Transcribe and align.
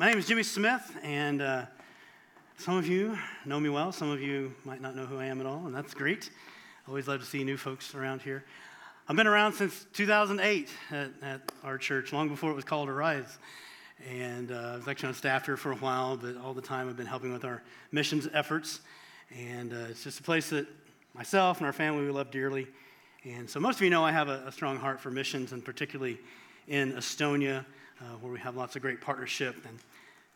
My 0.00 0.06
name 0.06 0.18
is 0.18 0.28
Jimmy 0.28 0.44
Smith, 0.44 0.96
and 1.02 1.42
uh, 1.42 1.66
some 2.56 2.76
of 2.76 2.86
you 2.86 3.18
know 3.44 3.58
me 3.58 3.68
well. 3.68 3.90
Some 3.90 4.10
of 4.10 4.22
you 4.22 4.54
might 4.64 4.80
not 4.80 4.94
know 4.94 5.04
who 5.06 5.18
I 5.18 5.24
am 5.24 5.40
at 5.40 5.46
all, 5.46 5.66
and 5.66 5.74
that's 5.74 5.92
great. 5.92 6.30
I 6.86 6.88
Always 6.88 7.08
love 7.08 7.18
to 7.18 7.26
see 7.26 7.42
new 7.42 7.56
folks 7.56 7.96
around 7.96 8.22
here. 8.22 8.44
I've 9.08 9.16
been 9.16 9.26
around 9.26 9.54
since 9.54 9.86
2008 9.94 10.70
at, 10.92 11.10
at 11.20 11.52
our 11.64 11.78
church, 11.78 12.12
long 12.12 12.28
before 12.28 12.52
it 12.52 12.54
was 12.54 12.64
called 12.64 12.88
Arise. 12.88 13.38
And 14.08 14.52
uh, 14.52 14.54
I 14.74 14.76
was 14.76 14.86
actually 14.86 15.08
on 15.08 15.14
staff 15.14 15.46
here 15.46 15.56
for 15.56 15.72
a 15.72 15.76
while, 15.76 16.16
but 16.16 16.36
all 16.36 16.54
the 16.54 16.62
time 16.62 16.88
I've 16.88 16.96
been 16.96 17.04
helping 17.04 17.32
with 17.32 17.44
our 17.44 17.64
missions 17.90 18.28
efforts. 18.32 18.82
And 19.36 19.72
uh, 19.72 19.86
it's 19.90 20.04
just 20.04 20.20
a 20.20 20.22
place 20.22 20.48
that 20.50 20.68
myself 21.12 21.56
and 21.56 21.66
our 21.66 21.72
family 21.72 22.04
we 22.04 22.12
love 22.12 22.30
dearly. 22.30 22.68
And 23.24 23.50
so 23.50 23.58
most 23.58 23.78
of 23.78 23.82
you 23.82 23.90
know 23.90 24.04
I 24.04 24.12
have 24.12 24.28
a, 24.28 24.44
a 24.46 24.52
strong 24.52 24.76
heart 24.76 25.00
for 25.00 25.10
missions, 25.10 25.50
and 25.50 25.64
particularly 25.64 26.20
in 26.68 26.92
Estonia 26.92 27.64
uh, 28.00 28.04
where 28.20 28.32
we 28.32 28.38
have 28.38 28.56
lots 28.56 28.76
of 28.76 28.82
great 28.82 29.00
partnership. 29.00 29.56
And 29.66 29.78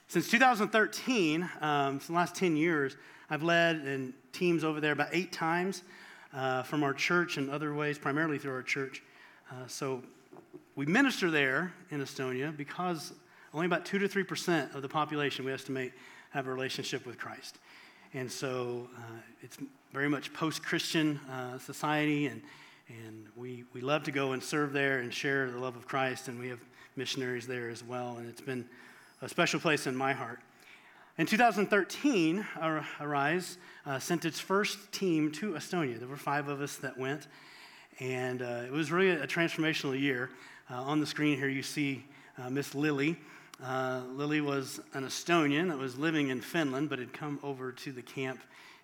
since 0.09 0.29
2013, 0.31 1.49
um, 1.61 2.01
so 2.01 2.07
the 2.09 2.13
last 2.13 2.35
10 2.35 2.57
years, 2.57 2.97
I've 3.31 3.43
led 3.43 3.77
in 3.87 4.15
teams 4.33 4.65
over 4.65 4.81
there 4.81 4.93
about 4.93 5.09
eight 5.13 5.33
times 5.33 5.83
uh, 6.35 6.63
from 6.63 6.83
our 6.83 6.93
church 6.93 7.37
and 7.37 7.51
other 7.51 7.75
ways, 7.75 7.99
primarily 7.99 8.39
through 8.39 8.53
our 8.55 8.63
church. 8.63 9.03
Uh, 9.51 9.67
so 9.67 10.03
we 10.77 10.87
minister 10.87 11.31
there 11.31 11.73
in 11.91 12.01
Estonia 12.01 12.57
because 12.57 13.13
only 13.55 13.67
about 13.67 13.85
2 13.85 13.99
to 13.99 14.09
3% 14.09 14.75
of 14.75 14.83
the 14.83 14.89
population, 14.89 15.45
we 15.45 15.53
estimate, 15.53 15.93
have 16.31 16.47
a 16.47 16.51
relationship 16.51 17.07
with 17.07 17.19
Christ. 17.19 17.59
And 18.15 18.31
so 18.31 18.89
uh, 18.97 19.01
it's 19.43 19.59
very 19.93 20.09
much 20.09 20.33
post 20.33 20.63
Christian 20.63 21.19
uh, 21.31 21.59
society, 21.59 22.27
and, 22.27 22.43
and 22.89 23.27
we, 23.37 23.65
we 23.73 23.81
love 23.81 24.05
to 24.05 24.11
go 24.11 24.33
and 24.33 24.43
serve 24.43 24.73
there 24.73 24.99
and 24.99 25.13
share 25.13 25.51
the 25.51 25.59
love 25.59 25.77
of 25.77 25.87
Christ. 25.87 26.29
And 26.29 26.39
we 26.39 26.49
have 26.49 26.61
missionaries 26.97 27.47
there 27.47 27.69
as 27.69 27.83
well, 27.83 28.17
and 28.19 28.29
it's 28.29 28.41
been 28.41 28.69
a 29.21 29.29
special 29.29 29.61
place 29.61 29.87
in 29.87 29.97
my 29.97 30.13
heart. 30.13 30.41
In 31.19 31.27
2013, 31.27 32.47
Arise 33.01 33.59
uh, 33.87 33.99
sent 33.99 34.25
its 34.25 34.41
first 34.41 34.93
team 34.93 35.31
to 35.33 35.53
Estonia. 35.53 35.99
There 35.99 36.09
were 36.09 36.17
five 36.17 36.49
of 36.49 36.61
us 36.61 36.77
that 36.77 36.99
went, 36.99 37.29
and 38.01 38.43
uh, 38.43 38.63
it 38.67 38.73
was 38.73 38.91
really 38.91 39.11
a 39.11 39.27
transformational 39.27 39.99
year. 39.99 40.31
Uh, 40.71 40.83
on 40.83 41.01
the 41.01 41.07
screen 41.07 41.37
here, 41.37 41.49
you 41.49 41.63
see 41.63 42.05
uh, 42.39 42.49
Miss 42.49 42.75
Lily. 42.75 43.17
Uh, 43.63 44.01
Lily 44.15 44.41
was 44.41 44.81
an 44.95 45.05
Estonian 45.05 45.69
that 45.69 45.79
was 45.79 45.99
living 45.99 46.29
in 46.29 46.41
Finland, 46.41 46.89
but 46.89 46.99
had 46.99 47.13
come 47.13 47.39
over 47.43 47.73
to 47.73 47.93
the 47.93 48.03
camp 48.03 48.41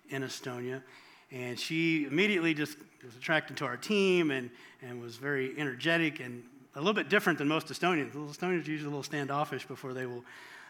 in 0.09 0.21
Estonia. 0.21 0.81
And 1.31 1.59
she 1.59 2.05
immediately 2.05 2.53
just 2.53 2.77
was 3.03 3.15
attracted 3.15 3.57
to 3.57 3.65
our 3.65 3.77
team 3.77 4.31
and, 4.31 4.49
and 4.81 5.01
was 5.01 5.17
very 5.17 5.57
energetic 5.57 6.19
and 6.19 6.43
a 6.75 6.79
little 6.79 6.93
bit 6.93 7.09
different 7.09 7.39
than 7.39 7.47
most 7.47 7.67
Estonians. 7.67 8.13
Estonians 8.13 8.67
are 8.67 8.71
usually 8.71 8.83
a 8.83 8.89
little 8.89 9.03
standoffish 9.03 9.65
before 9.65 9.93
they 9.93 10.05
will 10.05 10.23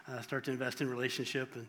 uh, 0.08 0.20
start 0.22 0.44
to 0.44 0.50
invest 0.50 0.80
in 0.80 0.88
relationship. 0.88 1.54
And, 1.54 1.66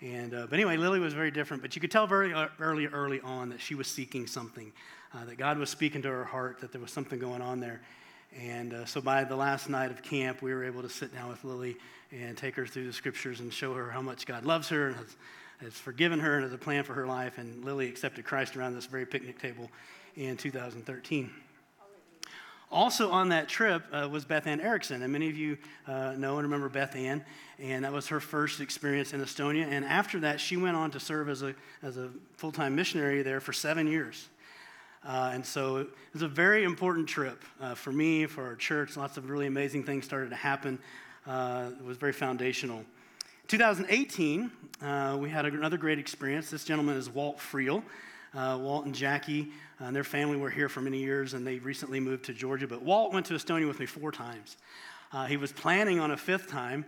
and 0.00 0.34
uh, 0.34 0.46
but 0.48 0.54
anyway, 0.54 0.76
Lily 0.76 1.00
was 1.00 1.12
very 1.12 1.30
different. 1.30 1.62
But 1.62 1.76
you 1.76 1.80
could 1.80 1.90
tell 1.90 2.06
very 2.06 2.32
uh, 2.32 2.48
early, 2.60 2.86
early 2.86 3.20
on 3.20 3.50
that 3.50 3.60
she 3.60 3.74
was 3.74 3.86
seeking 3.86 4.26
something, 4.26 4.72
uh, 5.12 5.26
that 5.26 5.36
God 5.36 5.58
was 5.58 5.68
speaking 5.68 6.02
to 6.02 6.08
her 6.08 6.24
heart, 6.24 6.60
that 6.60 6.72
there 6.72 6.80
was 6.80 6.90
something 6.90 7.18
going 7.18 7.42
on 7.42 7.60
there. 7.60 7.82
And 8.40 8.72
uh, 8.72 8.84
so 8.86 9.00
by 9.00 9.22
the 9.22 9.36
last 9.36 9.68
night 9.68 9.90
of 9.90 10.02
camp, 10.02 10.42
we 10.42 10.52
were 10.52 10.64
able 10.64 10.82
to 10.82 10.88
sit 10.88 11.14
down 11.14 11.28
with 11.28 11.44
Lily 11.44 11.76
and 12.10 12.36
take 12.36 12.56
her 12.56 12.66
through 12.66 12.86
the 12.86 12.92
scriptures 12.92 13.40
and 13.40 13.52
show 13.52 13.74
her 13.74 13.90
how 13.90 14.00
much 14.00 14.26
God 14.26 14.44
loves 14.44 14.68
her 14.70 14.88
and 14.88 14.96
has, 14.96 15.16
has 15.60 15.74
forgiven 15.74 16.18
her 16.20 16.36
and 16.36 16.44
has 16.44 16.52
a 16.52 16.58
plan 16.58 16.84
for 16.84 16.94
her 16.94 17.06
life. 17.06 17.38
And 17.38 17.64
Lily 17.64 17.86
accepted 17.86 18.24
Christ 18.24 18.56
around 18.56 18.74
this 18.74 18.86
very 18.86 19.06
picnic 19.06 19.38
table 19.38 19.70
in 20.16 20.36
2013. 20.36 21.30
Also 22.70 23.10
on 23.10 23.28
that 23.28 23.48
trip 23.48 23.84
uh, 23.92 24.08
was 24.10 24.24
Beth 24.24 24.46
Ann 24.46 24.60
Erickson, 24.60 25.02
and 25.02 25.12
many 25.12 25.28
of 25.28 25.36
you 25.36 25.56
uh, 25.86 26.14
know 26.16 26.38
and 26.38 26.42
remember 26.42 26.68
Beth 26.68 26.96
Ann, 26.96 27.24
and 27.58 27.84
that 27.84 27.92
was 27.92 28.08
her 28.08 28.20
first 28.20 28.60
experience 28.60 29.12
in 29.12 29.20
Estonia. 29.20 29.66
And 29.70 29.84
after 29.84 30.20
that, 30.20 30.40
she 30.40 30.56
went 30.56 30.76
on 30.76 30.90
to 30.92 31.00
serve 31.00 31.28
as 31.28 31.42
a, 31.42 31.54
as 31.82 31.96
a 31.96 32.10
full 32.36 32.52
time 32.52 32.74
missionary 32.74 33.22
there 33.22 33.40
for 33.40 33.52
seven 33.52 33.86
years. 33.86 34.28
Uh, 35.06 35.32
and 35.34 35.44
so 35.44 35.76
it 35.76 35.88
was 36.14 36.22
a 36.22 36.28
very 36.28 36.64
important 36.64 37.06
trip 37.06 37.42
uh, 37.60 37.74
for 37.74 37.92
me, 37.92 38.26
for 38.26 38.44
our 38.44 38.56
church. 38.56 38.96
Lots 38.96 39.18
of 39.18 39.28
really 39.28 39.46
amazing 39.46 39.84
things 39.84 40.04
started 40.04 40.30
to 40.30 40.36
happen. 40.36 40.78
Uh, 41.26 41.70
it 41.78 41.84
was 41.84 41.98
very 41.98 42.12
foundational. 42.12 42.84
2018, 43.48 44.50
uh, 44.82 45.16
we 45.20 45.28
had 45.28 45.44
another 45.44 45.76
great 45.76 45.98
experience. 45.98 46.50
This 46.50 46.64
gentleman 46.64 46.96
is 46.96 47.10
Walt 47.10 47.38
Friel. 47.38 47.82
Walt 48.34 48.86
and 48.86 48.94
Jackie 48.94 49.52
uh, 49.84 49.88
and 49.88 49.96
their 49.96 50.04
family 50.04 50.36
were 50.36 50.50
here 50.50 50.68
for 50.68 50.80
many 50.80 50.98
years, 50.98 51.34
and 51.34 51.46
they 51.46 51.58
recently 51.58 52.00
moved 52.00 52.24
to 52.24 52.32
Georgia. 52.32 52.66
But 52.66 52.82
Walt 52.82 53.12
went 53.12 53.26
to 53.26 53.34
Estonia 53.34 53.68
with 53.68 53.78
me 53.80 53.86
four 53.86 54.12
times. 54.12 54.56
Uh, 55.12 55.26
he 55.26 55.36
was 55.36 55.52
planning 55.52 56.00
on 56.00 56.10
a 56.12 56.16
fifth 56.16 56.48
time 56.48 56.86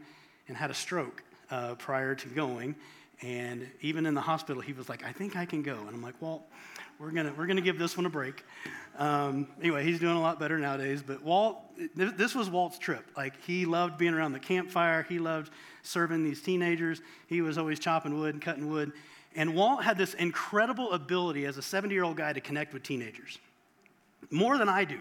and 0.49 0.57
had 0.57 0.71
a 0.71 0.75
stroke 0.75 1.23
uh, 1.51 1.75
prior 1.75 2.15
to 2.15 2.29
going. 2.29 2.75
And 3.23 3.69
even 3.83 4.07
in 4.07 4.15
the 4.15 4.21
hospital, 4.21 4.63
he 4.63 4.73
was 4.73 4.89
like, 4.89 5.05
I 5.05 5.13
think 5.13 5.37
I 5.37 5.45
can 5.45 5.63
go. 5.63 5.77
And 5.79 5.91
I'm 5.91 6.03
like, 6.03 6.21
Walt, 6.23 6.43
we're 6.99 7.11
going 7.11 7.35
we're 7.37 7.47
gonna 7.47 7.61
give 7.61 7.79
this 7.79 7.97
one 7.97 8.07
a 8.07 8.11
break. 8.11 8.45
Um, 8.99 9.49
anyway, 9.61 9.85
he's 9.85 10.01
doing 10.01 10.17
a 10.17 10.21
lot 10.21 10.41
better 10.41 10.59
nowadays. 10.59 11.03
But 11.07 11.23
Walt, 11.23 11.59
this 11.95 12.35
was 12.35 12.49
Walt's 12.49 12.79
trip. 12.79 13.05
Like, 13.15 13.35
he 13.43 13.67
loved 13.67 13.99
being 13.99 14.15
around 14.15 14.33
the 14.33 14.41
campfire, 14.41 15.03
he 15.03 15.19
loved 15.19 15.53
serving 15.83 16.25
these 16.25 16.41
teenagers. 16.41 17.03
He 17.27 17.43
was 17.43 17.59
always 17.59 17.79
chopping 17.79 18.19
wood 18.19 18.35
and 18.35 18.43
cutting 18.43 18.71
wood. 18.71 18.93
And 19.37 19.55
Walt 19.55 19.85
had 19.85 19.99
this 19.99 20.15
incredible 20.15 20.93
ability 20.93 21.45
as 21.45 21.59
a 21.59 21.63
70 21.63 21.95
year 21.95 22.05
old 22.05 22.17
guy 22.17 22.33
to 22.33 22.41
connect 22.41 22.73
with 22.73 22.83
teenagers, 22.83 23.39
more 24.31 24.59
than 24.59 24.69
I 24.69 24.85
do. 24.85 25.01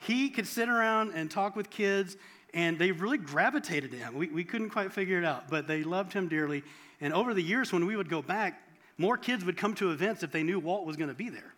He 0.00 0.28
could 0.28 0.46
sit 0.46 0.68
around 0.68 1.12
and 1.14 1.30
talk 1.30 1.56
with 1.56 1.70
kids, 1.70 2.16
and 2.54 2.78
they 2.78 2.92
really 2.92 3.18
gravitated 3.18 3.90
to 3.90 3.96
him. 3.96 4.14
We, 4.14 4.28
we 4.28 4.44
couldn't 4.44 4.70
quite 4.70 4.92
figure 4.92 5.18
it 5.18 5.24
out, 5.24 5.50
but 5.50 5.66
they 5.66 5.82
loved 5.82 6.12
him 6.12 6.28
dearly. 6.28 6.62
And 7.00 7.12
over 7.12 7.34
the 7.34 7.42
years, 7.42 7.72
when 7.72 7.86
we 7.86 7.96
would 7.96 8.08
go 8.08 8.22
back, 8.22 8.62
more 8.98 9.16
kids 9.16 9.44
would 9.44 9.56
come 9.56 9.74
to 9.76 9.90
events 9.90 10.22
if 10.22 10.30
they 10.30 10.42
knew 10.42 10.60
Walt 10.60 10.86
was 10.86 10.96
going 10.96 11.08
to 11.08 11.14
be 11.14 11.30
there. 11.30 11.54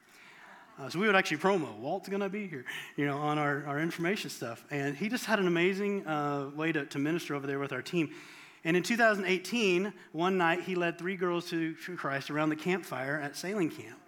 Uh, 0.79 0.89
so 0.89 0.99
we 0.99 1.07
would 1.07 1.17
actually 1.17 1.37
promo, 1.37 1.77
Walt's 1.79 2.09
going 2.09 2.23
to 2.23 2.29
be 2.29 2.47
here, 2.47 2.65
you 2.97 3.05
know, 3.05 3.19
on 3.19 3.39
our, 3.39 3.65
our 3.67 3.81
information 3.81 4.31
stuff. 4.31 4.65
And 4.71 4.97
he 4.97 5.09
just 5.09 5.27
had 5.27 5.39
an 5.39 5.47
amazing 5.47 6.07
uh, 6.07 6.51
way 6.57 6.73
to, 6.73 6.87
to 6.87 6.99
minister 6.99 7.35
over 7.35 7.47
there 7.47 7.59
with 7.59 7.73
our 7.73 7.83
team. 7.83 8.11
And 8.65 8.77
in 8.77 8.83
2018, 8.83 9.93
one 10.13 10.39
night 10.39 10.63
he 10.63 10.75
led 10.75 10.99
three 10.99 11.17
girls 11.17 11.51
to, 11.51 11.75
Christ 11.75 12.31
around 12.31 12.51
the 12.51 12.57
campfire 12.57 13.21
at 13.21 13.37
sailing 13.37 13.71
camp. 13.71 13.99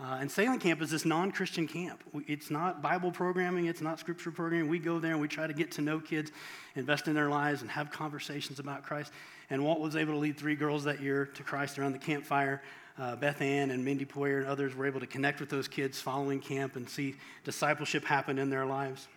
Uh, 0.00 0.18
and 0.20 0.30
sailing 0.30 0.60
camp 0.60 0.80
is 0.80 0.90
this 0.90 1.04
non 1.04 1.32
Christian 1.32 1.66
camp. 1.66 2.02
It's 2.26 2.50
not 2.50 2.80
Bible 2.80 3.10
programming, 3.10 3.66
it's 3.66 3.80
not 3.80 3.98
scripture 3.98 4.30
programming. 4.30 4.68
We 4.68 4.78
go 4.78 5.00
there 5.00 5.12
and 5.12 5.20
we 5.20 5.26
try 5.26 5.46
to 5.46 5.52
get 5.52 5.72
to 5.72 5.82
know 5.82 5.98
kids, 5.98 6.30
invest 6.76 7.08
in 7.08 7.14
their 7.14 7.28
lives, 7.28 7.62
and 7.62 7.70
have 7.70 7.90
conversations 7.90 8.60
about 8.60 8.84
Christ. 8.84 9.12
And 9.50 9.64
Walt 9.64 9.80
was 9.80 9.96
able 9.96 10.12
to 10.12 10.18
lead 10.18 10.38
three 10.38 10.54
girls 10.54 10.84
that 10.84 11.02
year 11.02 11.26
to 11.26 11.42
Christ 11.42 11.78
around 11.78 11.92
the 11.92 11.98
campfire. 11.98 12.62
Uh, 12.96 13.16
Beth 13.16 13.42
Ann 13.42 13.70
and 13.70 13.84
Mindy 13.84 14.04
Poyer 14.04 14.38
and 14.38 14.46
others 14.46 14.74
were 14.74 14.86
able 14.86 15.00
to 15.00 15.06
connect 15.06 15.40
with 15.40 15.48
those 15.48 15.68
kids 15.68 16.00
following 16.00 16.40
camp 16.40 16.76
and 16.76 16.88
see 16.88 17.16
discipleship 17.44 18.04
happen 18.04 18.38
in 18.38 18.50
their 18.50 18.66
lives. 18.66 19.08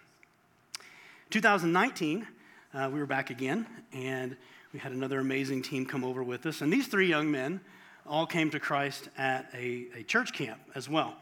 2019, 1.30 2.28
uh, 2.74 2.90
we 2.92 3.00
were 3.00 3.06
back 3.06 3.30
again, 3.30 3.66
and 3.94 4.36
we 4.74 4.80
had 4.80 4.94
another 4.94 5.20
amazing 5.20 5.62
team 5.62 5.86
come 5.86 6.04
over 6.04 6.24
with 6.24 6.46
us. 6.46 6.62
And 6.62 6.72
these 6.72 6.88
three 6.88 7.08
young 7.08 7.30
men 7.30 7.60
all 8.06 8.26
came 8.26 8.50
to 8.52 8.60
Christ 8.60 9.10
at 9.18 9.50
a, 9.54 9.88
a 9.98 10.04
church 10.04 10.34
camp 10.34 10.60
as 10.76 10.88
well. 10.88 11.16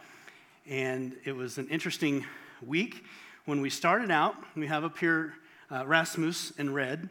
And 0.67 1.15
it 1.25 1.35
was 1.35 1.57
an 1.57 1.67
interesting 1.69 2.25
week. 2.65 3.03
When 3.45 3.61
we 3.61 3.71
started 3.71 4.11
out, 4.11 4.35
we 4.55 4.67
have 4.67 4.83
up 4.83 4.99
here 4.99 5.33
uh, 5.71 5.85
Rasmus 5.87 6.51
in 6.59 6.73
red, 6.73 7.09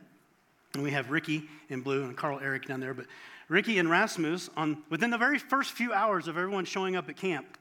and 0.74 0.82
we 0.82 0.92
have 0.92 1.10
Ricky 1.10 1.42
in 1.70 1.80
blue, 1.80 2.04
and 2.04 2.16
Carl 2.16 2.38
Eric 2.40 2.66
down 2.66 2.78
there. 2.78 2.94
But 2.94 3.06
Ricky 3.48 3.78
and 3.78 3.90
Rasmus, 3.90 4.48
on, 4.56 4.82
within 4.90 5.10
the 5.10 5.18
very 5.18 5.38
first 5.38 5.72
few 5.72 5.92
hours 5.92 6.28
of 6.28 6.36
everyone 6.36 6.64
showing 6.64 6.94
up 6.94 7.08
at 7.08 7.16
camp, 7.16 7.58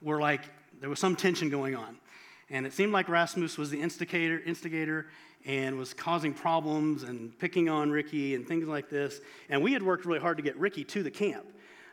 were 0.00 0.20
like, 0.20 0.40
there 0.80 0.90
was 0.90 0.98
some 0.98 1.14
tension 1.14 1.50
going 1.50 1.76
on. 1.76 1.98
And 2.50 2.66
it 2.66 2.72
seemed 2.72 2.92
like 2.92 3.08
Rasmus 3.08 3.56
was 3.56 3.70
the 3.70 3.80
instigator, 3.80 4.40
instigator 4.44 5.06
and 5.44 5.76
was 5.78 5.92
causing 5.92 6.32
problems 6.32 7.02
and 7.02 7.36
picking 7.38 7.68
on 7.68 7.90
Ricky 7.90 8.34
and 8.34 8.46
things 8.46 8.68
like 8.68 8.88
this. 8.88 9.20
And 9.48 9.62
we 9.62 9.72
had 9.72 9.82
worked 9.82 10.04
really 10.04 10.20
hard 10.20 10.36
to 10.36 10.42
get 10.42 10.56
Ricky 10.56 10.84
to 10.84 11.02
the 11.02 11.10
camp. 11.10 11.46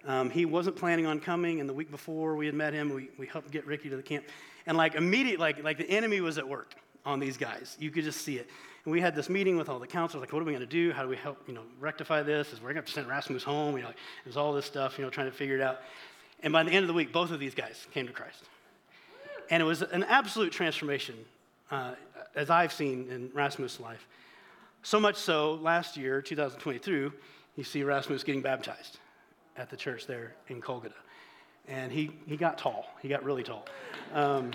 Um, 0.05 0.29
he 0.29 0.45
wasn't 0.45 0.75
planning 0.75 1.05
on 1.05 1.19
coming, 1.19 1.59
and 1.59 1.67
the 1.67 1.73
week 1.73 1.91
before 1.91 2.35
we 2.35 2.45
had 2.45 2.55
met 2.55 2.73
him, 2.73 2.93
we, 2.93 3.09
we 3.17 3.27
helped 3.27 3.51
get 3.51 3.65
Ricky 3.65 3.89
to 3.89 3.97
the 3.97 4.03
camp. 4.03 4.25
And 4.65 4.77
like 4.77 4.95
immediately, 4.95 5.37
like, 5.37 5.63
like 5.63 5.77
the 5.77 5.89
enemy 5.89 6.21
was 6.21 6.37
at 6.37 6.47
work 6.47 6.75
on 7.05 7.19
these 7.19 7.37
guys. 7.37 7.75
You 7.79 7.91
could 7.91 8.03
just 8.03 8.21
see 8.21 8.37
it. 8.37 8.49
And 8.85 8.93
we 8.93 9.01
had 9.01 9.13
this 9.13 9.29
meeting 9.29 9.57
with 9.57 9.67
all 9.67 9.79
the 9.79 9.87
counselors, 9.87 10.21
like, 10.21 10.31
what 10.31 10.41
are 10.41 10.45
we 10.45 10.53
going 10.53 10.61
to 10.61 10.65
do? 10.65 10.93
How 10.93 11.03
do 11.03 11.09
we 11.09 11.17
help, 11.17 11.37
you 11.47 11.53
know, 11.53 11.63
rectify 11.79 12.23
this? 12.23 12.53
Is 12.53 12.61
we're 12.61 12.73
going 12.73 12.85
to 12.85 12.91
send 12.91 13.07
Rasmus 13.07 13.43
home? 13.43 13.75
You 13.75 13.81
know, 13.81 13.87
like, 13.89 13.97
was 14.25 14.37
all 14.37 14.53
this 14.53 14.65
stuff, 14.65 14.97
you 14.97 15.03
know, 15.03 15.09
trying 15.09 15.29
to 15.29 15.35
figure 15.35 15.55
it 15.55 15.61
out. 15.61 15.81
And 16.41 16.53
by 16.53 16.63
the 16.63 16.71
end 16.71 16.83
of 16.83 16.87
the 16.87 16.93
week, 16.93 17.11
both 17.11 17.31
of 17.31 17.39
these 17.39 17.53
guys 17.53 17.87
came 17.91 18.07
to 18.07 18.13
Christ. 18.13 18.43
And 19.49 19.61
it 19.61 19.65
was 19.65 19.81
an 19.81 20.03
absolute 20.03 20.53
transformation 20.53 21.15
uh, 21.71 21.93
as 22.35 22.49
I've 22.49 22.73
seen 22.73 23.09
in 23.09 23.29
Rasmus' 23.33 23.79
life. 23.79 24.07
So 24.81 24.99
much 24.99 25.17
so, 25.17 25.55
last 25.55 25.97
year, 25.97 26.21
2022, 26.21 27.11
you 27.55 27.63
see 27.63 27.83
Rasmus 27.83 28.23
getting 28.23 28.41
baptized 28.41 28.99
at 29.57 29.69
the 29.69 29.75
church 29.75 30.07
there 30.07 30.35
in 30.47 30.61
Kolgata. 30.61 30.93
And 31.67 31.91
he, 31.91 32.11
he 32.25 32.37
got 32.37 32.57
tall. 32.57 32.87
He 33.01 33.09
got 33.09 33.23
really 33.23 33.43
tall. 33.43 33.65
Um, 34.13 34.51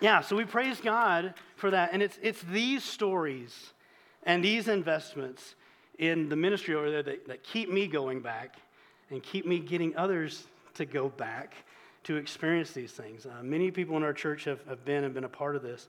yeah, 0.00 0.20
so 0.20 0.36
we 0.36 0.44
praise 0.44 0.80
God 0.80 1.34
for 1.56 1.70
that. 1.70 1.90
And 1.92 2.02
it's, 2.02 2.18
it's 2.22 2.42
these 2.42 2.84
stories 2.84 3.72
and 4.24 4.44
these 4.44 4.68
investments 4.68 5.54
in 5.98 6.28
the 6.28 6.36
ministry 6.36 6.74
over 6.74 6.90
there 6.90 7.02
that, 7.02 7.26
that 7.28 7.42
keep 7.42 7.70
me 7.70 7.86
going 7.86 8.20
back 8.20 8.56
and 9.10 9.22
keep 9.22 9.46
me 9.46 9.58
getting 9.58 9.96
others 9.96 10.46
to 10.74 10.84
go 10.84 11.08
back 11.08 11.54
to 12.04 12.16
experience 12.16 12.72
these 12.72 12.92
things. 12.92 13.26
Uh, 13.26 13.42
many 13.42 13.70
people 13.70 13.96
in 13.96 14.02
our 14.02 14.12
church 14.12 14.44
have, 14.44 14.64
have 14.66 14.84
been 14.84 15.04
and 15.04 15.12
been 15.12 15.24
a 15.24 15.28
part 15.28 15.56
of 15.56 15.62
this. 15.62 15.88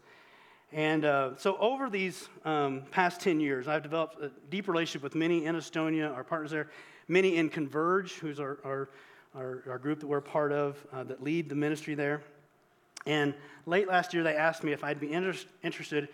And 0.73 1.03
uh, 1.03 1.31
so, 1.37 1.57
over 1.57 1.89
these 1.89 2.29
um, 2.45 2.83
past 2.91 3.19
10 3.19 3.41
years, 3.41 3.67
I've 3.67 3.83
developed 3.83 4.21
a 4.21 4.31
deep 4.49 4.69
relationship 4.69 5.03
with 5.03 5.15
many 5.15 5.45
in 5.45 5.55
Estonia, 5.55 6.13
our 6.13 6.23
partners 6.23 6.51
there, 6.51 6.69
many 7.09 7.35
in 7.35 7.49
Converge, 7.49 8.13
who's 8.13 8.39
our, 8.39 8.57
our, 8.63 8.89
our, 9.35 9.63
our 9.69 9.77
group 9.77 9.99
that 9.99 10.07
we're 10.07 10.21
part 10.21 10.53
of 10.53 10.77
uh, 10.93 11.03
that 11.03 11.21
lead 11.21 11.49
the 11.49 11.55
ministry 11.55 11.93
there. 11.93 12.21
And 13.05 13.33
late 13.65 13.89
last 13.89 14.13
year, 14.13 14.23
they 14.23 14.35
asked 14.35 14.63
me 14.63 14.71
if 14.71 14.83
I'd 14.83 14.99
be 14.99 15.11
inter- 15.11 15.33
interested 15.61 16.07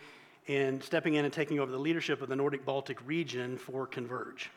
in 0.48 0.82
stepping 0.82 1.16
in 1.16 1.26
and 1.26 1.34
taking 1.34 1.60
over 1.60 1.72
the 1.72 1.78
leadership 1.78 2.22
of 2.22 2.30
the 2.30 2.36
Nordic 2.36 2.66
Baltic 2.66 2.98
region 3.06 3.58
for 3.58 3.86
Converge. 3.86 4.50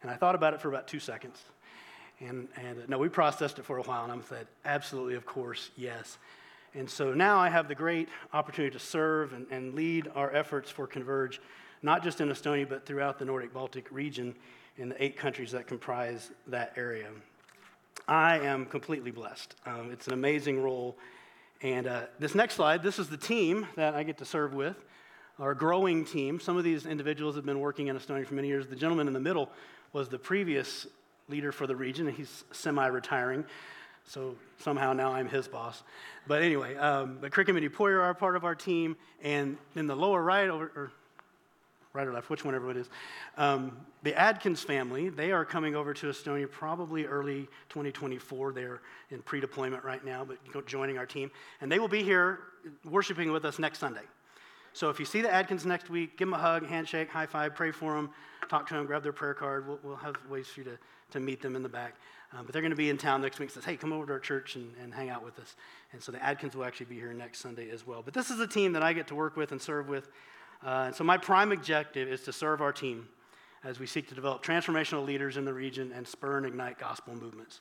And 0.00 0.10
I 0.10 0.14
thought 0.14 0.36
about 0.36 0.54
it 0.54 0.60
for 0.60 0.68
about 0.68 0.86
two 0.86 1.00
seconds. 1.00 1.42
And, 2.20 2.48
and 2.56 2.88
no, 2.88 2.98
we 2.98 3.08
processed 3.08 3.58
it 3.58 3.64
for 3.64 3.78
a 3.78 3.82
while, 3.82 4.04
and 4.04 4.12
I 4.12 4.24
said, 4.26 4.46
absolutely, 4.64 5.14
of 5.14 5.26
course, 5.26 5.70
yes. 5.76 6.18
And 6.78 6.88
so 6.88 7.12
now 7.12 7.38
I 7.38 7.48
have 7.48 7.66
the 7.66 7.74
great 7.74 8.08
opportunity 8.32 8.72
to 8.72 8.78
serve 8.78 9.32
and, 9.32 9.46
and 9.50 9.74
lead 9.74 10.08
our 10.14 10.32
efforts 10.32 10.70
for 10.70 10.86
Converge, 10.86 11.40
not 11.82 12.04
just 12.04 12.20
in 12.20 12.28
Estonia, 12.28 12.68
but 12.68 12.86
throughout 12.86 13.18
the 13.18 13.24
Nordic 13.24 13.52
Baltic 13.52 13.90
region 13.90 14.32
in 14.76 14.88
the 14.88 15.02
eight 15.02 15.16
countries 15.16 15.50
that 15.50 15.66
comprise 15.66 16.30
that 16.46 16.72
area. 16.76 17.08
I 18.06 18.38
am 18.38 18.64
completely 18.64 19.10
blessed. 19.10 19.56
Um, 19.66 19.90
it's 19.90 20.06
an 20.06 20.12
amazing 20.12 20.62
role. 20.62 20.96
And 21.62 21.88
uh, 21.88 22.02
this 22.20 22.36
next 22.36 22.54
slide, 22.54 22.84
this 22.84 23.00
is 23.00 23.08
the 23.08 23.16
team 23.16 23.66
that 23.74 23.94
I 23.94 24.04
get 24.04 24.18
to 24.18 24.24
serve 24.24 24.54
with, 24.54 24.76
our 25.40 25.54
growing 25.54 26.04
team. 26.04 26.38
Some 26.38 26.56
of 26.56 26.62
these 26.62 26.86
individuals 26.86 27.34
have 27.34 27.44
been 27.44 27.58
working 27.58 27.88
in 27.88 27.98
Estonia 27.98 28.24
for 28.24 28.34
many 28.34 28.46
years. 28.46 28.68
The 28.68 28.76
gentleman 28.76 29.08
in 29.08 29.14
the 29.14 29.20
middle 29.20 29.50
was 29.92 30.08
the 30.08 30.18
previous 30.18 30.86
leader 31.28 31.50
for 31.50 31.66
the 31.66 31.74
region, 31.74 32.06
and 32.06 32.16
he's 32.16 32.44
semi 32.52 32.86
retiring. 32.86 33.44
So 34.08 34.36
somehow 34.58 34.94
now 34.94 35.12
I'm 35.12 35.28
his 35.28 35.46
boss. 35.46 35.82
But 36.26 36.42
anyway, 36.42 36.76
um, 36.76 37.18
but 37.20 37.30
Crick 37.30 37.48
and 37.48 37.58
Poyer 37.58 38.00
are 38.00 38.14
part 38.14 38.36
of 38.36 38.44
our 38.44 38.54
team. 38.54 38.96
And 39.22 39.58
in 39.76 39.86
the 39.86 39.94
lower 39.94 40.22
right, 40.22 40.48
or 40.48 40.90
right 41.92 42.06
or 42.06 42.12
left, 42.12 42.30
which 42.30 42.44
one 42.44 42.54
it 42.54 42.76
is, 42.76 42.88
um, 43.36 43.76
the 44.02 44.14
Adkins 44.14 44.62
family, 44.62 45.10
they 45.10 45.30
are 45.30 45.44
coming 45.44 45.74
over 45.74 45.92
to 45.92 46.06
Estonia 46.06 46.50
probably 46.50 47.04
early 47.04 47.48
2024. 47.68 48.52
They're 48.52 48.80
in 49.10 49.20
pre 49.22 49.40
deployment 49.40 49.84
right 49.84 50.04
now, 50.04 50.24
but 50.24 50.66
joining 50.66 50.96
our 50.96 51.06
team. 51.06 51.30
And 51.60 51.70
they 51.70 51.78
will 51.78 51.88
be 51.88 52.02
here 52.02 52.40
worshiping 52.84 53.30
with 53.30 53.44
us 53.44 53.58
next 53.58 53.78
Sunday. 53.78 54.02
So 54.78 54.90
if 54.90 55.00
you 55.00 55.06
see 55.06 55.22
the 55.22 55.34
Adkins 55.34 55.66
next 55.66 55.90
week, 55.90 56.16
give 56.16 56.28
them 56.28 56.34
a 56.34 56.38
hug, 56.38 56.64
handshake, 56.64 57.10
high 57.10 57.26
five, 57.26 57.56
pray 57.56 57.72
for 57.72 57.96
them, 57.96 58.10
talk 58.48 58.68
to 58.68 58.74
them, 58.74 58.86
grab 58.86 59.02
their 59.02 59.12
prayer 59.12 59.34
card. 59.34 59.66
We'll, 59.66 59.80
we'll 59.82 59.96
have 59.96 60.14
ways 60.30 60.46
for 60.46 60.60
you 60.60 60.64
to, 60.66 60.78
to 61.10 61.18
meet 61.18 61.42
them 61.42 61.56
in 61.56 61.64
the 61.64 61.68
back. 61.68 61.96
Um, 62.32 62.44
but 62.44 62.52
they're 62.52 62.62
going 62.62 62.70
to 62.70 62.76
be 62.76 62.88
in 62.88 62.96
town 62.96 63.20
next 63.20 63.40
week. 63.40 63.50
Says, 63.50 63.64
hey, 63.64 63.76
come 63.76 63.92
over 63.92 64.06
to 64.06 64.12
our 64.12 64.18
church 64.20 64.54
and, 64.54 64.72
and 64.80 64.94
hang 64.94 65.10
out 65.10 65.24
with 65.24 65.36
us. 65.40 65.56
And 65.92 66.00
so 66.00 66.12
the 66.12 66.22
Adkins 66.22 66.54
will 66.54 66.64
actually 66.64 66.86
be 66.86 66.94
here 66.94 67.12
next 67.12 67.40
Sunday 67.40 67.70
as 67.70 67.88
well. 67.88 68.02
But 68.04 68.14
this 68.14 68.30
is 68.30 68.38
a 68.38 68.46
team 68.46 68.72
that 68.74 68.84
I 68.84 68.92
get 68.92 69.08
to 69.08 69.16
work 69.16 69.36
with 69.36 69.50
and 69.50 69.60
serve 69.60 69.88
with. 69.88 70.10
Uh, 70.64 70.84
and 70.86 70.94
so 70.94 71.02
my 71.02 71.18
prime 71.18 71.50
objective 71.50 72.06
is 72.06 72.22
to 72.22 72.32
serve 72.32 72.60
our 72.60 72.72
team 72.72 73.08
as 73.64 73.80
we 73.80 73.86
seek 73.88 74.08
to 74.10 74.14
develop 74.14 74.44
transformational 74.44 75.04
leaders 75.04 75.36
in 75.36 75.44
the 75.44 75.52
region 75.52 75.90
and 75.92 76.06
spur 76.06 76.36
and 76.36 76.46
ignite 76.46 76.78
gospel 76.78 77.16
movements. 77.16 77.60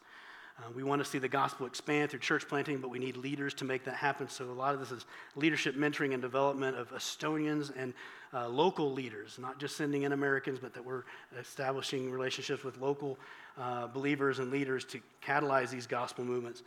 Uh, 0.60 0.64
we 0.76 0.84
want 0.84 1.04
to 1.04 1.08
see 1.08 1.20
the 1.20 1.28
gospel 1.28 1.68
expand 1.68 2.10
through 2.10 2.20
church 2.20 2.48
planting, 2.48 2.80
but 2.80 2.90
we 2.90 2.98
need 2.98 3.16
leaders 3.16 3.54
to 3.54 3.64
make 3.64 3.84
that 3.86 3.94
happen. 3.94 4.28
So, 4.28 4.46
a 4.46 4.52
lot 4.52 4.74
of 4.74 4.80
this 4.80 4.92
is 4.92 5.06
leadership 5.36 5.76
mentoring 5.76 6.14
and 6.14 6.22
development 6.22 6.76
of 6.78 6.90
Estonians 6.92 7.72
and 7.78 7.94
uh, 8.34 8.48
local 8.48 8.92
leaders, 8.92 9.38
not 9.40 9.60
just 9.60 9.78
sending 9.78 10.04
in 10.04 10.14
Americans, 10.14 10.58
but 10.60 10.74
that 10.74 10.84
we're 10.84 11.04
establishing 11.40 12.12
relationships 12.12 12.64
with 12.64 12.80
local 12.80 13.20
uh, 13.60 13.88
believers 13.88 14.40
and 14.40 14.50
leaders 14.50 14.84
to 14.86 15.00
catalyze 15.24 15.70
these 15.70 15.86
gospel 15.86 16.26
movements. 16.26 16.64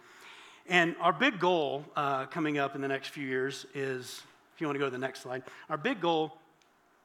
And 0.68 0.94
our 1.00 1.12
big 1.12 1.40
goal 1.40 1.84
uh, 1.96 2.26
coming 2.26 2.58
up 2.58 2.76
in 2.76 2.80
the 2.80 2.88
next 2.88 3.08
few 3.08 3.26
years 3.26 3.66
is 3.74 4.22
if 4.54 4.60
you 4.60 4.68
want 4.68 4.76
to 4.76 4.78
go 4.78 4.84
to 4.84 4.90
the 4.90 4.98
next 4.98 5.22
slide, 5.22 5.42
our 5.68 5.76
big 5.76 6.00
goal 6.00 6.36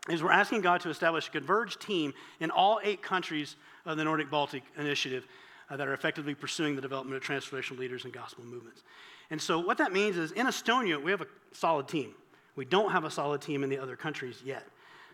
is 0.07 0.21
we're 0.21 0.31
asking 0.31 0.61
God 0.61 0.81
to 0.81 0.89
establish 0.89 1.29
a 1.29 1.31
converged 1.31 1.81
team 1.81 2.13
in 2.39 2.51
all 2.51 2.79
eight 2.83 3.01
countries 3.01 3.55
of 3.87 3.97
the 3.97 4.03
Nordic 4.03 4.29
Baltic 4.29 4.61
Initiative 4.77 5.25
uh, 5.69 5.77
that 5.77 5.87
are 5.87 5.93
effectively 5.93 6.35
pursuing 6.35 6.75
the 6.75 6.81
development 6.81 7.17
of 7.17 7.23
transformational 7.23 7.79
leaders 7.79 8.03
and 8.03 8.13
gospel 8.13 8.43
movements. 8.43 8.83
And 9.29 9.41
so, 9.41 9.59
what 9.59 9.77
that 9.79 9.91
means 9.91 10.17
is 10.17 10.31
in 10.31 10.45
Estonia, 10.45 11.01
we 11.01 11.11
have 11.11 11.21
a 11.21 11.27
solid 11.51 11.87
team. 11.87 12.13
We 12.55 12.65
don't 12.65 12.91
have 12.91 13.03
a 13.03 13.11
solid 13.11 13.41
team 13.41 13.63
in 13.63 13.69
the 13.69 13.79
other 13.79 13.95
countries 13.95 14.41
yet. 14.45 14.65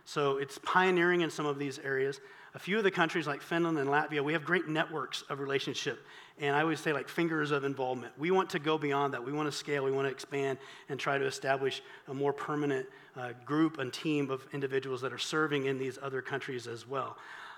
So, 0.05 0.37
it's 0.37 0.59
pioneering 0.63 1.21
in 1.21 1.29
some 1.29 1.45
of 1.45 1.57
these 1.57 1.79
areas. 1.79 2.19
A 2.53 2.59
few 2.59 2.77
of 2.77 2.83
the 2.83 2.91
countries 2.91 3.27
like 3.27 3.41
Finland 3.41 3.77
and 3.77 3.89
Latvia, 3.89 4.21
we 4.21 4.33
have 4.33 4.43
great 4.43 4.67
networks 4.67 5.23
of 5.29 5.39
relationship. 5.39 6.05
And 6.37 6.53
I 6.53 6.61
always 6.61 6.81
say, 6.81 6.91
like, 6.91 7.07
fingers 7.07 7.51
of 7.51 7.63
involvement. 7.63 8.11
We 8.17 8.31
want 8.31 8.49
to 8.49 8.59
go 8.59 8.77
beyond 8.77 9.13
that. 9.13 9.25
We 9.25 9.31
want 9.31 9.49
to 9.49 9.57
scale, 9.57 9.85
we 9.85 9.91
want 9.91 10.07
to 10.07 10.11
expand, 10.11 10.57
and 10.89 10.99
try 10.99 11.17
to 11.17 11.25
establish 11.25 11.81
a 12.09 12.13
more 12.13 12.33
permanent 12.33 12.87
uh, 13.15 13.29
group 13.45 13.77
and 13.77 13.93
team 13.93 14.29
of 14.29 14.45
individuals 14.51 14.99
that 15.01 15.13
are 15.13 15.17
serving 15.17 15.67
in 15.67 15.77
these 15.77 15.97
other 16.01 16.21
countries 16.21 16.67
as 16.67 16.85
well. 16.85 17.15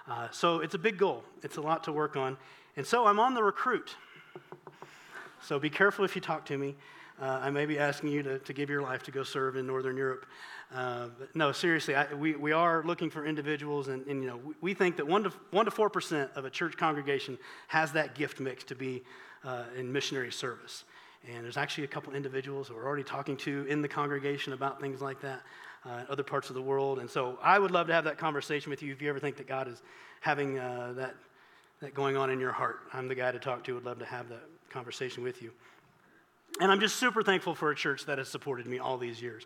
Uh, 0.08 0.28
so, 0.30 0.60
it's 0.60 0.76
a 0.76 0.80
big 0.80 0.98
goal, 1.00 1.24
it's 1.42 1.58
a 1.58 1.62
lot 1.62 1.84
to 1.86 1.92
work 1.92 2.16
on. 2.16 2.38
And 2.76 2.86
so 2.86 3.06
I'm 3.06 3.20
on 3.20 3.34
the 3.36 3.44
recruit. 3.44 3.96
So 5.42 5.60
be 5.60 5.70
careful 5.70 6.06
if 6.06 6.16
you 6.16 6.22
talk 6.22 6.46
to 6.46 6.58
me. 6.58 6.76
Uh, 7.22 7.40
I 7.44 7.52
may 7.52 7.68
be 7.68 7.78
asking 7.78 8.10
you 8.10 8.24
to, 8.24 8.40
to 8.40 8.54
give 8.54 8.70
your 8.70 8.82
life 8.82 9.04
to 9.04 9.12
go 9.12 9.24
serve 9.24 9.56
in 9.56 9.68
Northern 9.68 9.96
Europe. 9.96 10.26
Uh, 10.74 11.10
but 11.20 11.36
no, 11.36 11.52
seriously, 11.52 11.94
I, 11.94 12.12
we, 12.14 12.36
we 12.36 12.52
are 12.52 12.82
looking 12.84 13.12
for 13.12 13.26
individuals, 13.26 13.90
and, 13.90 14.08
and 14.08 14.24
you 14.24 14.28
know, 14.28 14.38
we, 14.38 14.54
we, 14.62 14.74
think 14.74 14.96
that 14.98 15.06
1 15.06 15.24
to, 15.26 15.30
1 15.52 15.66
to 15.66 15.72
4% 15.72 16.36
of 16.36 16.46
a 16.46 16.50
church 16.50 16.76
congregation 16.76 17.38
has 17.68 17.92
that 17.92 18.16
gift 18.16 18.40
mix 18.40 18.64
to 18.64 18.76
be 18.76 19.04
uh, 19.44 19.66
in 19.78 19.92
missionary 19.92 20.32
service. 20.32 20.86
And 21.32 21.44
there's 21.44 21.58
actually 21.58 21.84
a 21.84 21.88
couple 21.88 22.14
individuals 22.14 22.70
who 22.70 22.76
we're 22.76 22.86
already 22.86 23.04
talking 23.04 23.38
to 23.38 23.66
in 23.70 23.84
the 23.84 23.88
congregation 23.88 24.54
about 24.54 24.82
things 24.82 25.00
like 25.00 25.22
that, 25.22 25.44
uh, 25.86 26.06
other 26.10 26.24
parts 26.24 26.50
of 26.50 26.56
the 26.56 26.62
world. 26.62 26.98
And 26.98 27.10
so 27.10 27.38
I 27.44 27.60
would 27.60 27.72
love 27.72 27.86
to 27.88 27.94
have 27.94 28.06
that 28.06 28.18
conversation 28.18 28.72
with 28.72 28.82
you 28.82 28.92
if 28.92 29.02
you 29.02 29.10
ever 29.10 29.20
think 29.20 29.38
that 29.38 29.48
God 29.48 29.68
is 29.68 29.84
having 30.22 30.58
uh, 30.58 30.94
that 30.96 31.16
that 31.84 31.94
going 31.94 32.16
on 32.16 32.30
in 32.30 32.40
your 32.40 32.54
heart. 32.54 32.80
I'm 32.94 33.10
the 33.10 33.16
guy 33.16 33.32
to 33.32 33.40
talk 33.40 33.66
to. 33.66 33.74
Would 33.76 33.84
love 33.84 34.00
to 34.00 34.06
have 34.06 34.30
that 34.30 34.44
conversation 34.70 35.22
with 35.22 35.42
you. 35.42 35.52
And 36.62 36.72
I'm 36.72 36.80
just 36.80 36.96
super 36.96 37.22
thankful 37.22 37.56
for 37.56 37.72
a 37.72 37.76
church 37.76 38.06
that 38.06 38.20
has 38.20 38.30
supported 38.30 38.68
me 38.68 38.80
all 38.80 38.98
these 38.98 39.22
years. 39.22 39.46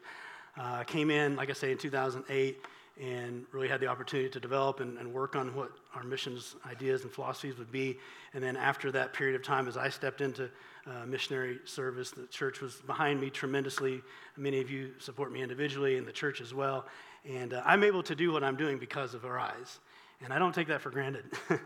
Uh, 0.55 0.77
I 0.79 0.83
came 0.83 1.09
in, 1.09 1.35
like 1.35 1.49
I 1.49 1.53
say, 1.53 1.71
in 1.71 1.79
2008 1.79 2.59
and 3.01 3.45
really 3.51 3.67
had 3.67 3.79
the 3.79 3.87
opportunity 3.87 4.29
to 4.29 4.39
develop 4.39 4.81
and, 4.81 4.99
and, 4.99 5.11
work 5.11 5.35
on 5.35 5.53
what 5.55 5.71
our 5.95 6.03
missions 6.03 6.55
ideas 6.65 7.03
and 7.03 7.11
philosophies 7.11 7.57
would 7.57 7.71
be. 7.71 7.97
And 8.33 8.43
then 8.43 8.55
after 8.55 8.91
that 8.91 9.13
period 9.13 9.35
of 9.35 9.43
time, 9.43 9.67
as 9.67 9.77
I 9.77 9.89
stepped 9.89 10.21
into 10.21 10.49
uh, 10.85 11.05
missionary 11.07 11.59
service, 11.65 12.11
the 12.11 12.27
church 12.27 12.61
was 12.61 12.75
behind 12.87 13.19
me 13.19 13.29
tremendously. 13.31 14.01
Many 14.35 14.59
of 14.59 14.69
you 14.69 14.91
support 14.99 15.31
me 15.31 15.41
individually, 15.41 15.97
and 15.97 16.07
the 16.07 16.11
church 16.11 16.41
as 16.41 16.53
well. 16.53 16.85
And 17.27 17.53
uh, 17.53 17.63
I'm 17.65 17.83
able 17.83 18.03
to 18.03 18.15
do 18.15 18.31
what 18.31 18.43
I'm 18.43 18.55
doing 18.55 18.77
because 18.77 19.13
of 19.13 19.25
Arise. 19.25 19.79
And 20.23 20.31
I 20.33 20.39
don't 20.39 20.53
take 20.53 20.67
that 20.67 20.81
for 20.81 20.89
granted. 20.89 21.25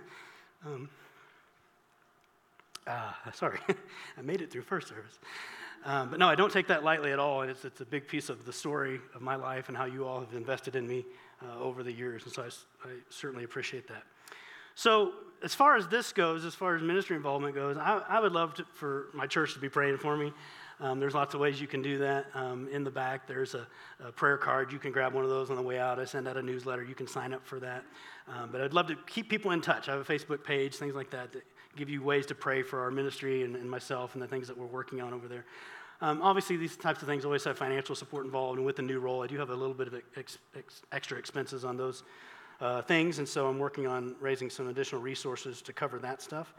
Um, 0.66 0.90
uh, 2.88 3.12
sorry, 3.34 3.60
I 4.18 4.22
made 4.22 4.42
it 4.42 4.52
through 4.52 4.64
first 4.64 4.88
service. 4.88 5.20
Um, 5.84 6.12
but 6.12 6.20
no, 6.20 6.28
I 6.28 6.36
don't 6.36 6.52
take 6.52 6.68
that 6.68 6.84
lightly 6.84 7.12
at 7.12 7.18
all. 7.18 7.42
It's, 7.42 7.66
it's 7.66 7.82
a 7.82 7.86
big 7.86 8.08
piece 8.08 8.30
of 8.30 8.46
the 8.46 8.54
story 8.54 9.00
of 9.16 9.22
my 9.22 9.36
life 9.36 9.68
and 9.68 9.76
how 9.76 9.86
you 9.86 10.06
all 10.06 10.20
have 10.20 10.34
invested 10.34 10.76
in 10.76 10.88
me 10.88 11.06
uh, 11.44 11.60
over 11.60 11.82
the 11.82 11.92
years. 11.92 12.24
And 12.24 12.32
so 12.32 12.44
I, 12.44 12.88
I, 12.88 12.92
certainly 13.10 13.46
appreciate 13.46 13.88
that. 13.88 14.04
So, 14.76 15.14
as 15.44 15.56
far 15.56 15.76
as 15.76 15.88
this 15.88 16.14
goes, 16.14 16.46
as 16.46 16.54
far 16.54 16.76
as 16.76 16.84
ministry 16.84 17.16
involvement 17.16 17.56
goes, 17.56 17.76
I, 17.78 18.00
I 18.08 18.20
would 18.20 18.32
love 18.32 18.54
to, 18.56 18.66
for 18.76 19.08
my 19.14 19.26
church 19.26 19.56
to 19.56 19.60
be 19.60 19.70
praying 19.70 19.98
for 19.98 20.16
me. 20.16 20.32
Um, 20.82 21.00
there's 21.00 21.14
lots 21.14 21.36
of 21.36 21.40
ways 21.40 21.62
you 21.62 21.68
can 21.68 21.84
do 21.84 22.00
that. 22.00 22.26
Um, 22.34 22.68
in 22.72 22.84
the 22.84 22.90
back, 22.90 23.28
there's 23.28 23.54
a, 23.54 23.68
a, 24.04 24.12
prayer 24.12 24.36
card. 24.36 24.72
You 24.72 24.80
can 24.80 24.92
grab 24.92 25.14
one 25.14 25.24
of 25.24 25.30
those 25.30 25.52
on 25.52 25.56
the 25.56 25.62
way 25.62 25.78
out. 25.78 26.00
I 26.00 26.06
send 26.06 26.28
out 26.28 26.38
a 26.38 26.42
newsletter. 26.42 26.84
You 26.84 26.96
can 26.96 27.06
sign 27.06 27.34
up 27.34 27.46
for 27.46 27.60
that. 27.60 27.84
Um, 28.28 28.50
but 28.52 28.62
I'd 28.62 28.74
love 28.74 28.88
to 28.88 28.96
keep 29.06 29.30
people 29.30 29.52
in 29.52 29.62
touch. 29.62 29.90
I 29.90 29.92
have 29.92 30.02
a 30.02 30.14
Facebook 30.14 30.44
page, 30.44 30.76
things 30.76 30.96
like 30.96 31.12
that, 31.12 31.34
that 31.34 31.44
give 31.76 31.88
you 31.88 32.02
ways 32.02 32.26
to 32.28 32.36
pray 32.36 32.64
for 32.64 32.82
our 32.82 32.90
ministry 32.90 33.44
and, 33.44 33.56
and 33.56 33.70
myself 33.70 34.16
and 34.16 34.24
the 34.24 34.28
things 34.28 34.48
that 34.48 34.58
we're 34.58 34.66
working 34.66 35.02
on 35.02 35.14
over 35.14 35.28
there. 35.28 35.46
Um, 36.02 36.20
obviously, 36.24 36.58
these 36.58 36.76
types 36.76 37.04
of 37.04 37.08
things 37.08 37.26
always 37.26 37.44
have 37.44 37.60
financial 37.60 37.94
support 37.94 38.26
involved, 38.26 38.58
and 38.58 38.66
with 38.66 38.76
the 38.76 38.82
new 38.82 39.00
role, 39.00 39.22
I 39.22 39.28
do 39.28 39.38
have 39.38 39.52
a 39.52 39.56
little 39.56 39.76
bit 39.76 39.88
of 39.88 39.94
ex, 40.18 40.40
ex, 40.58 40.82
extra 40.92 41.20
expenses 41.20 41.64
on 41.64 41.78
those 41.78 42.02
uh, 42.60 42.82
things, 42.82 43.20
and 43.20 43.30
so 43.30 43.48
I'm 43.48 43.60
working 43.60 43.86
on 43.86 44.16
raising 44.20 44.50
some 44.50 44.68
additional 44.68 45.00
resources 45.00 45.62
to 45.62 45.74
cover 45.74 46.00
that 46.00 46.24
stuff. 46.24 46.56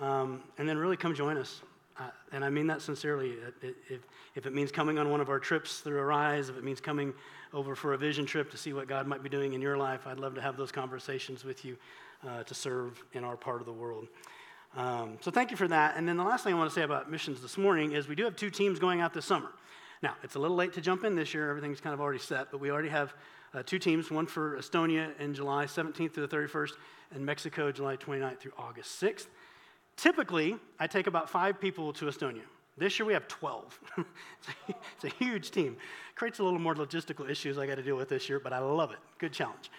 Um, 0.00 0.42
and 0.56 0.66
then 0.66 0.78
really 0.78 0.96
come 0.96 1.14
join 1.14 1.36
us. 1.36 1.60
And 2.32 2.44
I 2.44 2.50
mean 2.50 2.66
that 2.68 2.82
sincerely. 2.82 3.36
If, 3.62 4.00
if 4.34 4.46
it 4.46 4.54
means 4.54 4.70
coming 4.70 4.98
on 4.98 5.10
one 5.10 5.20
of 5.20 5.28
our 5.28 5.38
trips 5.38 5.78
through 5.78 5.98
Arise, 5.98 6.48
if 6.48 6.56
it 6.56 6.64
means 6.64 6.80
coming 6.80 7.14
over 7.52 7.74
for 7.74 7.94
a 7.94 7.98
vision 7.98 8.26
trip 8.26 8.50
to 8.50 8.56
see 8.56 8.72
what 8.72 8.88
God 8.88 9.06
might 9.06 9.22
be 9.22 9.28
doing 9.28 9.54
in 9.54 9.62
your 9.62 9.76
life, 9.76 10.06
I'd 10.06 10.20
love 10.20 10.34
to 10.34 10.40
have 10.40 10.56
those 10.56 10.70
conversations 10.70 11.44
with 11.44 11.64
you 11.64 11.76
uh, 12.26 12.42
to 12.42 12.54
serve 12.54 13.02
in 13.12 13.24
our 13.24 13.36
part 13.36 13.60
of 13.60 13.66
the 13.66 13.72
world. 13.72 14.08
Um, 14.76 15.16
so 15.20 15.30
thank 15.30 15.50
you 15.50 15.56
for 15.56 15.68
that. 15.68 15.96
And 15.96 16.06
then 16.06 16.16
the 16.16 16.24
last 16.24 16.44
thing 16.44 16.54
I 16.54 16.58
want 16.58 16.70
to 16.70 16.74
say 16.74 16.82
about 16.82 17.10
missions 17.10 17.40
this 17.40 17.56
morning 17.56 17.92
is 17.92 18.06
we 18.06 18.14
do 18.14 18.24
have 18.24 18.36
two 18.36 18.50
teams 18.50 18.78
going 18.78 19.00
out 19.00 19.14
this 19.14 19.24
summer. 19.24 19.50
Now, 20.02 20.14
it's 20.22 20.36
a 20.36 20.38
little 20.38 20.56
late 20.56 20.74
to 20.74 20.80
jump 20.80 21.04
in 21.04 21.16
this 21.16 21.34
year. 21.34 21.48
Everything's 21.50 21.80
kind 21.80 21.94
of 21.94 22.00
already 22.00 22.20
set, 22.20 22.50
but 22.50 22.60
we 22.60 22.70
already 22.70 22.90
have 22.90 23.14
uh, 23.54 23.62
two 23.64 23.78
teams, 23.78 24.10
one 24.10 24.26
for 24.26 24.56
Estonia 24.56 25.18
in 25.18 25.34
July 25.34 25.64
17th 25.64 26.14
through 26.14 26.26
the 26.26 26.36
31st, 26.36 26.72
and 27.14 27.24
Mexico 27.24 27.72
July 27.72 27.96
29th 27.96 28.38
through 28.38 28.52
August 28.58 29.00
6th. 29.02 29.26
Typically, 29.98 30.56
I 30.78 30.86
take 30.86 31.08
about 31.08 31.28
five 31.28 31.60
people 31.60 31.92
to 31.94 32.04
Estonia. 32.04 32.42
This 32.76 33.00
year 33.00 33.06
we 33.06 33.12
have 33.14 33.26
12. 33.26 33.80
it's, 34.68 35.04
a, 35.04 35.08
huge 35.08 35.50
team. 35.50 35.76
Creates 36.14 36.38
a 36.38 36.44
little 36.44 36.60
more 36.60 36.76
logistical 36.76 37.28
issues 37.28 37.58
I 37.58 37.66
got 37.66 37.74
to 37.74 37.82
deal 37.82 37.96
with 37.96 38.08
this 38.08 38.28
year, 38.28 38.38
but 38.38 38.52
I 38.52 38.60
love 38.60 38.92
it. 38.92 38.98
Good 39.18 39.32
challenge. 39.32 39.72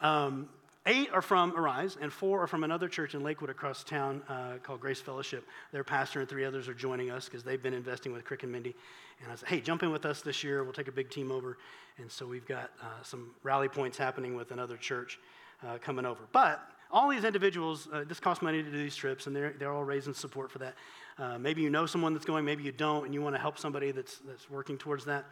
Um, 0.00 0.48
eight 0.86 1.10
are 1.12 1.20
from 1.20 1.54
Arise, 1.54 1.98
and 2.00 2.10
four 2.10 2.42
are 2.42 2.46
from 2.46 2.64
another 2.64 2.88
church 2.88 3.14
in 3.14 3.22
Lakewood 3.22 3.50
across 3.50 3.84
town 3.84 4.22
uh, 4.30 4.54
called 4.62 4.80
Grace 4.80 5.02
Fellowship. 5.02 5.46
Their 5.70 5.84
pastor 5.84 6.20
and 6.20 6.28
three 6.28 6.46
others 6.46 6.66
are 6.66 6.74
joining 6.74 7.10
us 7.10 7.26
because 7.26 7.44
they've 7.44 7.62
been 7.62 7.74
investing 7.74 8.14
with 8.14 8.24
Crick 8.24 8.44
and 8.44 8.50
Mindy. 8.50 8.74
And 9.22 9.30
I 9.30 9.34
said, 9.34 9.50
hey, 9.50 9.60
jump 9.60 9.82
in 9.82 9.90
with 9.90 10.06
us 10.06 10.22
this 10.22 10.42
year. 10.42 10.64
We'll 10.64 10.72
take 10.72 10.88
a 10.88 10.92
big 10.92 11.10
team 11.10 11.30
over. 11.30 11.58
And 11.98 12.10
so 12.10 12.26
we've 12.26 12.46
got 12.46 12.70
uh, 12.80 13.02
some 13.02 13.34
rally 13.42 13.68
points 13.68 13.98
happening 13.98 14.34
with 14.34 14.50
another 14.50 14.78
church 14.78 15.20
uh, 15.62 15.76
coming 15.76 16.06
over. 16.06 16.22
But 16.32 16.66
all 16.90 17.08
these 17.08 17.24
individuals, 17.24 17.88
uh, 17.92 18.04
this 18.06 18.20
costs 18.20 18.42
money 18.42 18.62
to 18.62 18.70
do 18.70 18.78
these 18.78 18.96
trips, 18.96 19.26
and 19.26 19.36
they're, 19.36 19.54
they're 19.58 19.72
all 19.72 19.84
raising 19.84 20.14
support 20.14 20.50
for 20.50 20.58
that. 20.58 20.74
Uh, 21.18 21.38
maybe 21.38 21.62
you 21.62 21.70
know 21.70 21.86
someone 21.86 22.14
that's 22.14 22.24
going, 22.24 22.44
maybe 22.44 22.62
you 22.62 22.72
don't, 22.72 23.04
and 23.04 23.12
you 23.12 23.20
want 23.20 23.34
to 23.34 23.40
help 23.40 23.58
somebody 23.58 23.90
that's, 23.90 24.18
that's 24.18 24.48
working 24.48 24.78
towards 24.78 25.04
that. 25.04 25.26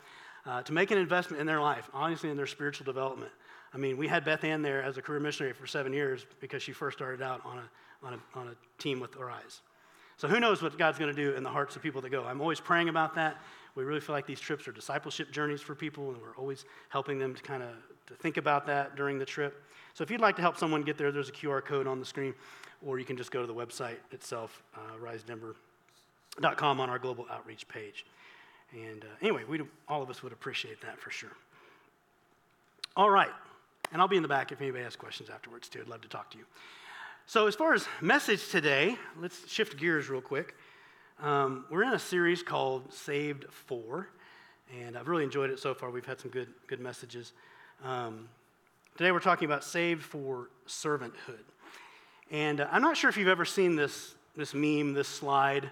Uh, 0.45 0.63
to 0.63 0.73
make 0.73 0.91
an 0.91 0.99
investment 0.99 1.41
in 1.41 1.47
their 1.47 1.61
life, 1.61 1.89
honestly, 1.93 2.31
in 2.31 2.37
their 2.37 2.47
spiritual 2.47 2.85
development. 2.85 3.33
I 3.75 3.79
mean, 3.79 3.97
we 3.97 4.07
had 4.07 4.25
Beth 4.25 4.45
Ann 4.45 4.63
there 4.63 4.83
as 4.83 4.97
a 4.97 5.03
career 5.03 5.21
missionary 5.21 5.53
for 5.53 5.67
seven 5.67 5.93
years 5.93 6.25
because 6.41 6.63
she 6.63 6.73
first 6.73 6.99
started 6.99 7.21
out 7.21 7.41
on 7.45 7.59
a, 7.59 8.07
on 8.07 8.15
a, 8.15 8.39
on 8.39 8.49
a 8.49 8.83
team 8.83 9.01
with 9.01 9.17
Arise. 9.17 9.61
So 10.17 10.29
who 10.29 10.41
knows 10.41 10.63
what 10.63 10.79
God's 10.79 10.99
going 10.99 11.15
to 11.15 11.23
do 11.23 11.37
in 11.37 11.43
the 11.43 11.51
hearts 11.51 11.77
of 11.77 11.83
people 11.83 12.01
that 12.01 12.11
go. 12.11 12.25
I'm 12.25 12.41
always 12.41 12.61
praying 12.61 12.89
about 12.89 13.15
that. 13.17 13.37
We 13.76 13.85
really 13.85 14.00
feel 14.00 14.14
like 14.14 14.26
these 14.26 14.40
trips 14.40 14.66
are 14.66 14.73
discipleship 14.73 15.30
journeys 15.30 15.61
for 15.61 15.75
people, 15.75 16.11
and 16.11 16.21
we're 16.21 16.35
always 16.37 16.64
helping 16.88 17.18
them 17.18 17.35
to 17.35 17.42
kind 17.42 17.62
of 17.62 17.68
to 18.06 18.14
think 18.14 18.38
about 18.38 18.66
that 18.66 18.97
during 18.97 19.18
the 19.18 19.25
trip. 19.25 19.62
So 19.92 20.02
if 20.02 20.11
you'd 20.11 20.21
like 20.21 20.37
to 20.37 20.42
help 20.42 20.56
someone 20.56 20.83
get 20.83 20.97
there, 20.97 21.12
there's 21.12 21.28
a 21.28 21.33
QR 21.33 21.64
code 21.64 21.87
on 21.87 22.00
the 22.00 22.06
screen, 22.06 22.35
or 22.85 22.99
you 22.99 23.04
can 23.04 23.16
just 23.16 23.30
go 23.30 23.40
to 23.40 23.47
the 23.47 23.54
website 23.54 23.97
itself, 24.12 24.62
uh, 24.75 24.78
risedenver.com 25.02 26.80
on 26.80 26.90
our 26.90 26.99
global 26.99 27.26
outreach 27.30 27.68
page. 27.68 28.06
And 28.73 29.04
uh, 29.04 29.09
anyway, 29.21 29.42
we 29.47 29.61
all 29.88 30.02
of 30.02 30.11
us 30.11 30.23
would 30.23 30.33
appreciate 30.33 30.80
that 30.80 30.99
for 30.99 31.11
sure. 31.11 31.33
All 32.97 33.11
right, 33.11 33.33
and 33.92 34.00
I'll 34.00 34.09
be 34.09 34.16
in 34.16 34.23
the 34.23 34.28
back 34.28 34.52
if 34.52 34.61
anybody 34.61 34.85
has 34.85 34.97
questions 34.97 35.28
afterwards 35.28 35.68
too. 35.68 35.80
I'd 35.80 35.88
love 35.88 36.00
to 36.00 36.09
talk 36.09 36.30
to 36.30 36.38
you. 36.38 36.45
So 37.26 37.47
as 37.47 37.54
far 37.54 37.75
as 37.75 37.87
message 38.00 38.49
today, 38.49 38.97
let's 39.21 39.50
shift 39.50 39.76
gears 39.76 40.09
real 40.09 40.21
quick. 40.21 40.54
Um, 41.20 41.64
we're 41.70 41.82
in 41.82 41.92
a 41.92 41.99
series 41.99 42.42
called 42.42 42.92
Saved 42.92 43.46
For, 43.50 44.08
and 44.80 44.96
I've 44.96 45.08
really 45.08 45.25
enjoyed 45.25 45.50
it 45.50 45.58
so 45.58 45.75
far. 45.75 45.90
We've 45.90 46.06
had 46.06 46.20
some 46.20 46.30
good 46.30 46.49
good 46.66 46.80
messages. 46.80 47.32
Um, 47.85 48.28
Today 48.96 49.12
we're 49.12 49.20
talking 49.20 49.44
about 49.44 49.62
saved 49.62 50.02
for 50.02 50.49
servanthood. 50.66 51.44
And 52.30 52.62
uh, 52.62 52.68
I'm 52.73 52.80
not 52.80 52.96
sure 52.96 53.11
if 53.11 53.18
you've 53.18 53.28
ever 53.28 53.44
seen 53.44 53.76
this, 53.76 54.14
this 54.35 54.54
meme, 54.54 54.94
this 54.94 55.06
slide 55.06 55.68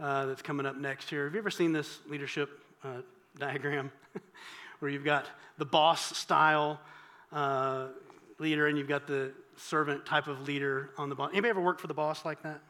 uh, 0.00 0.24
that's 0.24 0.40
coming 0.40 0.64
up 0.64 0.78
next 0.78 1.10
here. 1.10 1.24
Have 1.24 1.34
you 1.34 1.38
ever 1.38 1.50
seen 1.50 1.74
this 1.74 1.98
leadership 2.08 2.48
uh, 2.82 3.02
diagram 3.38 3.92
where 4.78 4.90
you've 4.90 5.04
got 5.04 5.26
the 5.58 5.66
boss 5.66 6.16
style 6.16 6.80
uh, 7.30 7.88
leader 8.38 8.68
and 8.68 8.78
you've 8.78 8.88
got 8.88 9.06
the 9.06 9.32
servant 9.58 10.06
type 10.06 10.26
of 10.26 10.48
leader 10.48 10.88
on 10.96 11.10
the 11.10 11.14
boss? 11.14 11.28
Anybody 11.32 11.50
ever 11.50 11.60
worked 11.60 11.82
for 11.82 11.88
the 11.88 11.94
boss 11.94 12.24
like 12.24 12.42
that? 12.42 12.62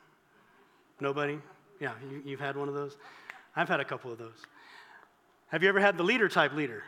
Nobody? 1.00 1.38
Yeah, 1.82 1.94
you, 2.08 2.22
you've 2.24 2.40
had 2.40 2.56
one 2.56 2.68
of 2.68 2.74
those? 2.74 2.96
I've 3.56 3.68
had 3.68 3.80
a 3.80 3.84
couple 3.84 4.12
of 4.12 4.16
those. 4.16 4.46
Have 5.48 5.64
you 5.64 5.68
ever 5.68 5.80
had 5.80 5.98
the 5.98 6.04
leader 6.04 6.28
type 6.28 6.54
leader 6.54 6.84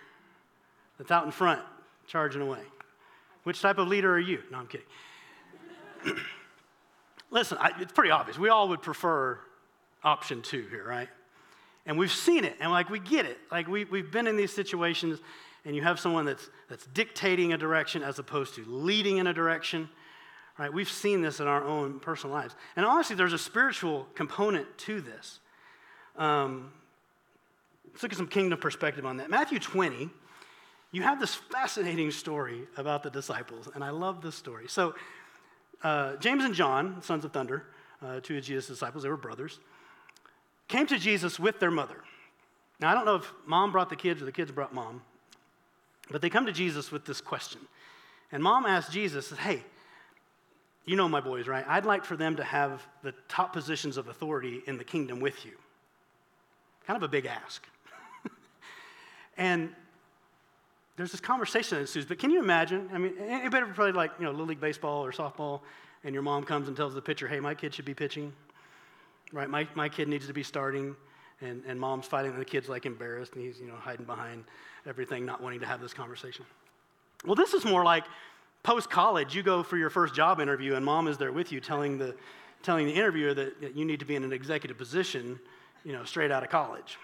that's 0.99 1.11
out 1.11 1.25
in 1.25 1.33
front 1.33 1.61
charging 2.07 2.41
away? 2.41 2.61
Which 3.43 3.61
type 3.61 3.79
of 3.79 3.89
leader 3.89 4.15
are 4.15 4.21
you? 4.21 4.41
No, 4.53 4.59
I'm 4.59 4.69
kidding. 4.69 4.87
Listen, 7.33 7.59
I, 7.61 7.73
it's 7.81 7.91
pretty 7.91 8.13
obvious. 8.13 8.39
We 8.39 8.51
all 8.51 8.69
would 8.69 8.83
prefer 8.83 9.41
option 10.05 10.43
two 10.43 10.65
here, 10.71 10.87
right? 10.87 11.09
And 11.87 11.99
we've 11.99 12.13
seen 12.13 12.45
it, 12.45 12.57
and 12.61 12.71
like 12.71 12.89
we 12.89 13.01
get 13.01 13.27
it. 13.27 13.39
Like 13.51 13.67
we, 13.67 13.87
we've 13.87 14.13
been 14.13 14.29
in 14.29 14.37
these 14.37 14.53
situations, 14.53 15.19
and 15.65 15.75
you 15.75 15.83
have 15.83 15.99
someone 15.99 16.25
that's, 16.25 16.49
that's 16.69 16.87
dictating 16.87 17.53
a 17.53 17.59
direction 17.59 18.05
as 18.05 18.21
opposed 18.21 18.55
to 18.55 18.65
leading 18.65 19.17
in 19.17 19.27
a 19.27 19.35
direction, 19.35 19.89
right? 20.59 20.73
We've 20.73 20.91
seen 20.91 21.21
this 21.23 21.41
in 21.41 21.47
our 21.47 21.65
own 21.65 22.01
personal 22.01 22.35
lives. 22.35 22.55
And 22.77 22.87
honestly, 22.87 23.17
there's 23.17 23.33
a 23.33 23.39
spiritual 23.39 24.07
component 24.15 24.79
to 24.79 25.01
this. 25.01 25.41
Um, 26.17 26.73
let's 27.91 28.03
look 28.03 28.13
at 28.13 28.19
some 28.19 28.29
kingdom 28.29 28.59
perspective 28.59 29.05
on 29.05 29.17
that. 29.19 29.31
Matthew 29.31 29.59
20 29.59 30.11
you 30.95 31.03
have 31.03 31.19
this 31.19 31.35
fascinating 31.35 32.13
story 32.13 32.69
about 32.77 33.03
the 33.03 33.11
disciples, 33.11 33.69
and 33.75 33.83
I 33.83 33.91
love 33.91 34.23
this 34.23 34.37
story. 34.37 34.67
So, 34.69 34.95
uh, 35.83 36.15
James 36.19 36.45
and 36.45 36.55
John, 36.55 37.03
sons 37.03 37.25
of 37.25 37.33
thunder, 37.33 37.65
uh, 38.01 38.21
two 38.21 38.39
of 38.39 38.45
Jesus' 38.45 38.69
disciples, 38.69 39.03
they 39.03 39.09
were 39.09 39.17
brothers, 39.17 39.59
came 40.69 40.87
to 40.87 40.97
Jesus 40.97 41.41
with 41.41 41.59
their 41.59 41.73
mother. 41.73 41.97
Now, 42.79 42.93
I 42.93 42.95
don't 42.95 43.07
know 43.07 43.17
if 43.17 43.33
mom 43.45 43.73
brought 43.73 43.91
the 43.91 43.97
kids 43.97 44.23
or 44.23 44.25
the 44.25 44.31
kids 44.31 44.53
brought 44.53 44.73
mom, 44.73 45.03
but 46.13 46.23
they 46.23 46.31
come 46.31 46.47
to 46.47 46.53
Jesus 46.53 46.93
with 46.93 47.05
this 47.05 47.21
question. 47.21 47.63
And 48.31 48.41
mom 48.41 48.65
asked 48.65 48.93
Jesus, 48.93 49.33
Hey, 49.33 49.65
you 50.87 50.97
know 50.97 51.09
my 51.09 51.21
boys, 51.21 51.49
right? 51.49 51.65
I'd 51.67 51.87
like 51.87 52.05
for 52.05 52.17
them 52.17 52.37
to 52.37 52.45
have 52.45 52.87
the 53.03 53.13
top 53.29 53.53
positions 53.53 53.97
of 53.97 54.09
authority 54.09 54.63
in 54.67 54.77
the 54.77 54.85
kingdom 54.85 55.21
with 55.21 55.45
you. 55.45 55.53
Kind 56.87 56.97
of 56.97 57.03
a 57.03 57.09
big 57.09 57.27
ask. 57.27 57.67
and 59.39 59.71
there's 60.97 61.11
this 61.11 61.21
conversation 61.21 61.77
that 61.77 61.83
ensues. 61.83 62.05
But 62.05 62.19
can 62.19 62.31
you 62.31 62.39
imagine? 62.39 62.91
I 62.93 62.99
mean, 62.99 63.15
anybody 63.19 63.63
ever 63.63 63.73
played 63.73 63.95
like, 63.95 64.13
you 64.19 64.25
know, 64.25 64.31
Little 64.31 64.47
League 64.47 64.61
Baseball 64.61 65.05
or 65.05 65.11
softball, 65.11 65.61
and 66.05 66.13
your 66.13 66.23
mom 66.23 66.45
comes 66.45 66.69
and 66.69 66.77
tells 66.77 66.95
the 66.95 67.01
pitcher, 67.01 67.27
hey, 67.27 67.41
my 67.41 67.55
kid 67.55 67.75
should 67.75 67.87
be 67.87 67.95
pitching, 67.95 68.33
right? 69.33 69.49
My, 69.49 69.67
my 69.75 69.89
kid 69.89 70.09
needs 70.09 70.27
to 70.27 70.35
be 70.35 70.43
starting, 70.43 70.95
and, 71.41 71.63
and 71.67 71.81
mom's 71.81 72.07
fighting, 72.07 72.33
and 72.33 72.41
the 72.41 72.45
kid's 72.45 72.69
like 72.69 72.85
embarrassed, 72.85 73.33
and 73.35 73.43
he's, 73.43 73.59
you 73.59 73.67
know, 73.67 73.75
hiding 73.75 74.05
behind 74.05 74.45
everything, 74.87 75.25
not 75.25 75.41
wanting 75.43 75.61
to 75.61 75.67
have 75.67 75.81
this 75.81 75.95
conversation. 75.95 76.45
Well, 77.25 77.35
this 77.35 77.55
is 77.55 77.65
more 77.65 77.85
like 77.85 78.05
post 78.65 78.91
college, 78.91 79.37
you 79.37 79.45
go 79.45 79.63
for 79.63 79.77
your 79.77 79.91
first 79.91 80.15
job 80.15 80.41
interview, 80.41 80.75
and 80.75 80.85
mom 80.85 81.07
is 81.07 81.17
there 81.17 81.31
with 81.31 81.53
you 81.53 81.61
telling 81.61 81.99
the, 81.99 82.17
telling 82.65 82.87
the 82.87 82.93
interviewer 82.93 83.33
that, 83.35 83.77
you 83.77 83.85
need 83.85 84.01
to 84.01 84.07
be 84.07 84.17
in 84.17 84.25
an 84.25 84.33
executive 84.33 84.77
position, 84.77 85.39
you 85.85 85.93
know, 85.93 86.03
straight 86.03 86.33
out 86.33 86.43
of 86.43 86.51
college. 86.51 86.99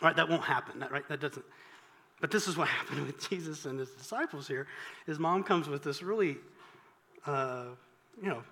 Right? 0.00 0.16
That 0.16 0.30
won't 0.30 0.44
happen. 0.44 0.78
That, 0.78 0.90
right? 0.90 1.06
That 1.08 1.20
doesn't. 1.20 1.44
But 2.20 2.30
this 2.30 2.48
is 2.48 2.56
what 2.56 2.68
happened 2.78 3.06
with 3.06 3.28
Jesus 3.28 3.66
and 3.66 3.78
his 3.78 3.90
disciples 3.90 4.48
here. 4.48 4.66
His 5.06 5.18
mom 5.18 5.42
comes 5.42 5.68
with 5.68 5.82
this 5.82 6.02
really, 6.02 6.36
uh, 7.26 7.66
you 8.22 8.28
know, 8.28 8.42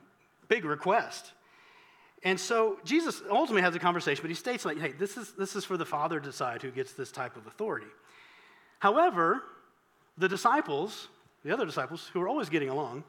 big 0.49 0.65
request. 0.65 1.33
And 2.25 2.41
so 2.41 2.79
Jesus 2.85 3.23
ultimately 3.31 3.63
has 3.63 3.77
a 3.77 3.79
conversation, 3.79 4.23
but 4.23 4.31
he 4.31 4.35
states 4.35 4.65
like, 4.65 4.81
hey, 4.81 4.93
this 4.93 5.17
is, 5.17 5.33
this 5.39 5.55
is 5.55 5.65
for 5.65 5.77
the 5.77 5.85
father 5.85 6.19
to 6.19 6.27
decide 6.27 6.63
who 6.63 6.73
gets 6.73 6.93
this 6.95 7.13
type 7.13 7.37
of 7.37 7.47
authority. 7.47 7.87
However, 8.81 9.43
the 10.19 10.29
disciples, 10.29 11.09
the 11.47 11.53
other 11.53 11.65
disciples, 11.65 12.11
who 12.13 12.19
were 12.19 12.29
always 12.29 12.49
getting 12.49 12.69
along, 12.69 13.05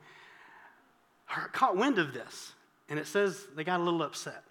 caught 1.51 1.75
wind 1.75 1.97
of 1.97 2.13
this. 2.13 2.53
And 2.87 2.99
it 2.99 3.07
says 3.07 3.47
they 3.55 3.63
got 3.63 3.79
a 3.79 3.83
little 3.83 4.03
upset. 4.03 4.43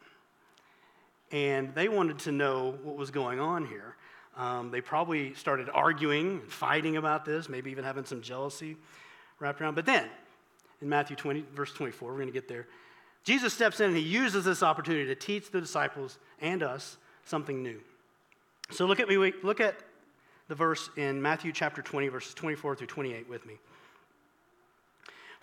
And 1.30 1.72
they 1.74 1.88
wanted 1.88 2.18
to 2.20 2.32
know 2.32 2.78
what 2.82 2.96
was 2.96 3.10
going 3.10 3.38
on 3.38 3.64
here. 3.64 3.94
Um, 4.36 4.70
they 4.70 4.80
probably 4.80 5.34
started 5.34 5.70
arguing 5.72 6.40
and 6.40 6.52
fighting 6.52 6.96
about 6.96 7.24
this, 7.24 7.48
maybe 7.48 7.70
even 7.70 7.84
having 7.84 8.04
some 8.04 8.20
jealousy 8.20 8.76
wrapped 9.38 9.60
around. 9.60 9.74
But 9.76 9.86
then, 9.86 10.08
in 10.82 10.88
Matthew 10.88 11.16
20, 11.16 11.44
verse 11.54 11.72
24, 11.72 12.10
we're 12.10 12.16
going 12.16 12.26
to 12.26 12.32
get 12.32 12.48
there. 12.48 12.66
Jesus 13.24 13.54
steps 13.54 13.80
in 13.80 13.86
and 13.86 13.96
he 13.96 14.02
uses 14.02 14.44
this 14.44 14.62
opportunity 14.62 15.06
to 15.06 15.14
teach 15.14 15.50
the 15.50 15.60
disciples 15.60 16.18
and 16.40 16.62
us 16.62 16.96
something 17.24 17.62
new. 17.62 17.80
So 18.72 18.84
look 18.86 19.00
at 19.00 19.08
me, 19.08 19.32
look 19.42 19.60
at 19.60 19.76
the 20.48 20.54
verse 20.54 20.90
in 20.96 21.20
Matthew 21.22 21.52
chapter 21.52 21.82
20, 21.82 22.08
verses 22.08 22.34
24 22.34 22.76
through 22.76 22.86
28 22.88 23.28
with 23.28 23.46
me. 23.46 23.54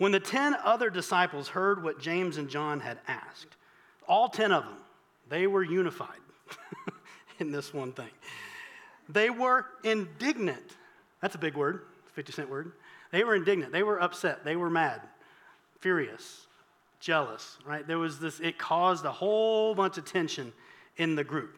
When 0.03 0.11
the 0.11 0.19
10 0.19 0.57
other 0.65 0.89
disciples 0.89 1.47
heard 1.47 1.81
what 1.81 1.97
James 1.97 2.35
and 2.35 2.49
John 2.49 2.81
had 2.81 2.99
asked, 3.07 3.55
all 4.05 4.27
10 4.27 4.51
of 4.51 4.65
them, 4.65 4.75
they 5.29 5.47
were 5.47 5.63
unified 5.63 6.19
in 7.39 7.53
this 7.53 7.73
one 7.73 7.93
thing. 7.93 8.09
They 9.07 9.29
were 9.29 9.65
indignant. 9.81 10.75
That's 11.21 11.35
a 11.35 11.37
big 11.37 11.55
word, 11.55 11.83
50 12.15 12.33
cent 12.33 12.49
word. 12.49 12.73
They 13.11 13.23
were 13.23 13.33
indignant. 13.33 13.71
They 13.71 13.81
were 13.81 13.97
upset. 13.97 14.43
They 14.43 14.57
were 14.57 14.69
mad, 14.69 14.99
furious, 15.79 16.47
jealous, 16.99 17.57
right? 17.65 17.87
There 17.87 17.97
was 17.97 18.19
this, 18.19 18.41
it 18.41 18.57
caused 18.57 19.05
a 19.05 19.11
whole 19.13 19.73
bunch 19.73 19.97
of 19.97 20.03
tension 20.03 20.51
in 20.97 21.15
the 21.15 21.23
group. 21.23 21.57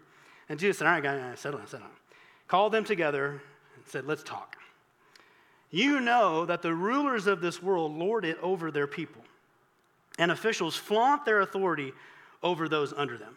And 0.49 0.59
Jesus 0.59 0.77
said, 0.77 0.85
All 0.85 0.93
right, 0.93 1.01
guys, 1.01 1.39
settle 1.39 1.57
down, 1.57 1.67
settle 1.67 1.87
down. 1.87 1.97
Called 2.47 2.73
them 2.73 2.83
together 2.83 3.41
and 3.75 3.87
said, 3.87 4.05
Let's 4.05 4.21
talk. 4.21 4.55
You 5.71 5.99
know 5.99 6.45
that 6.45 6.61
the 6.61 6.73
rulers 6.73 7.27
of 7.27 7.41
this 7.41 7.61
world 7.61 7.93
lord 7.93 8.23
it 8.25 8.37
over 8.41 8.71
their 8.71 8.87
people, 8.87 9.21
and 10.17 10.31
officials 10.31 10.75
flaunt 10.75 11.25
their 11.25 11.41
authority 11.41 11.91
over 12.41 12.69
those 12.69 12.93
under 12.93 13.17
them. 13.17 13.35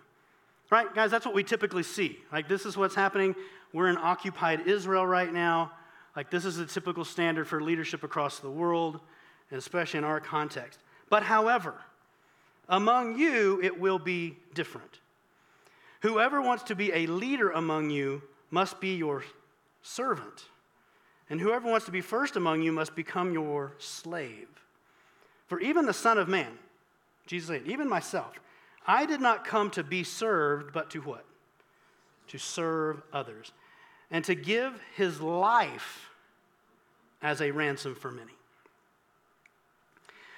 Right, 0.71 0.95
guys, 0.95 1.11
that's 1.11 1.25
what 1.25 1.35
we 1.35 1.43
typically 1.43 1.83
see. 1.83 2.19
Like, 2.31 2.47
this 2.47 2.67
is 2.67 2.77
what's 2.77 2.95
happening 2.95 3.35
we're 3.73 3.89
in 3.89 3.97
occupied 3.97 4.67
Israel 4.67 5.07
right 5.07 5.33
now. 5.33 5.73
Like, 6.15 6.31
this 6.31 6.45
is 6.45 6.59
a 6.59 6.67
typical 6.67 7.05
standard 7.05 7.47
for 7.47 7.61
leadership 7.61 8.03
across 8.03 8.39
the 8.39 8.51
world, 8.51 9.01
and 9.51 9.59
especially 9.59 9.99
in 9.99 10.05
our 10.05 10.21
context. 10.21 10.79
But, 11.09 11.23
however, 11.23 11.75
among 12.69 13.19
you, 13.19 13.61
it 13.63 13.81
will 13.81 13.99
be 13.99 14.37
different. 14.55 15.01
Whoever 16.03 16.43
wants 16.43 16.65
to 16.65 16.75
be 16.75 16.93
a 16.93 17.07
leader 17.07 17.51
among 17.51 17.91
you 17.91 18.23
must 18.51 18.81
be 18.81 18.95
your 18.95 19.25
servant. 19.83 20.45
And 21.31 21.41
whoever 21.41 21.69
wants 21.69 21.87
to 21.87 21.93
be 21.93 22.01
first 22.01 22.37
among 22.37 22.63
you 22.63 22.73
must 22.73 22.95
become 22.95 23.33
your 23.33 23.73
slave. 23.79 24.49
For 25.47 25.61
even 25.61 25.87
the 25.87 25.93
Son 25.93 26.19
of 26.19 26.29
Man, 26.29 26.59
Jesus 27.27 27.49
said, 27.49 27.63
even 27.67 27.89
myself, 27.89 28.39
I 28.87 29.05
did 29.05 29.21
not 29.21 29.45
come 29.45 29.71
to 29.73 29.85
be 29.85 30.03
served, 30.05 30.73
but 30.73 30.91
to 30.91 31.01
what? 31.01 31.25
To 32.29 32.39
serve 32.39 33.03
others. 33.13 33.53
And 34.11 34.25
to 34.25 34.35
give 34.35 34.81
his 34.97 35.21
life 35.21 36.11
as 37.21 37.43
a 37.43 37.51
ransom 37.51 37.95
for 37.95 38.11
many. 38.11 38.33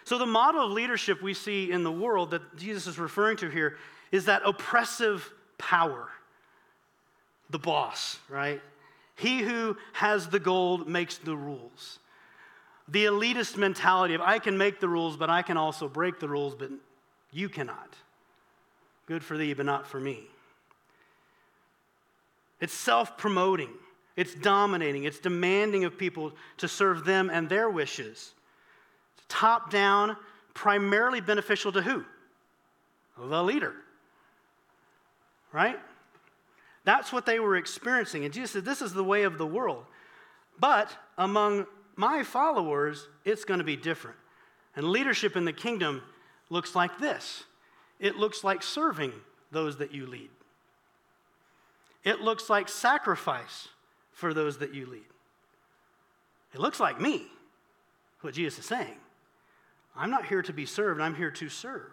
So, 0.05 0.19
the 0.19 0.27
model 0.27 0.67
of 0.67 0.73
leadership 0.73 1.23
we 1.23 1.35
see 1.35 1.71
in 1.71 1.85
the 1.85 1.93
world 1.93 2.33
that 2.33 2.57
Jesus 2.57 2.89
is 2.89 2.99
referring 2.99 3.37
to 3.39 3.49
here 3.49 3.77
is 4.11 4.25
that 4.25 4.43
oppressive 4.45 5.33
power, 5.57 6.09
the 7.51 7.61
boss, 7.61 8.19
right? 8.29 8.61
He 9.21 9.41
who 9.41 9.77
has 9.93 10.29
the 10.29 10.41
gold 10.41 10.89
makes 10.89 11.19
the 11.19 11.37
rules. 11.37 11.99
The 12.89 13.05
elitist 13.05 13.59
mentality 13.59 14.15
of 14.15 14.23
I 14.23 14.39
can 14.39 14.57
make 14.57 14.81
the 14.81 14.89
rules, 14.89 15.19
but 15.19 15.29
I 15.29 15.43
can 15.43 15.59
also 15.59 15.89
break 15.89 16.19
the 16.19 16.29
rules, 16.29 16.55
but 16.55 16.71
you 17.31 17.51
cannot. 17.51 17.95
Good 19.05 19.23
for 19.23 19.37
thee, 19.37 19.53
but 19.53 19.67
not 19.67 19.87
for 19.87 20.01
me. 20.01 20.23
It's 22.63 22.73
self 22.73 23.19
promoting, 23.19 23.69
it's 24.17 24.35
dominating, 24.35 25.05
it's 25.05 25.19
demanding 25.19 25.85
of 25.85 25.99
people 25.99 26.33
to 26.57 26.67
serve 26.67 27.05
them 27.05 27.29
and 27.31 27.47
their 27.47 27.69
wishes. 27.69 28.33
Top 29.29 29.71
down, 29.71 30.17
primarily 30.55 31.21
beneficial 31.21 31.73
to 31.73 31.83
who? 31.83 32.07
The 33.19 33.45
leader. 33.45 33.75
Right? 35.53 35.79
That's 36.85 37.13
what 37.13 37.27
they 37.27 37.41
were 37.41 37.57
experiencing. 37.57 38.25
And 38.25 38.33
Jesus 38.33 38.53
said, 38.53 38.65
This 38.65 38.83
is 38.83 38.93
the 38.93 39.05
way 39.05 39.25
of 39.25 39.39
the 39.39 39.47
world. 39.47 39.85
But 40.59 40.97
among 41.19 41.67
my 41.97 42.23
followers, 42.23 43.09
it's 43.25 43.45
going 43.45 43.59
to 43.59 43.65
be 43.65 43.77
different. 43.77 44.17
And 44.77 44.87
leadership 44.89 45.37
in 45.37 45.45
the 45.45 45.53
kingdom 45.53 46.03
looks 46.49 46.75
like 46.75 46.99
this 46.99 47.45
it 47.99 48.17
looks 48.17 48.43
like 48.43 48.63
serving 48.63 49.13
those 49.51 49.77
that 49.79 49.93
you 49.93 50.07
lead, 50.07 50.31
it 52.05 52.21
looks 52.21 52.49
like 52.49 52.69
sacrifice 52.69 53.69
for 54.13 54.33
those 54.35 54.59
that 54.59 54.75
you 54.75 54.87
lead. 54.87 55.03
It 56.53 56.61
looks 56.61 56.81
like 56.81 57.01
me, 57.01 57.27
what 58.23 58.35
Jesus 58.35 58.59
is 58.59 58.65
saying. 58.67 58.97
I'm 59.97 60.11
not 60.11 60.27
here 60.27 60.43
to 60.43 60.53
be 60.53 60.67
served, 60.67 61.01
I'm 61.01 61.15
here 61.15 61.31
to 61.31 61.49
serve. 61.49 61.93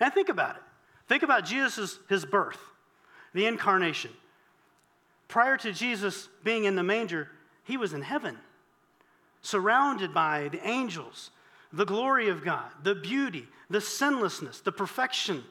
And 0.00 0.12
think 0.12 0.28
about 0.28 0.56
it. 0.56 0.62
Think 1.08 1.22
about 1.22 1.44
Jesus' 1.44 1.98
his 2.08 2.24
birth 2.24 2.58
the 3.34 3.46
incarnation. 3.46 4.12
Prior 5.28 5.56
to 5.58 5.72
Jesus 5.72 6.28
being 6.42 6.64
in 6.64 6.76
the 6.76 6.82
manger, 6.82 7.28
he 7.64 7.76
was 7.76 7.92
in 7.92 8.02
heaven, 8.02 8.38
surrounded 9.42 10.14
by 10.14 10.48
the 10.48 10.66
angels, 10.66 11.30
the 11.72 11.84
glory 11.84 12.28
of 12.28 12.44
God, 12.44 12.70
the 12.82 12.94
beauty, 12.94 13.46
the 13.68 13.80
sinlessness, 13.80 14.60
the 14.60 14.72
perfection 14.72 15.42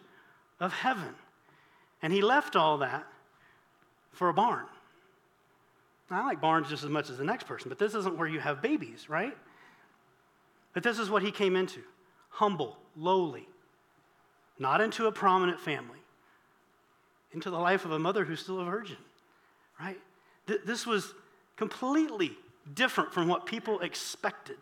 of 0.60 0.72
heaven. 0.72 1.13
And 2.02 2.13
he 2.13 2.22
left 2.22 2.56
all 2.56 2.78
that 2.80 3.06
for 4.12 4.30
a 4.30 4.34
barn. 4.34 4.66
Now, 6.10 6.24
I 6.24 6.25
like 6.28 6.42
barns 6.42 6.70
just 6.70 6.84
as 6.84 6.90
much 6.90 7.10
as 7.10 7.18
the 7.18 7.24
next 7.24 7.48
person, 7.48 7.70
but 7.70 7.80
this 7.80 7.96
isn't 7.96 8.18
where 8.18 8.28
you 8.28 8.40
have 8.40 8.62
babies, 8.62 9.10
right? 9.10 9.36
But 10.74 10.84
this 10.84 11.00
is 11.00 11.10
what 11.10 11.24
he 11.24 11.32
came 11.32 11.56
into 11.56 11.82
humble, 12.30 12.78
lowly, 12.96 13.48
not 14.60 14.82
into 14.82 15.08
a 15.08 15.12
prominent 15.12 15.60
family, 15.60 16.03
into 17.34 17.50
the 17.50 17.58
life 17.58 17.86
of 17.86 17.91
a 17.91 18.00
mother 18.00 18.26
who's 18.26 18.39
still 18.39 18.60
a 18.60 18.65
virgin, 18.65 18.98
right? 19.80 20.00
Th- 20.48 20.62
this 20.65 20.86
was 20.86 21.13
completely 21.56 22.38
different 22.74 23.13
from 23.13 23.28
what 23.28 23.46
people 23.46 23.80
expected. 23.80 24.58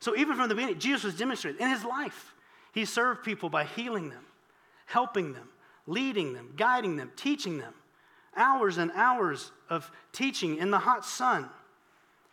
So, 0.00 0.16
even 0.16 0.36
from 0.36 0.48
the 0.48 0.54
beginning, 0.54 0.78
Jesus 0.78 1.04
was 1.04 1.16
demonstrating 1.16 1.60
in 1.60 1.70
his 1.70 1.84
life, 1.84 2.34
he 2.72 2.84
served 2.84 3.24
people 3.24 3.48
by 3.48 3.64
healing 3.64 4.10
them, 4.10 4.24
helping 4.86 5.32
them, 5.32 5.48
leading 5.86 6.34
them, 6.34 6.52
guiding 6.56 6.96
them, 6.96 7.12
teaching 7.16 7.58
them. 7.58 7.74
Hours 8.36 8.78
and 8.78 8.90
hours 8.96 9.52
of 9.70 9.90
teaching 10.12 10.58
in 10.58 10.72
the 10.72 10.78
hot 10.80 11.04
sun, 11.04 11.48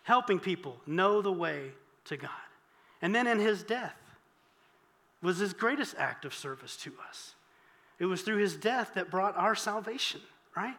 helping 0.03 0.39
people 0.39 0.81
know 0.88 1.21
the 1.21 1.31
way 1.31 1.71
to 2.05 2.17
God. 2.17 2.31
And 3.03 3.13
then 3.13 3.27
in 3.27 3.39
his 3.39 3.63
death 3.63 3.95
was 5.21 5.38
his 5.38 5.53
greatest 5.53 5.95
act 5.97 6.25
of 6.25 6.34
service 6.34 6.75
to 6.77 6.91
us. 7.07 7.36
It 8.01 8.07
was 8.07 8.23
through 8.23 8.37
his 8.37 8.55
death 8.55 8.95
that 8.95 9.11
brought 9.11 9.37
our 9.37 9.53
salvation, 9.53 10.21
right? 10.57 10.75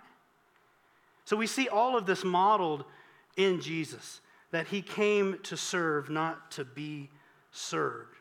So 1.25 1.37
we 1.37 1.47
see 1.47 1.69
all 1.69 1.97
of 1.97 2.05
this 2.05 2.25
modeled 2.25 2.85
in 3.37 3.61
Jesus, 3.61 4.21
that 4.51 4.67
he 4.67 4.83
came 4.83 5.39
to 5.45 5.57
serve, 5.57 6.11
not 6.11 6.51
to 6.51 6.65
be 6.65 7.11
served. 7.53 8.17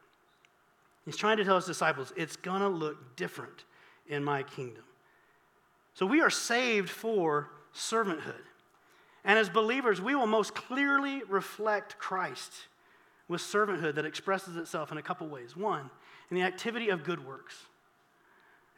He's 1.04 1.18
trying 1.18 1.38
to 1.38 1.44
tell 1.44 1.56
his 1.56 1.66
disciples, 1.66 2.14
it's 2.16 2.36
going 2.36 2.62
to 2.62 2.68
look 2.68 3.16
different 3.16 3.66
in 4.08 4.24
my 4.24 4.44
kingdom. 4.44 4.84
So 5.96 6.06
we 6.06 6.22
are 6.22 6.30
saved 6.30 6.92
for 6.92 7.50
servanthood. 7.76 8.44
And 9.26 9.40
as 9.40 9.50
believers, 9.50 10.00
we 10.00 10.14
will 10.14 10.28
most 10.28 10.54
clearly 10.54 11.24
reflect 11.28 11.98
Christ 11.98 12.52
with 13.28 13.42
servanthood 13.42 13.96
that 13.96 14.06
expresses 14.06 14.58
itself 14.58 14.92
in 14.92 15.00
a 15.00 15.02
couple 15.02 15.28
ways. 15.28 15.58
One, 15.58 15.90
in 16.30 16.36
the 16.36 16.44
activity 16.44 16.90
of 16.90 17.04
good 17.04 17.26
works 17.26 17.66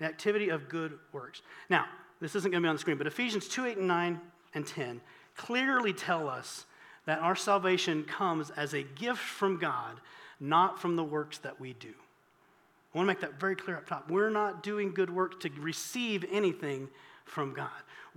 the 0.04 0.10
activity 0.10 0.50
of 0.50 0.68
good 0.68 1.00
works. 1.14 1.42
Now, 1.70 1.86
this 2.20 2.36
isn't 2.36 2.52
going 2.52 2.62
to 2.62 2.66
be 2.66 2.70
on 2.70 2.76
the 2.76 2.80
screen, 2.80 2.98
but 2.98 3.08
Ephesians 3.08 3.48
2 3.48 3.66
8 3.66 3.78
and 3.78 3.88
9 3.88 4.22
and 4.54 4.68
10 4.68 5.00
clearly 5.38 5.94
tell 5.94 6.28
us 6.28 6.66
that 7.06 7.20
our 7.20 7.36
salvation 7.36 8.04
comes 8.04 8.50
as 8.52 8.74
a 8.74 8.84
gift 8.84 9.22
from 9.22 9.58
God, 9.58 10.02
not 10.42 10.80
from 10.80 10.98
the 10.98 11.04
works 11.04 11.38
that 11.40 11.60
we 11.60 11.72
do. 11.74 11.94
I 12.94 12.98
want 12.98 13.08
to 13.08 13.14
make 13.14 13.22
that 13.22 13.40
very 13.40 13.56
clear 13.56 13.78
up 13.78 13.88
top. 13.88 14.12
We're 14.12 14.30
not 14.30 14.62
doing 14.62 14.94
good 14.94 15.10
works 15.10 15.38
to 15.42 15.50
receive 15.58 16.26
anything 16.30 16.90
from 17.24 17.54
God. 17.54 17.70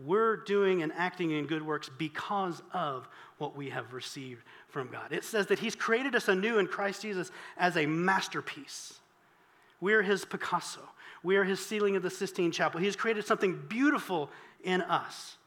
We're 0.05 0.39
doing 0.39 0.83
and 0.83 0.93
acting 0.93 1.31
in 1.31 1.47
good 1.47 1.65
works 1.65 1.89
because 1.99 2.63
of 2.73 3.09
what 3.39 3.57
we 3.57 3.71
have 3.71 3.93
received 3.93 4.43
from 4.69 4.89
God. 4.91 5.13
It 5.13 5.23
says 5.23 5.47
that 5.47 5.61
He's 5.61 5.77
created 5.77 6.17
us 6.17 6.27
anew 6.27 6.59
in 6.59 6.67
Christ 6.67 7.03
Jesus 7.03 7.31
as 7.57 7.77
a 7.77 7.87
masterpiece. 7.87 8.99
We're 9.81 10.03
His 10.03 10.25
Picasso. 10.25 10.81
We 11.27 11.39
are 11.39 11.45
his 11.45 11.59
ceiling 11.59 11.97
of 11.97 12.05
the 12.05 12.11
Sistine 12.11 12.53
Chapel. 12.53 12.79
He 12.79 12.87
has 12.87 12.95
created 12.95 13.27
something 13.27 13.61
beautiful 13.69 14.31
in 14.63 14.81
us 14.83 15.39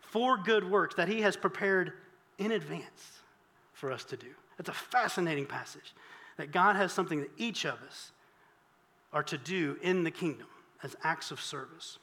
for 0.00 0.38
good 0.38 0.70
works 0.70 0.94
that 0.94 1.08
he 1.08 1.20
has 1.22 1.36
prepared 1.36 1.94
in 2.38 2.52
advance 2.52 3.18
for 3.72 3.90
us 3.90 4.04
to 4.04 4.16
do. 4.16 4.28
It's 4.60 4.68
a 4.68 4.72
fascinating 4.72 5.46
passage 5.46 5.94
that 6.36 6.52
God 6.52 6.76
has 6.76 6.92
something 6.92 7.18
that 7.18 7.30
each 7.36 7.66
of 7.66 7.82
us 7.82 8.12
are 9.12 9.24
to 9.24 9.36
do 9.36 9.76
in 9.82 10.04
the 10.04 10.12
kingdom 10.12 10.46
as 10.84 10.94
acts 11.02 11.32
of 11.32 11.40
service. 11.40 11.98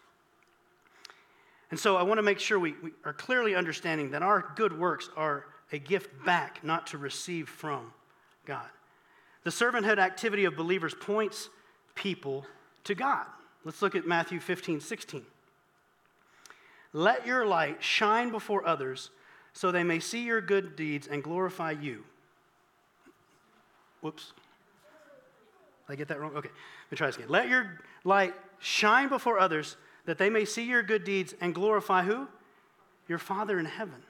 And 1.72 1.80
so 1.80 1.96
I 1.96 2.04
want 2.04 2.18
to 2.18 2.24
make 2.24 2.42
sure 2.42 2.60
we, 2.60 2.76
we 2.84 2.92
are 3.06 3.14
clearly 3.14 3.56
understanding 3.56 4.12
that 4.12 4.22
our 4.22 4.52
good 4.58 4.78
works 4.78 5.10
are 5.16 5.46
a 5.72 5.80
gift 5.80 6.10
back, 6.26 6.62
not 6.62 6.88
to 6.88 6.98
receive 6.98 7.48
from 7.48 7.94
God. 8.46 8.68
The 9.46 9.50
servanthood 9.50 9.98
activity 9.98 10.44
of 10.44 10.58
believers 10.58 10.94
points 10.94 11.48
people 11.96 12.46
to 12.86 12.96
God. 12.96 13.26
Let's 13.66 13.82
look 13.82 13.96
at 13.96 14.06
Matthew 14.06 14.40
15, 14.40 14.82
16. 14.82 15.26
Let 16.92 17.26
your 17.26 17.46
light 17.46 17.82
shine 17.82 18.30
before 18.30 18.66
others 18.68 19.10
so 19.54 19.72
they 19.72 19.84
may 19.84 20.00
see 20.00 20.24
your 20.24 20.42
good 20.42 20.76
deeds 20.76 21.08
and 21.08 21.24
glorify 21.24 21.72
you. 21.72 22.04
Whoops. 24.02 24.34
Did 25.88 25.94
I 25.94 25.96
get 25.96 26.08
that 26.10 26.20
wrong? 26.20 26.36
Okay, 26.36 26.50
let 26.50 26.92
me 26.92 26.98
try 26.98 27.08
this 27.08 27.16
again. 27.16 27.30
Let 27.30 27.48
your 27.48 27.80
light 28.04 28.34
shine 28.60 29.10
before 29.10 29.40
others 29.40 29.78
that 30.06 30.18
they 30.18 30.30
may 30.30 30.46
see 30.46 30.64
your 30.64 30.84
good 30.84 31.04
deeds 31.04 31.34
and 31.40 31.56
glorify 31.56 32.04
who? 32.04 32.28
Your 33.08 33.18
Father 33.18 33.60
in 33.60 33.66
heaven. 33.66 34.02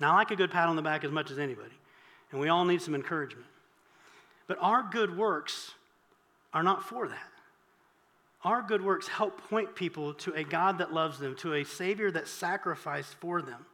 Now, 0.00 0.12
I 0.12 0.16
like 0.16 0.30
a 0.30 0.36
good 0.36 0.50
pat 0.50 0.68
on 0.68 0.76
the 0.76 0.82
back 0.82 1.04
as 1.04 1.10
much 1.10 1.30
as 1.30 1.38
anybody, 1.38 1.74
and 2.32 2.40
we 2.40 2.48
all 2.48 2.64
need 2.64 2.82
some 2.82 2.94
encouragement. 2.94 3.46
But 4.46 4.58
our 4.60 4.82
good 4.82 5.16
works 5.16 5.72
are 6.54 6.62
not 6.62 6.84
for 6.84 7.08
that. 7.08 7.28
Our 8.44 8.62
good 8.62 8.82
works 8.84 9.08
help 9.08 9.40
point 9.48 9.74
people 9.74 10.14
to 10.14 10.32
a 10.34 10.44
God 10.44 10.78
that 10.78 10.92
loves 10.92 11.18
them, 11.18 11.34
to 11.36 11.54
a 11.54 11.64
Savior 11.64 12.10
that 12.12 12.28
sacrificed 12.28 13.14
for 13.14 13.42
them. 13.42 13.66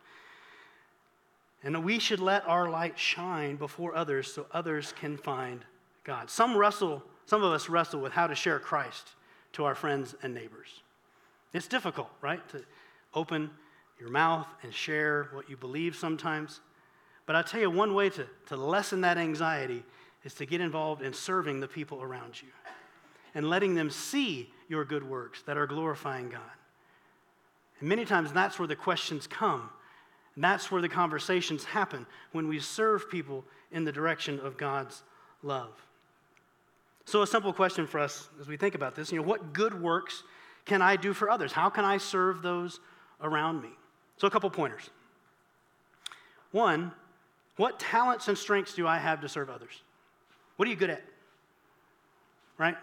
And 1.62 1.85
we 1.85 1.99
should 1.99 2.21
let 2.21 2.47
our 2.49 2.71
light 2.71 2.99
shine 2.99 3.57
before 3.57 3.95
others 3.95 4.33
so 4.33 4.47
others 4.53 4.95
can 4.99 5.16
find 5.16 5.64
God. 6.05 6.31
Some 6.31 6.57
wrestle, 6.57 7.03
some 7.27 7.43
of 7.43 7.53
us 7.53 7.69
wrestle 7.69 8.01
with 8.01 8.12
how 8.12 8.27
to 8.27 8.35
share 8.35 8.59
Christ 8.59 9.11
to 9.53 9.64
our 9.64 9.75
friends 9.75 10.14
and 10.23 10.33
neighbors. 10.33 10.83
It's 11.53 11.66
difficult, 11.66 12.09
right? 12.23 12.47
To 12.51 12.64
open 13.12 13.51
your 13.99 14.09
mouth 14.09 14.47
and 14.62 14.73
share 14.73 15.29
what 15.33 15.51
you 15.51 15.57
believe 15.57 15.97
sometimes. 15.97 16.61
But 17.27 17.37
I'll 17.37 17.45
tell 17.45 17.61
you 17.61 17.71
one 17.71 17.93
way 17.93 18.09
to, 18.11 18.27
to 18.47 18.57
lessen 18.57 19.03
that 19.03 19.19
anxiety 19.19 19.83
is 20.25 20.35
to 20.35 20.47
get 20.47 20.61
involved 20.61 21.03
in 21.03 21.13
serving 21.13 21.61
the 21.61 21.69
people 21.69 22.03
around 22.03 22.41
you 22.41 22.49
and 23.35 23.49
letting 23.49 23.75
them 23.75 23.91
see 23.91 24.51
your 24.69 24.85
good 24.85 25.09
works 25.09 25.43
that 25.43 25.57
are 25.57 25.67
glorifying 25.67 26.29
God. 26.29 26.41
And 27.81 27.89
many 27.89 28.05
times 28.05 28.33
that's 28.33 28.59
where 28.59 28.69
the 28.69 28.77
questions 28.77 29.27
come. 29.27 29.71
And 30.35 30.45
that's 30.45 30.71
where 30.71 30.83
the 30.83 30.89
conversations 30.89 31.65
happen 31.65 32.07
when 32.33 32.49
we 32.49 32.61
serve 32.61 33.11
people 33.11 33.45
in 33.73 33.85
the 33.85 33.93
direction 33.93 34.39
of 34.41 34.57
God's 34.57 35.03
love. 35.43 35.73
So, 37.05 37.23
a 37.23 37.27
simple 37.27 37.53
question 37.53 37.87
for 37.87 37.99
us 37.99 38.29
as 38.41 38.47
we 38.47 38.57
think 38.57 38.75
about 38.75 38.95
this 38.95 39.11
you 39.11 39.19
know, 39.19 39.27
what 39.27 39.53
good 39.53 39.81
works 39.81 40.23
can 40.65 40.83
I 40.83 40.97
do 40.97 41.13
for 41.13 41.31
others? 41.31 41.53
How 41.53 41.69
can 41.69 41.85
I 41.85 41.99
serve 41.99 42.43
those 42.43 42.79
around 43.21 43.63
me? 43.63 43.71
So, 44.19 44.27
a 44.27 44.31
couple 44.31 44.49
pointers. 44.51 44.91
One, 46.53 46.93
what 47.57 47.79
talents 47.79 48.29
and 48.29 48.37
strengths 48.37 48.75
do 48.75 48.87
I 48.87 48.99
have 48.99 49.21
to 49.23 49.29
serve 49.29 49.51
others? 49.51 49.83
What 50.61 50.66
are 50.66 50.73
you 50.73 50.77
good 50.77 50.90
at? 50.90 51.03
Right? 52.59 52.77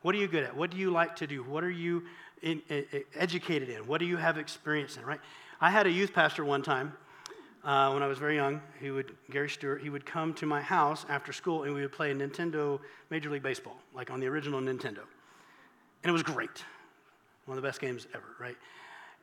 What 0.00 0.16
are 0.16 0.18
you 0.18 0.26
good 0.26 0.42
at? 0.42 0.56
What 0.56 0.72
do 0.72 0.76
you 0.76 0.90
like 0.90 1.14
to 1.14 1.26
do? 1.28 1.44
What 1.44 1.62
are 1.62 1.70
you 1.70 2.02
in, 2.42 2.60
in, 2.68 2.84
educated 3.14 3.68
in? 3.68 3.86
What 3.86 3.98
do 3.98 4.06
you 4.06 4.16
have 4.16 4.38
experience 4.38 4.96
in? 4.96 5.04
Right? 5.04 5.20
I 5.60 5.70
had 5.70 5.86
a 5.86 5.90
youth 5.92 6.12
pastor 6.12 6.44
one 6.44 6.62
time 6.62 6.92
uh, 7.62 7.92
when 7.92 8.02
I 8.02 8.08
was 8.08 8.18
very 8.18 8.34
young. 8.34 8.60
He 8.80 8.90
would 8.90 9.14
Gary 9.30 9.48
Stewart. 9.48 9.80
He 9.80 9.88
would 9.88 10.04
come 10.04 10.34
to 10.34 10.46
my 10.46 10.60
house 10.60 11.06
after 11.08 11.32
school, 11.32 11.62
and 11.62 11.72
we 11.72 11.82
would 11.82 11.92
play 11.92 12.12
Nintendo 12.12 12.80
Major 13.08 13.30
League 13.30 13.44
Baseball, 13.44 13.76
like 13.94 14.10
on 14.10 14.18
the 14.18 14.26
original 14.26 14.60
Nintendo, 14.60 15.04
and 16.02 16.06
it 16.06 16.10
was 16.10 16.24
great. 16.24 16.64
One 17.44 17.56
of 17.56 17.62
the 17.62 17.68
best 17.68 17.80
games 17.80 18.08
ever, 18.14 18.34
right? 18.40 18.56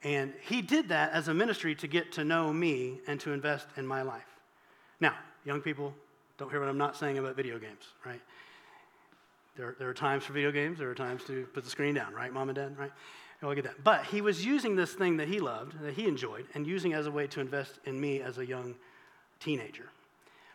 And 0.04 0.34
he 0.48 0.62
did 0.62 0.88
that 0.88 1.12
as 1.12 1.28
a 1.28 1.34
ministry 1.34 1.76
to 1.76 1.88
get 1.88 2.14
to 2.14 2.24
know 2.24 2.54
me 2.54 3.02
and 3.08 3.20
to 3.20 3.34
invest 3.34 3.68
in 3.76 3.86
my 3.86 4.04
life. 4.04 4.40
Now, 5.02 5.16
young 5.44 5.60
people, 5.60 5.94
don't 6.40 6.50
hear 6.50 6.60
what 6.62 6.70
I'm 6.70 6.78
not 6.78 6.96
saying 6.96 7.18
about 7.18 7.36
video 7.36 7.60
games, 7.60 7.84
right? 8.06 8.22
There, 9.58 9.76
there 9.78 9.90
are 9.90 9.94
times 9.94 10.24
for 10.24 10.32
video 10.32 10.52
games, 10.52 10.80
there 10.80 10.90
are 10.90 10.96
times 10.96 11.24
to 11.26 11.46
put 11.54 11.66
the 11.66 11.70
screen 11.70 11.94
down, 11.94 12.14
right, 12.14 12.32
mom 12.32 12.48
and 12.50 12.56
dad, 12.56 12.78
right? 12.78 12.92
I'll 13.44 13.54
get 13.54 13.66
that. 13.66 13.84
But 13.84 14.06
he 14.06 14.22
was 14.22 14.46
using 14.46 14.76
this 14.76 14.94
thing 14.94 15.18
that 15.18 15.28
he 15.28 15.40
loved, 15.40 15.80
that 15.82 15.94
he 15.94 16.08
enjoyed, 16.08 16.46
and 16.54 16.66
using 16.66 16.94
as 16.94 17.08
a 17.08 17.12
way 17.12 17.28
to 17.28 17.42
invest 17.42 17.80
in 17.86 18.00
me 18.00 18.22
as 18.22 18.38
a 18.38 18.46
young 18.46 18.76
teenager. 19.40 19.90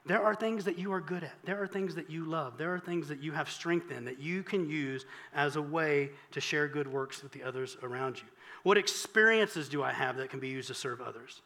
There 0.07 0.23
are 0.23 0.35
things 0.35 0.64
that 0.64 0.79
you 0.79 0.92
are 0.92 1.01
good 1.01 1.25
at. 1.25 1.35
There 1.44 1.62
are 1.62 1.66
things 1.66 1.94
that 1.94 2.11
you 2.11 2.25
love. 2.25 2.59
There 2.59 2.75
are 2.75 2.79
things 2.79 3.09
that 3.09 3.23
you 3.23 3.33
have 3.33 3.49
strength 3.49 3.90
in 3.90 4.05
that 4.05 4.20
you 4.20 4.42
can 4.42 4.68
use 4.68 5.07
as 5.35 5.57
a 5.57 5.62
way 5.62 6.11
to 6.33 6.40
share 6.40 6.68
good 6.68 6.87
works 6.87 7.23
with 7.23 7.33
the 7.33 7.42
others 7.42 7.79
around 7.83 8.18
you. 8.18 8.27
What 8.64 8.77
experiences 8.77 9.68
do 9.68 9.83
I 9.83 9.92
have 9.92 10.16
that 10.18 10.29
can 10.29 10.40
be 10.40 10.49
used 10.49 10.68
to 10.68 10.75
serve 10.75 11.01
others? 11.01 11.40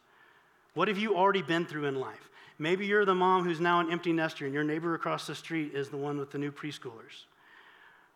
What 0.73 0.89
have 0.89 0.97
you 0.97 1.15
already 1.15 1.41
been 1.41 1.65
through 1.65 1.85
in 1.85 1.95
life? 1.95 2.29
Maybe 2.59 2.85
you're 2.85 3.05
the 3.05 3.15
mom 3.15 3.45
who's 3.45 3.61
now 3.61 3.79
an 3.79 3.89
empty 3.89 4.11
nester 4.11 4.45
and 4.45 4.53
your 4.53 4.65
neighbor 4.65 4.93
across 4.93 5.25
the 5.25 5.33
street 5.33 5.73
is 5.73 5.89
the 5.89 5.97
one 5.97 6.17
with 6.17 6.31
the 6.31 6.37
new 6.37 6.51
preschoolers. 6.51 7.25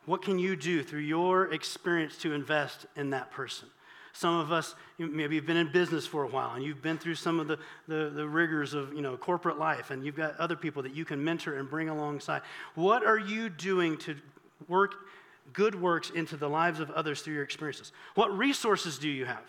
What 0.05 0.21
can 0.21 0.37
you 0.37 0.57
do 0.57 0.83
through 0.83 0.99
your 0.99 1.53
experience 1.53 2.17
to 2.17 2.33
invest 2.33 2.85
in 2.97 3.11
that 3.11 3.31
person? 3.31 3.69
Some 4.11 4.37
of 4.37 4.51
us, 4.51 4.75
maybe 4.99 5.35
you've 5.35 5.45
been 5.45 5.57
in 5.57 5.71
business 5.71 6.05
for 6.05 6.23
a 6.23 6.27
while 6.27 6.51
and 6.51 6.63
you've 6.63 6.83
been 6.83 6.97
through 6.97 7.15
some 7.15 7.39
of 7.39 7.47
the, 7.47 7.57
the, 7.87 8.11
the, 8.13 8.27
rigors 8.27 8.73
of 8.73 8.93
you 8.93 9.01
know, 9.01 9.17
corporate 9.17 9.57
life, 9.57 9.89
and 9.89 10.05
you've 10.05 10.15
got 10.15 10.37
other 10.37 10.55
people 10.55 10.83
that 10.83 10.93
you 10.93 11.03
can 11.03 11.23
mentor 11.23 11.55
and 11.55 11.67
bring 11.67 11.89
alongside. 11.89 12.43
What 12.75 13.03
are 13.03 13.17
you 13.17 13.49
doing 13.49 13.97
to 13.99 14.15
work 14.67 14.93
good 15.51 15.73
works 15.73 16.11
into 16.11 16.37
the 16.37 16.47
lives 16.47 16.79
of 16.79 16.91
others 16.91 17.21
through 17.21 17.33
your 17.33 17.43
experiences? 17.43 17.91
What 18.13 18.37
resources 18.37 18.99
do 18.99 19.09
you 19.09 19.25
have? 19.25 19.43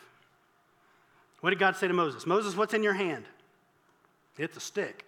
What 1.41 1.51
did 1.51 1.59
God 1.59 1.77
say 1.77 1.89
to 1.89 1.95
Moses? 1.95 2.27
Moses, 2.27 2.57
what's 2.57 2.73
in 2.73 2.83
your 2.83 2.95
hand? 2.95 3.27
It's 4.39 4.57
a 4.57 4.61
stick. 4.61 5.05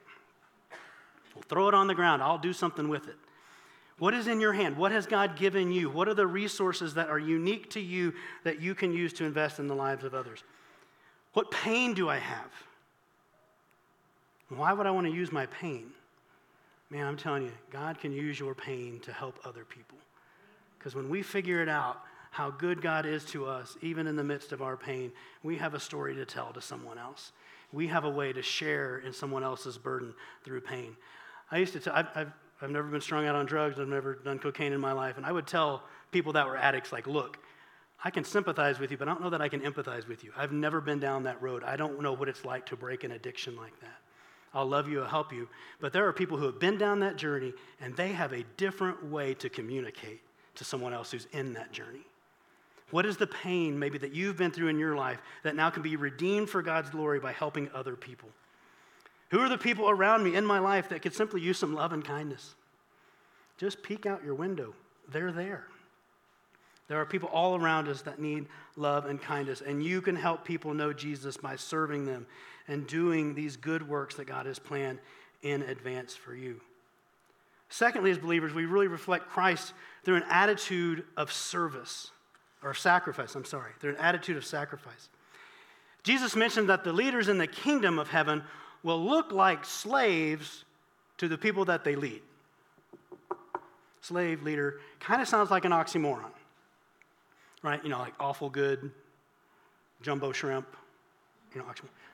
Well, 1.34 1.44
throw 1.48 1.68
it 1.68 1.74
on 1.74 1.86
the 1.86 1.94
ground. 1.94 2.22
I'll 2.22 2.38
do 2.38 2.52
something 2.52 2.88
with 2.88 3.08
it. 3.08 3.16
What 3.98 4.14
is 4.14 4.26
in 4.26 4.40
your 4.40 4.52
hand? 4.52 4.76
What 4.76 4.92
has 4.92 5.06
God 5.06 5.36
given 5.36 5.72
you? 5.72 5.88
What 5.88 6.06
are 6.08 6.14
the 6.14 6.26
resources 6.26 6.94
that 6.94 7.08
are 7.08 7.18
unique 7.18 7.70
to 7.70 7.80
you 7.80 8.12
that 8.44 8.60
you 8.60 8.74
can 8.74 8.92
use 8.92 9.12
to 9.14 9.24
invest 9.24 9.58
in 9.58 9.68
the 9.68 9.74
lives 9.74 10.04
of 10.04 10.14
others? 10.14 10.44
What 11.32 11.50
pain 11.50 11.94
do 11.94 12.08
I 12.08 12.18
have? 12.18 12.50
Why 14.48 14.72
would 14.72 14.86
I 14.86 14.90
want 14.90 15.06
to 15.06 15.12
use 15.12 15.32
my 15.32 15.46
pain? 15.46 15.90
Man, 16.90 17.06
I'm 17.06 17.16
telling 17.16 17.42
you, 17.42 17.52
God 17.70 17.98
can 17.98 18.12
use 18.12 18.38
your 18.38 18.54
pain 18.54 19.00
to 19.00 19.12
help 19.12 19.38
other 19.44 19.64
people. 19.64 19.98
Because 20.78 20.94
when 20.94 21.08
we 21.08 21.22
figure 21.22 21.60
it 21.62 21.68
out, 21.68 22.02
how 22.30 22.50
good 22.50 22.82
God 22.82 23.06
is 23.06 23.24
to 23.26 23.46
us, 23.46 23.76
even 23.80 24.06
in 24.06 24.14
the 24.14 24.22
midst 24.22 24.52
of 24.52 24.62
our 24.62 24.76
pain, 24.76 25.10
we 25.42 25.56
have 25.56 25.74
a 25.74 25.80
story 25.80 26.14
to 26.14 26.24
tell 26.26 26.52
to 26.52 26.60
someone 26.60 26.98
else. 26.98 27.32
We 27.72 27.86
have 27.88 28.04
a 28.04 28.10
way 28.10 28.32
to 28.32 28.42
share 28.42 28.98
in 28.98 29.12
someone 29.12 29.42
else's 29.42 29.78
burden 29.78 30.14
through 30.44 30.60
pain. 30.60 30.96
I 31.50 31.58
used 31.58 31.72
to 31.74 31.80
tell, 31.80 31.94
I've, 31.94 32.08
I've, 32.14 32.32
I've 32.62 32.70
never 32.70 32.88
been 32.88 33.00
strung 33.00 33.26
out 33.26 33.34
on 33.34 33.46
drugs, 33.46 33.78
I've 33.78 33.88
never 33.88 34.14
done 34.14 34.38
cocaine 34.38 34.72
in 34.72 34.80
my 34.80 34.92
life, 34.92 35.16
and 35.16 35.26
I 35.26 35.32
would 35.32 35.46
tell 35.46 35.82
people 36.10 36.32
that 36.32 36.46
were 36.46 36.56
addicts, 36.56 36.92
like, 36.92 37.06
look, 37.06 37.38
I 38.04 38.10
can 38.10 38.24
sympathize 38.24 38.78
with 38.78 38.90
you, 38.90 38.96
but 38.96 39.08
I 39.08 39.12
don't 39.12 39.22
know 39.22 39.30
that 39.30 39.40
I 39.40 39.48
can 39.48 39.60
empathize 39.60 40.06
with 40.06 40.22
you. 40.22 40.32
I've 40.36 40.52
never 40.52 40.80
been 40.80 40.98
down 40.98 41.24
that 41.24 41.40
road. 41.42 41.64
I 41.64 41.76
don't 41.76 42.00
know 42.00 42.12
what 42.12 42.28
it's 42.28 42.44
like 42.44 42.66
to 42.66 42.76
break 42.76 43.04
an 43.04 43.12
addiction 43.12 43.56
like 43.56 43.78
that. 43.80 43.98
I'll 44.54 44.66
love 44.66 44.88
you, 44.88 45.02
I'll 45.02 45.08
help 45.08 45.32
you. 45.32 45.48
But 45.80 45.92
there 45.92 46.06
are 46.06 46.12
people 46.12 46.38
who 46.38 46.46
have 46.46 46.58
been 46.58 46.78
down 46.78 47.00
that 47.00 47.16
journey, 47.16 47.52
and 47.80 47.94
they 47.96 48.12
have 48.12 48.32
a 48.32 48.44
different 48.56 49.04
way 49.10 49.34
to 49.34 49.48
communicate 49.48 50.20
to 50.56 50.64
someone 50.64 50.92
else 50.92 51.10
who's 51.10 51.26
in 51.32 51.52
that 51.54 51.72
journey? 51.72 52.06
What 52.90 53.06
is 53.06 53.16
the 53.16 53.26
pain 53.26 53.78
maybe 53.78 53.98
that 53.98 54.14
you've 54.14 54.36
been 54.36 54.52
through 54.52 54.68
in 54.68 54.78
your 54.78 54.94
life 54.94 55.20
that 55.42 55.56
now 55.56 55.70
can 55.70 55.82
be 55.82 55.96
redeemed 55.96 56.48
for 56.48 56.62
God's 56.62 56.90
glory 56.90 57.18
by 57.18 57.32
helping 57.32 57.68
other 57.74 57.96
people? 57.96 58.28
Who 59.30 59.40
are 59.40 59.48
the 59.48 59.58
people 59.58 59.90
around 59.90 60.22
me 60.22 60.36
in 60.36 60.46
my 60.46 60.60
life 60.60 60.88
that 60.90 61.02
could 61.02 61.14
simply 61.14 61.40
use 61.40 61.58
some 61.58 61.74
love 61.74 61.92
and 61.92 62.04
kindness? 62.04 62.54
Just 63.58 63.82
peek 63.82 64.06
out 64.06 64.24
your 64.24 64.34
window. 64.34 64.74
They're 65.08 65.32
there. 65.32 65.66
There 66.88 67.00
are 67.00 67.06
people 67.06 67.28
all 67.32 67.56
around 67.56 67.88
us 67.88 68.02
that 68.02 68.20
need 68.20 68.46
love 68.76 69.06
and 69.06 69.20
kindness, 69.20 69.60
and 69.60 69.82
you 69.82 70.00
can 70.00 70.14
help 70.14 70.44
people 70.44 70.72
know 70.72 70.92
Jesus 70.92 71.36
by 71.36 71.56
serving 71.56 72.04
them 72.04 72.26
and 72.68 72.86
doing 72.86 73.34
these 73.34 73.56
good 73.56 73.88
works 73.88 74.14
that 74.16 74.26
God 74.26 74.46
has 74.46 74.60
planned 74.60 75.00
in 75.42 75.62
advance 75.62 76.14
for 76.14 76.34
you. 76.34 76.60
Secondly, 77.68 78.12
as 78.12 78.18
believers, 78.18 78.54
we 78.54 78.64
really 78.64 78.86
reflect 78.86 79.28
Christ 79.28 79.72
through 80.04 80.16
an 80.16 80.24
attitude 80.30 81.04
of 81.16 81.32
service, 81.32 82.12
or 82.62 82.74
sacrifice, 82.74 83.34
I'm 83.34 83.44
sorry, 83.44 83.72
They're 83.80 83.90
an 83.90 83.96
attitude 83.96 84.36
of 84.36 84.44
sacrifice. 84.44 85.08
Jesus 86.02 86.36
mentioned 86.36 86.68
that 86.68 86.84
the 86.84 86.92
leaders 86.92 87.28
in 87.28 87.38
the 87.38 87.46
kingdom 87.46 87.98
of 87.98 88.08
heaven 88.08 88.42
will 88.82 89.04
look 89.04 89.32
like 89.32 89.64
slaves 89.64 90.64
to 91.18 91.28
the 91.28 91.36
people 91.36 91.64
that 91.64 91.84
they 91.84 91.96
lead. 91.96 92.22
Slave 94.00 94.42
leader 94.42 94.80
kind 95.00 95.20
of 95.20 95.26
sounds 95.26 95.50
like 95.50 95.64
an 95.64 95.72
oxymoron, 95.72 96.30
right? 97.62 97.82
You 97.82 97.90
know, 97.90 97.98
like 97.98 98.14
awful 98.20 98.48
good, 98.48 98.92
jumbo 100.02 100.30
shrimp, 100.30 100.68
you 101.52 101.60
know, 101.60 101.66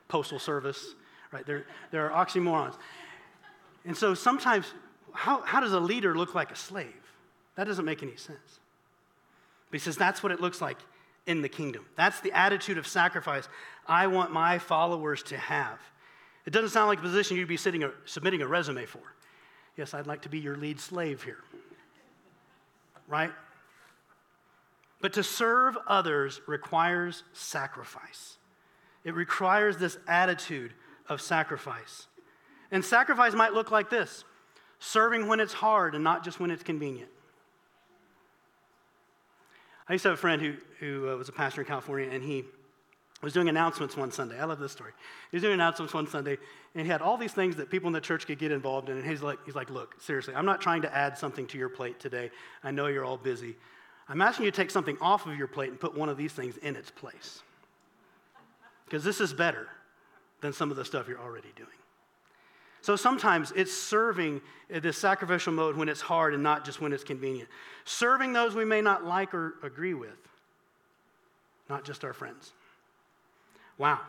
postal 0.09 0.39
service, 0.39 0.95
right? 1.33 1.45
There, 1.45 1.67
there 1.91 2.11
are 2.11 2.25
oxymorons. 2.25 2.75
And 3.85 3.97
so 3.97 4.15
sometimes 4.15 4.73
how, 5.13 5.43
how 5.43 5.61
does 5.61 5.73
a 5.73 5.81
leader 5.81 6.17
look 6.17 6.35
like 6.35 6.51
a 6.51 6.57
slave? 6.57 6.95
That 7.57 7.65
doesn't 7.65 7.85
make 7.85 8.03
any 8.03 8.17
sense. 8.17 8.61
But 9.73 9.81
he 9.81 9.85
says 9.85 9.97
that's 9.97 10.23
what 10.23 10.31
it 10.31 10.41
looks 10.41 10.61
like 10.61 10.77
in 11.27 11.41
the 11.41 11.49
kingdom. 11.49 11.87
That's 11.97 12.21
the 12.21 12.31
attitude 12.33 12.77
of 12.77 12.87
sacrifice 12.87 13.49
I 13.89 14.07
want 14.07 14.31
my 14.31 14.59
followers 14.59 15.23
to 15.25 15.39
have. 15.39 15.81
It 16.45 16.53
doesn't 16.53 16.71
sound 16.71 16.89
like 16.89 16.99
a 16.99 17.03
position 17.03 17.39
you'd 17.39 17.49
be 17.49 17.57
sitting, 17.57 17.91
submitting 18.05 18.43
a 18.43 18.47
resume 18.47 18.85
for. 18.85 19.01
Yes, 19.77 19.95
I'd 19.95 20.07
like 20.07 20.23
to 20.23 20.29
be 20.29 20.39
your 20.39 20.57
lead 20.57 20.79
slave 20.79 21.23
here. 21.23 21.39
Right? 23.09 23.33
But 25.01 25.15
to 25.15 25.23
serve 25.23 25.79
others 25.87 26.43
requires 26.47 27.23
sacrifice. 27.33 28.37
It 29.05 29.15
requires 29.15 29.79
this 29.79 29.97
attitude 30.07 30.75
of 31.09 31.23
sacrifice. 31.23 32.09
And 32.71 32.85
sacrifice 32.85 33.33
might 33.33 33.55
look 33.55 33.71
like 33.71 33.89
this 33.89 34.25
serving 34.81 35.29
when 35.29 35.41
it's 35.41 35.55
hard 35.55 35.95
and 35.95 36.05
not 36.05 36.25
just 36.25 36.41
when 36.41 36.51
it's 36.51 36.63
convenient. 36.63 37.09
I 39.93 39.97
used 39.97 40.05
to 40.05 40.09
have 40.09 40.17
a 40.17 40.21
friend 40.23 40.41
who, 40.41 40.55
who 40.81 41.11
uh, 41.11 41.17
was 41.17 41.29
a 41.29 41.33
pastor 41.33 41.61
in 41.61 41.67
California, 41.67 42.09
and 42.11 42.25
he 42.25 42.47
was 43.23 43.35
doing 43.35 43.51
announcements 43.51 43.95
one 43.95 44.11
Sunday. 44.11 44.41
I 44.41 44.47
love 44.47 44.59
this 44.59 44.73
story. 44.73 44.93
He 45.31 45.37
was 45.37 45.43
doing 45.43 45.53
announcements 45.53 45.93
one 45.93 46.07
Sunday, 46.07 46.39
and 46.75 46.87
he 46.87 46.91
had 46.91 47.03
all 47.03 47.19
these 47.19 47.35
things 47.35 47.57
that 47.57 47.69
people 47.69 47.89
in 47.89 47.93
the 47.93 48.01
church 48.01 48.27
could 48.27 48.39
get 48.39 48.53
involved 48.53 48.89
in. 48.89 48.97
And 48.97 49.07
he's 49.07 49.21
like, 49.21 49.45
he's 49.45 49.55
like, 49.55 49.69
look, 49.69 50.01
seriously, 50.01 50.35
I'm 50.35 50.47
not 50.47 50.63
trying 50.63 50.81
to 50.81 50.97
add 50.97 51.19
something 51.19 51.47
to 51.49 51.59
your 51.59 51.69
plate 51.69 52.01
today. 52.01 52.31
I 52.65 52.71
know 52.71 52.87
you're 52.87 53.05
all 53.05 53.19
busy. 53.19 53.55
I'm 54.09 54.23
asking 54.23 54.47
you 54.47 54.51
to 54.51 54.57
take 54.57 54.71
something 54.71 54.97
off 54.99 55.27
of 55.27 55.37
your 55.37 55.47
plate 55.47 55.69
and 55.69 55.79
put 55.79 55.95
one 55.95 56.09
of 56.09 56.17
these 56.17 56.33
things 56.33 56.57
in 56.57 56.75
its 56.75 56.91
place. 56.91 57.43
Because 58.87 59.05
this 59.05 59.21
is 59.21 59.35
better 59.35 59.69
than 60.41 60.55
some 60.55 60.71
of 60.71 60.79
the 60.79 60.87
stuff 60.87 61.07
you're 61.07 61.21
already 61.21 61.53
doing. 61.55 61.69
So 62.83 62.97
sometimes 62.97 63.53
it's 63.55 63.73
serving 63.73 64.41
this 64.69 64.99
sacrificial 64.99 65.53
mode 65.53 65.77
when 65.77 65.89
it's 65.89 66.01
hard 66.01 66.35
and 66.35 66.43
not 66.43 66.65
just 66.65 66.81
when 66.81 66.93
it's 66.93 67.05
convenient. 67.05 67.49
Serving 67.85 68.33
those 68.33 68.55
we 68.55 68.65
may 68.65 68.81
not 68.81 69.05
like 69.05 69.33
or 69.33 69.55
agree 69.63 69.95
with, 69.95 70.19
not 71.71 71.85
just 71.85 72.05
our 72.05 72.13
friends. 72.13 72.53
Wow. 73.79 74.01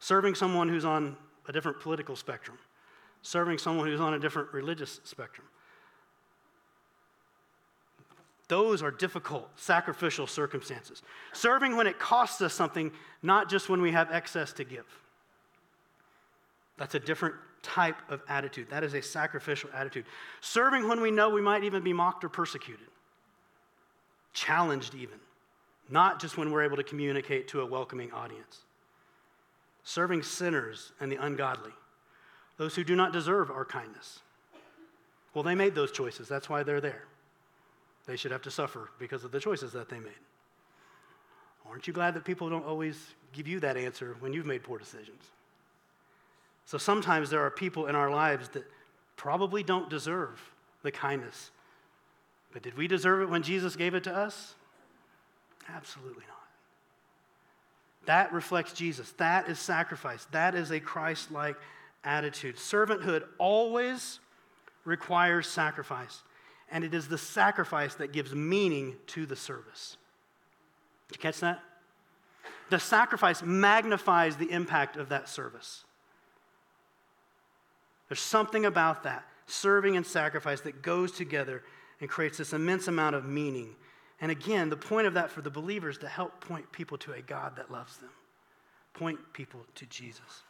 serving 0.00 0.34
someone 0.34 0.68
who's 0.68 0.84
on 0.84 1.16
a 1.48 1.52
different 1.52 1.80
political 1.80 2.16
spectrum, 2.16 2.58
serving 3.22 3.58
someone 3.58 3.86
who's 3.86 4.00
on 4.00 4.14
a 4.14 4.18
different 4.18 4.52
religious 4.52 5.00
spectrum. 5.04 5.46
Those 8.48 8.82
are 8.82 8.90
difficult, 8.90 9.50
sacrificial 9.56 10.26
circumstances. 10.26 11.02
Serving 11.34 11.76
when 11.76 11.86
it 11.86 11.98
costs 11.98 12.40
us 12.40 12.54
something, 12.54 12.90
not 13.22 13.50
just 13.50 13.68
when 13.68 13.82
we 13.82 13.92
have 13.92 14.10
excess 14.10 14.52
to 14.54 14.64
give. 14.64 14.86
That's 16.78 16.94
a 16.94 17.00
different 17.00 17.34
type 17.62 17.96
of 18.08 18.22
attitude. 18.28 18.68
That 18.70 18.84
is 18.84 18.94
a 18.94 19.02
sacrificial 19.02 19.70
attitude. 19.74 20.04
Serving 20.40 20.88
when 20.88 21.00
we 21.00 21.10
know 21.10 21.30
we 21.30 21.40
might 21.40 21.64
even 21.64 21.82
be 21.82 21.92
mocked 21.92 22.24
or 22.24 22.28
persecuted, 22.28 22.86
challenged 24.32 24.94
even, 24.94 25.18
not 25.88 26.20
just 26.20 26.36
when 26.36 26.50
we're 26.50 26.64
able 26.64 26.76
to 26.76 26.82
communicate 26.82 27.48
to 27.48 27.60
a 27.60 27.66
welcoming 27.66 28.12
audience. 28.12 28.58
Serving 29.84 30.22
sinners 30.22 30.92
and 31.00 31.10
the 31.10 31.16
ungodly, 31.16 31.72
those 32.58 32.74
who 32.74 32.84
do 32.84 32.94
not 32.94 33.12
deserve 33.12 33.50
our 33.50 33.64
kindness. 33.64 34.20
Well, 35.34 35.44
they 35.44 35.54
made 35.54 35.74
those 35.74 35.92
choices. 35.92 36.28
That's 36.28 36.48
why 36.48 36.62
they're 36.62 36.80
there. 36.80 37.04
They 38.06 38.16
should 38.16 38.32
have 38.32 38.42
to 38.42 38.50
suffer 38.50 38.90
because 38.98 39.24
of 39.24 39.32
the 39.32 39.40
choices 39.40 39.72
that 39.72 39.88
they 39.88 39.98
made. 39.98 40.12
Aren't 41.68 41.86
you 41.86 41.92
glad 41.92 42.14
that 42.14 42.24
people 42.24 42.48
don't 42.48 42.64
always 42.64 43.14
give 43.32 43.46
you 43.46 43.60
that 43.60 43.76
answer 43.76 44.16
when 44.20 44.32
you've 44.32 44.46
made 44.46 44.62
poor 44.62 44.78
decisions? 44.78 45.22
So 46.68 46.76
sometimes 46.76 47.30
there 47.30 47.40
are 47.40 47.50
people 47.50 47.86
in 47.86 47.94
our 47.94 48.10
lives 48.10 48.50
that 48.50 48.62
probably 49.16 49.62
don't 49.62 49.88
deserve 49.88 50.38
the 50.82 50.90
kindness. 50.90 51.50
But 52.52 52.60
did 52.60 52.76
we 52.76 52.86
deserve 52.86 53.22
it 53.22 53.30
when 53.30 53.42
Jesus 53.42 53.74
gave 53.74 53.94
it 53.94 54.04
to 54.04 54.14
us? 54.14 54.54
Absolutely 55.74 56.24
not. 56.28 56.46
That 58.04 58.34
reflects 58.34 58.74
Jesus. 58.74 59.12
That 59.12 59.48
is 59.48 59.58
sacrifice. 59.58 60.26
That 60.32 60.54
is 60.54 60.70
a 60.70 60.78
Christ 60.78 61.32
like 61.32 61.56
attitude. 62.04 62.56
Servanthood 62.56 63.22
always 63.38 64.20
requires 64.84 65.46
sacrifice, 65.46 66.20
and 66.70 66.84
it 66.84 66.92
is 66.92 67.08
the 67.08 67.16
sacrifice 67.16 67.94
that 67.94 68.12
gives 68.12 68.34
meaning 68.34 68.94
to 69.06 69.24
the 69.24 69.36
service. 69.36 69.96
Did 71.08 71.16
you 71.16 71.22
catch 71.22 71.40
that? 71.40 71.62
The 72.68 72.78
sacrifice 72.78 73.42
magnifies 73.42 74.36
the 74.36 74.50
impact 74.50 74.98
of 74.98 75.08
that 75.08 75.30
service. 75.30 75.84
There's 78.08 78.20
something 78.20 78.64
about 78.64 79.02
that, 79.04 79.24
serving 79.46 79.96
and 79.96 80.06
sacrifice, 80.06 80.60
that 80.62 80.82
goes 80.82 81.12
together 81.12 81.62
and 82.00 82.08
creates 82.08 82.38
this 82.38 82.52
immense 82.52 82.88
amount 82.88 83.16
of 83.16 83.24
meaning. 83.24 83.74
And 84.20 84.30
again, 84.30 84.70
the 84.70 84.76
point 84.76 85.06
of 85.06 85.14
that 85.14 85.30
for 85.30 85.42
the 85.42 85.50
believers 85.50 85.98
to 85.98 86.08
help 86.08 86.40
point 86.40 86.70
people 86.72 86.98
to 86.98 87.12
a 87.12 87.22
God 87.22 87.56
that 87.56 87.70
loves 87.70 87.96
them, 87.98 88.10
point 88.94 89.18
people 89.32 89.60
to 89.76 89.86
Jesus. 89.86 90.42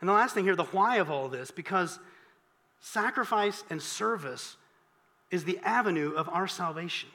And 0.00 0.08
the 0.08 0.12
last 0.12 0.34
thing 0.34 0.44
here, 0.44 0.56
the 0.56 0.64
why 0.64 0.96
of 0.96 1.10
all 1.10 1.28
this, 1.28 1.50
because 1.50 1.98
sacrifice 2.80 3.62
and 3.70 3.80
service 3.80 4.56
is 5.30 5.44
the 5.44 5.58
avenue 5.62 6.12
of 6.12 6.28
our 6.28 6.48
salvation. 6.48 7.08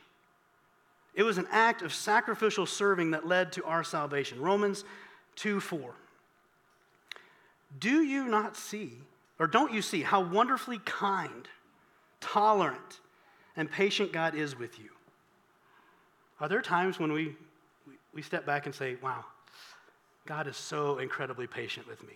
It 1.13 1.23
was 1.23 1.38
an 1.38 1.47
act 1.51 1.81
of 1.81 1.93
sacrificial 1.93 2.65
serving 2.65 3.12
that 3.12 3.27
led 3.27 3.51
to 3.53 3.65
our 3.65 3.83
salvation. 3.83 4.39
Romans 4.39 4.86
2 5.36 5.60
4. 5.60 5.93
Do 7.80 8.01
you 8.01 8.27
not 8.27 8.56
see, 8.56 8.93
or 9.39 9.47
don't 9.47 9.73
you 9.73 9.82
see, 9.82 10.01
how 10.01 10.21
wonderfully 10.21 10.80
kind, 10.80 11.47
tolerant, 12.19 12.99
and 13.56 13.69
patient 13.69 14.12
God 14.12 14.36
is 14.36 14.58
with 14.58 14.80
you? 14.80 14.89
Are 16.39 16.47
there 16.47 16.62
times 16.62 16.99
when 16.99 17.12
we, 17.12 17.36
we 18.13 18.21
step 18.21 18.45
back 18.45 18.65
and 18.65 18.73
say, 18.73 18.97
wow, 19.01 19.25
God 20.25 20.47
is 20.47 20.58
so 20.58 20.99
incredibly 20.99 21.47
patient 21.47 21.88
with 21.88 22.01
me? 22.03 22.13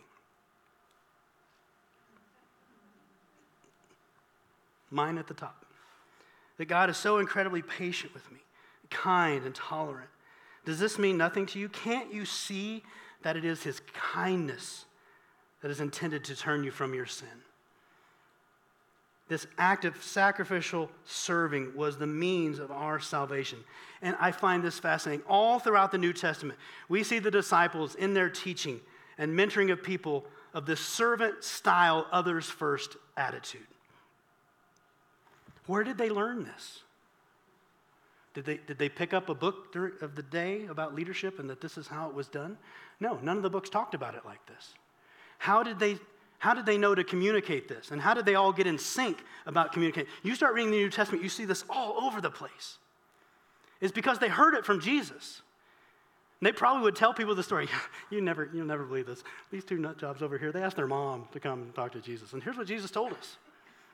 Mine 4.89 5.17
at 5.17 5.27
the 5.27 5.33
top. 5.33 5.65
That 6.57 6.65
God 6.67 6.89
is 6.89 6.97
so 6.97 7.17
incredibly 7.17 7.61
patient 7.61 8.13
with 8.13 8.29
me, 8.31 8.39
kind 8.89 9.45
and 9.45 9.55
tolerant. 9.55 10.09
Does 10.65 10.79
this 10.79 10.99
mean 10.99 11.17
nothing 11.17 11.45
to 11.47 11.59
you? 11.59 11.69
Can't 11.69 12.13
you 12.13 12.25
see 12.25 12.83
that 13.23 13.35
it 13.35 13.45
is 13.45 13.63
His 13.63 13.81
kindness 13.93 14.85
that 15.61 15.71
is 15.71 15.79
intended 15.79 16.23
to 16.25 16.35
turn 16.35 16.63
you 16.63 16.71
from 16.71 16.93
your 16.93 17.05
sin. 17.05 17.27
This 19.27 19.47
act 19.57 19.85
of 19.85 20.03
sacrificial 20.03 20.91
serving 21.05 21.73
was 21.75 21.97
the 21.97 22.07
means 22.07 22.59
of 22.59 22.69
our 22.69 22.99
salvation. 22.99 23.59
And 24.01 24.15
I 24.19 24.31
find 24.31 24.61
this 24.61 24.77
fascinating. 24.77 25.23
All 25.25 25.57
throughout 25.57 25.91
the 25.93 25.97
New 25.97 26.11
Testament, 26.11 26.59
we 26.89 27.01
see 27.01 27.19
the 27.19 27.31
disciples 27.31 27.95
in 27.95 28.13
their 28.13 28.29
teaching 28.29 28.81
and 29.17 29.31
mentoring 29.31 29.71
of 29.71 29.83
people 29.83 30.25
of 30.53 30.65
the 30.65 30.75
servant 30.75 31.45
style, 31.45 32.07
others 32.11 32.47
first 32.47 32.97
attitude. 33.15 33.61
Where 35.65 35.85
did 35.85 35.97
they 35.97 36.09
learn 36.09 36.43
this? 36.43 36.81
Did 38.33 38.45
they, 38.45 38.59
did 38.67 38.77
they 38.77 38.89
pick 38.89 39.13
up 39.13 39.29
a 39.29 39.35
book 39.35 39.73
of 40.01 40.15
the 40.15 40.23
day 40.23 40.65
about 40.65 40.95
leadership 40.95 41.39
and 41.39 41.49
that 41.49 41.61
this 41.61 41.77
is 41.77 41.87
how 41.87 42.09
it 42.09 42.13
was 42.13 42.27
done? 42.27 42.57
No, 42.99 43.17
none 43.21 43.37
of 43.37 43.43
the 43.43 43.49
books 43.49 43.69
talked 43.69 43.93
about 43.93 44.15
it 44.15 44.25
like 44.25 44.45
this. 44.45 44.73
How 45.41 45.63
did 45.63 45.79
they 45.79 45.97
how 46.37 46.53
did 46.53 46.67
they 46.67 46.77
know 46.77 46.93
to 46.93 47.03
communicate 47.03 47.67
this? 47.67 47.89
And 47.89 47.99
how 47.99 48.13
did 48.13 48.25
they 48.25 48.35
all 48.35 48.51
get 48.51 48.67
in 48.67 48.77
sync 48.77 49.23
about 49.47 49.73
communicating? 49.73 50.09
You 50.21 50.35
start 50.35 50.53
reading 50.53 50.71
the 50.71 50.77
New 50.77 50.89
Testament, 50.89 51.23
you 51.23 51.29
see 51.29 51.45
this 51.45 51.63
all 51.67 52.03
over 52.03 52.21
the 52.21 52.29
place. 52.29 52.77
It's 53.79 53.91
because 53.91 54.19
they 54.19 54.27
heard 54.27 54.53
it 54.53 54.65
from 54.65 54.79
Jesus. 54.79 55.41
And 56.39 56.47
they 56.47 56.51
probably 56.51 56.83
would 56.83 56.95
tell 56.95 57.13
people 57.13 57.33
the 57.33 57.43
story. 57.43 57.69
you 58.11 58.21
never, 58.21 58.49
you'll 58.53 58.65
never 58.65 58.83
believe 58.83 59.07
this. 59.07 59.23
These 59.51 59.65
two 59.65 59.77
nut 59.77 59.97
jobs 59.99 60.21
over 60.21 60.37
here, 60.37 60.51
they 60.51 60.61
asked 60.61 60.75
their 60.75 60.87
mom 60.87 61.27
to 61.31 61.39
come 61.39 61.71
talk 61.75 61.91
to 61.93 62.01
Jesus. 62.01 62.33
And 62.33 62.41
here's 62.41 62.57
what 62.57 62.67
Jesus 62.67 62.89
told 62.89 63.13
us. 63.13 63.37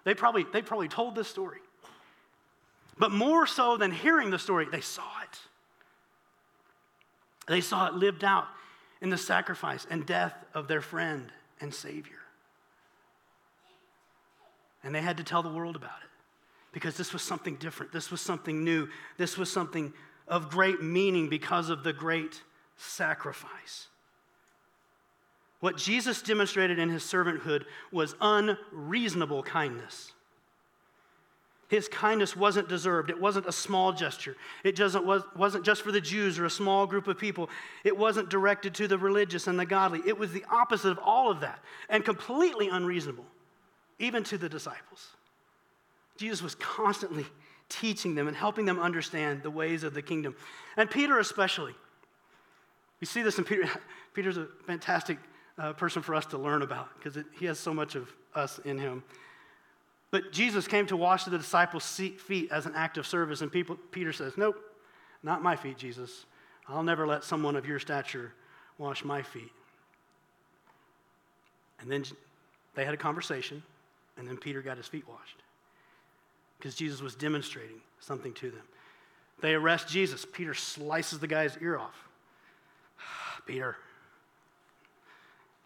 They 0.03 0.13
probably, 0.13 0.45
they 0.51 0.61
probably 0.61 0.89
told 0.89 1.15
this 1.15 1.29
story. 1.29 1.59
But 2.97 3.11
more 3.11 3.45
so 3.45 3.77
than 3.77 3.91
hearing 3.91 4.31
the 4.31 4.39
story, 4.39 4.67
they 4.69 4.81
saw 4.81 5.21
it. 5.23 5.39
They 7.47 7.61
saw 7.61 7.87
it 7.87 7.93
lived 7.93 8.25
out 8.25 8.47
in 9.01 9.09
the 9.09 9.17
sacrifice 9.17 9.85
and 9.89 10.05
death 10.05 10.33
of 10.53 10.67
their 10.67 10.81
friend 10.81 11.31
and 11.61 11.73
Savior. 11.73 12.19
And 14.83 14.93
they 14.93 15.01
had 15.01 15.17
to 15.17 15.23
tell 15.23 15.43
the 15.43 15.49
world 15.49 15.75
about 15.75 15.99
it 16.03 16.09
because 16.71 16.95
this 16.97 17.13
was 17.13 17.21
something 17.21 17.55
different. 17.55 17.91
This 17.91 18.11
was 18.11 18.21
something 18.21 18.63
new. 18.63 18.87
This 19.17 19.37
was 19.37 19.51
something 19.51 19.93
of 20.27 20.49
great 20.49 20.81
meaning 20.81 21.29
because 21.29 21.69
of 21.69 21.83
the 21.83 21.93
great 21.93 22.41
sacrifice. 22.77 23.87
What 25.59 25.77
Jesus 25.77 26.21
demonstrated 26.21 26.77
in 26.77 26.89
his 26.89 27.03
servanthood 27.03 27.63
was 27.91 28.15
unreasonable 28.21 29.41
kindness. 29.43 30.11
His 31.67 31.89
kindness 31.89 32.35
wasn't 32.35 32.69
deserved. 32.69 33.09
It 33.09 33.19
wasn't 33.19 33.45
a 33.45 33.51
small 33.51 33.91
gesture. 33.91 34.37
It 34.63 34.79
was, 34.79 35.23
wasn't 35.35 35.65
just 35.65 35.81
for 35.81 35.91
the 35.91 35.99
Jews 35.99 36.39
or 36.39 36.45
a 36.45 36.49
small 36.49 36.87
group 36.87 37.07
of 37.07 37.17
people. 37.17 37.49
It 37.83 37.97
wasn't 37.97 38.29
directed 38.29 38.73
to 38.75 38.87
the 38.87 38.97
religious 38.97 39.47
and 39.47 39.59
the 39.59 39.65
godly. 39.65 40.01
It 40.05 40.17
was 40.17 40.31
the 40.31 40.45
opposite 40.49 40.91
of 40.91 40.99
all 40.99 41.29
of 41.29 41.41
that 41.41 41.59
and 41.89 42.05
completely 42.05 42.69
unreasonable, 42.69 43.25
even 43.99 44.23
to 44.25 44.37
the 44.37 44.47
disciples. 44.47 45.09
Jesus 46.17 46.41
was 46.41 46.55
constantly 46.55 47.25
teaching 47.67 48.15
them 48.15 48.29
and 48.29 48.37
helping 48.37 48.65
them 48.65 48.79
understand 48.79 49.43
the 49.43 49.51
ways 49.51 49.83
of 49.83 49.93
the 49.93 50.01
kingdom. 50.01 50.35
And 50.77 50.89
Peter, 50.89 51.19
especially. 51.19 51.75
We 53.01 53.07
see 53.07 53.21
this 53.21 53.37
in 53.37 53.43
Peter. 53.43 53.69
Peter's 54.13 54.37
a 54.37 54.47
fantastic 54.65 55.17
uh, 55.57 55.73
person 55.73 56.01
for 56.01 56.15
us 56.15 56.25
to 56.27 56.37
learn 56.37 56.61
about 56.61 56.89
because 56.97 57.21
he 57.37 57.45
has 57.45 57.59
so 57.59 57.73
much 57.73 57.95
of 57.95 58.09
us 58.35 58.59
in 58.59 58.79
him. 58.79 59.03
But 60.09 60.31
Jesus 60.31 60.67
came 60.67 60.85
to 60.87 60.97
wash 60.97 61.25
the 61.25 61.37
disciples' 61.37 61.99
feet 61.99 62.51
as 62.51 62.65
an 62.65 62.73
act 62.75 62.97
of 62.97 63.05
service, 63.05 63.41
and 63.41 63.51
people, 63.51 63.77
Peter 63.91 64.13
says, 64.13 64.33
Nope, 64.37 64.55
not 65.21 65.43
my 65.43 65.55
feet, 65.55 65.77
Jesus. 65.77 66.25
I'll 66.67 66.83
never 66.83 67.05
let 67.05 67.23
someone 67.23 67.55
of 67.55 67.65
your 67.65 67.79
stature 67.79 68.33
wash 68.77 69.03
my 69.03 69.21
feet. 69.21 69.51
And 71.79 71.91
then 71.91 72.03
they 72.75 72.85
had 72.85 72.93
a 72.93 72.97
conversation, 72.97 73.61
and 74.17 74.27
then 74.27 74.37
Peter 74.37 74.61
got 74.61 74.77
his 74.77 74.87
feet 74.87 75.07
washed 75.07 75.43
because 76.57 76.75
Jesus 76.75 77.01
was 77.01 77.15
demonstrating 77.15 77.79
something 77.99 78.33
to 78.33 78.49
them. 78.49 78.63
They 79.41 79.53
arrest 79.53 79.87
Jesus. 79.87 80.25
Peter 80.25 80.53
slices 80.53 81.19
the 81.19 81.27
guy's 81.27 81.57
ear 81.61 81.77
off. 81.77 81.95
Peter. 83.45 83.77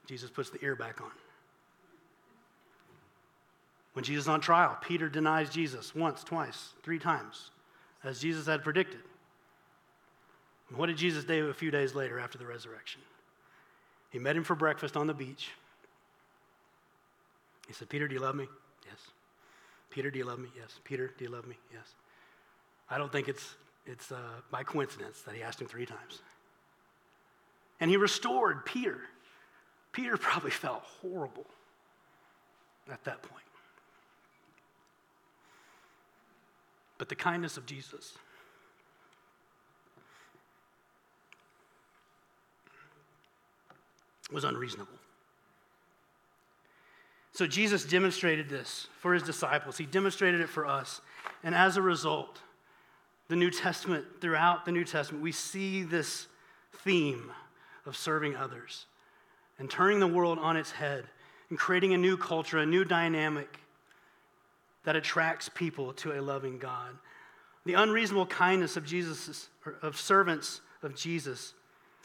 Jesus 0.07 0.29
puts 0.29 0.49
the 0.49 0.63
ear 0.63 0.75
back 0.75 0.99
on. 1.01 1.11
When 3.93 4.05
Jesus 4.05 4.25
is 4.25 4.29
on 4.29 4.39
trial, 4.39 4.77
Peter 4.81 5.09
denies 5.09 5.49
Jesus 5.49 5.93
once, 5.93 6.23
twice, 6.23 6.73
three 6.83 6.99
times, 6.99 7.51
as 8.03 8.19
Jesus 8.19 8.45
had 8.45 8.63
predicted. 8.63 9.01
And 10.69 10.77
what 10.77 10.85
did 10.85 10.97
Jesus 10.97 11.25
do 11.25 11.49
a 11.49 11.53
few 11.53 11.71
days 11.71 11.93
later 11.93 12.19
after 12.19 12.37
the 12.37 12.45
resurrection? 12.45 13.01
He 14.09 14.19
met 14.19 14.35
him 14.35 14.43
for 14.43 14.55
breakfast 14.55 14.95
on 14.95 15.07
the 15.07 15.13
beach. 15.13 15.49
He 17.67 17.73
said, 17.73 17.89
Peter, 17.89 18.07
do 18.07 18.13
you 18.13 18.21
love 18.21 18.35
me? 18.35 18.47
Yes. 18.85 18.99
Peter, 19.89 20.09
do 20.09 20.17
you 20.19 20.25
love 20.25 20.39
me? 20.39 20.49
Yes. 20.55 20.79
Peter, 20.83 21.11
do 21.17 21.25
you 21.25 21.29
love 21.29 21.47
me? 21.47 21.57
Yes. 21.73 21.95
I 22.89 22.97
don't 22.97 23.11
think 23.11 23.27
it's, 23.27 23.55
it's 23.85 24.11
uh, 24.11 24.17
by 24.51 24.63
coincidence 24.63 25.21
that 25.21 25.35
he 25.35 25.43
asked 25.43 25.61
him 25.61 25.67
three 25.67 25.85
times. 25.85 26.21
and 27.79 27.89
he 27.89 27.97
restored 27.97 28.65
Peter. 28.65 29.01
Peter 29.91 30.15
probably 30.17 30.51
felt 30.51 30.83
horrible 31.01 31.45
at 32.89 33.03
that 33.03 33.21
point. 33.21 33.43
But 37.01 37.09
the 37.09 37.15
kindness 37.15 37.57
of 37.57 37.65
Jesus 37.65 38.13
was 44.31 44.43
unreasonable. 44.43 44.93
So 47.31 47.47
Jesus 47.47 47.85
demonstrated 47.85 48.49
this 48.49 48.85
for 48.99 49.15
his 49.15 49.23
disciples. 49.23 49.79
He 49.79 49.87
demonstrated 49.87 50.41
it 50.41 50.47
for 50.49 50.67
us. 50.67 51.01
And 51.43 51.55
as 51.55 51.75
a 51.75 51.81
result, 51.81 52.39
the 53.29 53.35
New 53.35 53.49
Testament, 53.49 54.05
throughout 54.21 54.65
the 54.65 54.71
New 54.71 54.85
Testament, 54.85 55.23
we 55.23 55.31
see 55.31 55.81
this 55.81 56.27
theme 56.83 57.31
of 57.87 57.97
serving 57.97 58.35
others 58.35 58.85
and 59.57 59.71
turning 59.71 59.99
the 59.99 60.05
world 60.05 60.37
on 60.37 60.55
its 60.55 60.69
head 60.69 61.05
and 61.49 61.57
creating 61.57 61.95
a 61.95 61.97
new 61.97 62.15
culture, 62.15 62.59
a 62.59 62.65
new 62.67 62.85
dynamic 62.85 63.60
that 64.83 64.95
attracts 64.95 65.49
people 65.49 65.93
to 65.93 66.19
a 66.19 66.21
loving 66.21 66.57
God. 66.57 66.97
The 67.65 67.73
unreasonable 67.75 68.25
kindness 68.25 68.77
of 68.77 68.85
Jesus, 68.85 69.49
of 69.81 69.99
servants 69.99 70.61
of 70.81 70.95
Jesus, 70.95 71.53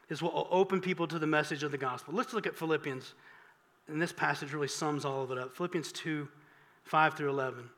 is 0.08 0.22
what 0.22 0.34
will 0.34 0.48
open 0.50 0.80
people 0.80 1.06
to 1.08 1.18
the 1.18 1.26
message 1.26 1.62
of 1.62 1.70
the 1.70 1.78
gospel. 1.78 2.14
Let's 2.14 2.32
look 2.32 2.46
at 2.46 2.54
Philippians. 2.54 3.14
And 3.88 4.00
this 4.02 4.12
passage 4.12 4.52
really 4.52 4.68
sums 4.68 5.04
all 5.04 5.22
of 5.22 5.30
it 5.30 5.38
up. 5.38 5.56
Philippians 5.56 5.92
2, 5.92 6.28
5 6.84 7.14
through 7.14 7.30
11. 7.30 7.68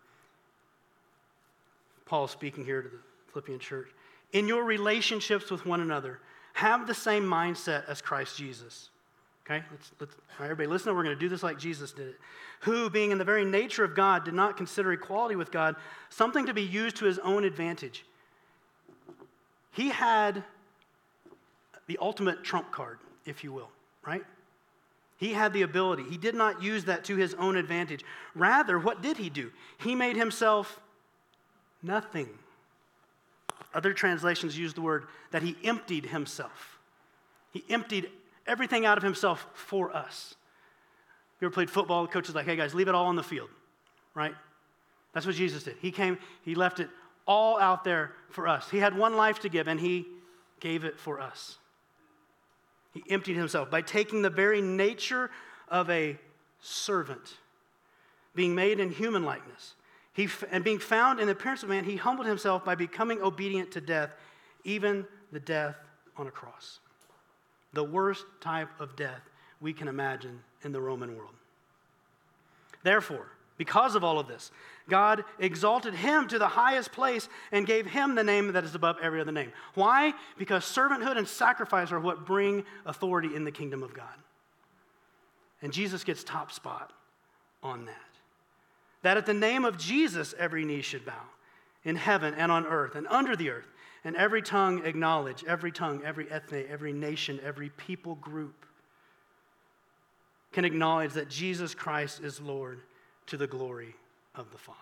Paul 2.06 2.26
speaking 2.26 2.64
here 2.64 2.82
to 2.82 2.88
the 2.88 2.98
Philippian 3.32 3.58
church. 3.58 3.88
In 4.32 4.48
your 4.48 4.64
relationships 4.64 5.50
with 5.50 5.66
one 5.66 5.80
another, 5.80 6.20
have 6.54 6.86
the 6.86 6.94
same 6.94 7.24
mindset 7.24 7.88
as 7.88 8.00
Christ 8.02 8.36
Jesus. 8.36 8.90
Okay, 9.50 9.64
let's, 9.70 9.92
let's 9.98 10.14
everybody 10.40 10.66
listen. 10.66 10.94
We're 10.94 11.04
going 11.04 11.16
to 11.16 11.20
do 11.20 11.30
this 11.30 11.42
like 11.42 11.58
Jesus 11.58 11.92
did 11.92 12.08
it. 12.08 12.16
Who, 12.60 12.90
being 12.90 13.12
in 13.12 13.18
the 13.18 13.24
very 13.24 13.46
nature 13.46 13.82
of 13.82 13.94
God, 13.94 14.24
did 14.24 14.34
not 14.34 14.58
consider 14.58 14.92
equality 14.92 15.36
with 15.36 15.50
God 15.50 15.76
something 16.10 16.46
to 16.46 16.54
be 16.54 16.62
used 16.62 16.96
to 16.96 17.06
his 17.06 17.18
own 17.20 17.44
advantage. 17.44 18.04
He 19.72 19.88
had 19.88 20.44
the 21.86 21.96
ultimate 22.02 22.44
trump 22.44 22.72
card, 22.72 22.98
if 23.24 23.42
you 23.42 23.52
will, 23.52 23.70
right? 24.04 24.24
He 25.16 25.32
had 25.32 25.54
the 25.54 25.62
ability. 25.62 26.04
He 26.04 26.18
did 26.18 26.34
not 26.34 26.62
use 26.62 26.84
that 26.84 27.04
to 27.04 27.16
his 27.16 27.32
own 27.34 27.56
advantage. 27.56 28.04
Rather, 28.34 28.78
what 28.78 29.02
did 29.02 29.16
he 29.16 29.30
do? 29.30 29.50
He 29.78 29.94
made 29.94 30.16
himself 30.16 30.78
nothing. 31.82 32.28
Other 33.72 33.94
translations 33.94 34.58
use 34.58 34.74
the 34.74 34.82
word 34.82 35.06
that 35.30 35.42
he 35.42 35.56
emptied 35.64 36.06
himself. 36.06 36.78
He 37.52 37.64
emptied 37.70 38.10
everything 38.48 38.86
out 38.86 38.96
of 38.96 39.04
himself 39.04 39.46
for 39.54 39.94
us. 39.94 40.34
You 41.40 41.46
ever 41.46 41.54
played 41.54 41.70
football? 41.70 42.02
The 42.02 42.08
coach 42.08 42.28
is 42.28 42.34
like, 42.34 42.46
hey 42.46 42.56
guys, 42.56 42.74
leave 42.74 42.88
it 42.88 42.94
all 42.94 43.06
on 43.06 43.16
the 43.16 43.22
field, 43.22 43.50
right? 44.14 44.34
That's 45.12 45.26
what 45.26 45.36
Jesus 45.36 45.62
did. 45.62 45.76
He 45.80 45.92
came, 45.92 46.18
he 46.42 46.54
left 46.54 46.80
it 46.80 46.88
all 47.26 47.60
out 47.60 47.84
there 47.84 48.12
for 48.30 48.48
us. 48.48 48.68
He 48.70 48.78
had 48.78 48.96
one 48.96 49.16
life 49.16 49.40
to 49.40 49.48
give, 49.48 49.68
and 49.68 49.78
he 49.78 50.06
gave 50.60 50.84
it 50.84 50.98
for 50.98 51.20
us. 51.20 51.58
He 52.92 53.04
emptied 53.10 53.36
himself 53.36 53.70
by 53.70 53.82
taking 53.82 54.22
the 54.22 54.30
very 54.30 54.60
nature 54.60 55.30
of 55.68 55.88
a 55.90 56.18
servant, 56.60 57.36
being 58.34 58.54
made 58.54 58.80
in 58.80 58.90
human 58.90 59.24
likeness. 59.24 59.74
He, 60.12 60.28
and 60.50 60.64
being 60.64 60.80
found 60.80 61.20
in 61.20 61.26
the 61.26 61.32
appearance 61.32 61.62
of 61.62 61.68
man, 61.68 61.84
he 61.84 61.96
humbled 61.96 62.26
himself 62.26 62.64
by 62.64 62.74
becoming 62.74 63.22
obedient 63.22 63.70
to 63.72 63.80
death, 63.80 64.10
even 64.64 65.06
the 65.30 65.38
death 65.38 65.76
on 66.16 66.26
a 66.26 66.30
cross. 66.30 66.80
The 67.72 67.84
worst 67.84 68.24
type 68.40 68.68
of 68.80 68.96
death 68.96 69.22
we 69.60 69.72
can 69.72 69.88
imagine 69.88 70.40
in 70.62 70.72
the 70.72 70.80
Roman 70.80 71.16
world. 71.16 71.34
Therefore, 72.82 73.26
because 73.56 73.94
of 73.96 74.04
all 74.04 74.18
of 74.18 74.28
this, 74.28 74.50
God 74.88 75.24
exalted 75.38 75.92
him 75.92 76.28
to 76.28 76.38
the 76.38 76.48
highest 76.48 76.92
place 76.92 77.28
and 77.52 77.66
gave 77.66 77.86
him 77.86 78.14
the 78.14 78.24
name 78.24 78.52
that 78.52 78.64
is 78.64 78.74
above 78.74 78.96
every 79.02 79.20
other 79.20 79.32
name. 79.32 79.52
Why? 79.74 80.14
Because 80.38 80.64
servanthood 80.64 81.18
and 81.18 81.28
sacrifice 81.28 81.92
are 81.92 82.00
what 82.00 82.24
bring 82.24 82.64
authority 82.86 83.34
in 83.34 83.44
the 83.44 83.50
kingdom 83.50 83.82
of 83.82 83.92
God. 83.92 84.06
And 85.60 85.72
Jesus 85.72 86.04
gets 86.04 86.22
top 86.22 86.52
spot 86.52 86.92
on 87.62 87.86
that. 87.86 87.94
That 89.02 89.16
at 89.16 89.26
the 89.26 89.34
name 89.34 89.64
of 89.64 89.76
Jesus, 89.76 90.34
every 90.38 90.64
knee 90.64 90.82
should 90.82 91.04
bow 91.04 91.24
in 91.84 91.96
heaven 91.96 92.34
and 92.34 92.50
on 92.50 92.66
earth 92.66 92.94
and 92.94 93.06
under 93.08 93.36
the 93.36 93.50
earth, 93.50 93.66
and 94.08 94.16
every 94.16 94.40
tongue 94.40 94.86
acknowledge, 94.86 95.44
every 95.44 95.70
tongue, 95.70 96.00
every 96.02 96.30
ethne, 96.30 96.64
every 96.70 96.94
nation, 96.94 97.38
every 97.44 97.68
people 97.68 98.14
group 98.14 98.64
can 100.50 100.64
acknowledge 100.64 101.12
that 101.12 101.28
Jesus 101.28 101.74
Christ 101.74 102.24
is 102.24 102.40
Lord 102.40 102.80
to 103.26 103.36
the 103.36 103.46
glory 103.46 103.94
of 104.34 104.50
the 104.50 104.56
Father. 104.56 104.78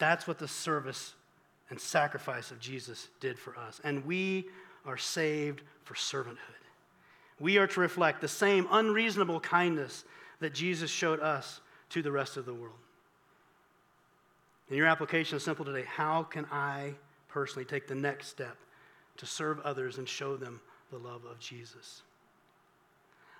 That's 0.00 0.26
what 0.26 0.40
the 0.40 0.48
service 0.48 1.14
and 1.70 1.78
sacrifice 1.78 2.50
of 2.50 2.58
Jesus 2.58 3.06
did 3.20 3.38
for 3.38 3.56
us. 3.56 3.80
And 3.84 4.04
we 4.04 4.46
are 4.84 4.98
saved 4.98 5.62
for 5.84 5.94
servanthood. 5.94 6.38
We 7.38 7.58
are 7.58 7.68
to 7.68 7.80
reflect 7.80 8.20
the 8.20 8.26
same 8.26 8.66
unreasonable 8.68 9.38
kindness 9.38 10.04
that 10.40 10.54
Jesus 10.54 10.90
showed 10.90 11.20
us 11.20 11.60
to 11.90 12.02
the 12.02 12.10
rest 12.10 12.36
of 12.36 12.46
the 12.46 12.54
world. 12.54 12.74
And 14.70 14.76
your 14.76 14.88
application 14.88 15.36
is 15.36 15.44
simple 15.44 15.64
today. 15.64 15.84
How 15.86 16.24
can 16.24 16.46
I 16.50 16.94
personally 17.34 17.64
take 17.64 17.88
the 17.88 17.94
next 17.96 18.28
step 18.28 18.56
to 19.16 19.26
serve 19.26 19.58
others 19.60 19.98
and 19.98 20.08
show 20.08 20.36
them 20.36 20.60
the 20.92 20.98
love 20.98 21.24
of 21.24 21.40
Jesus? 21.40 22.02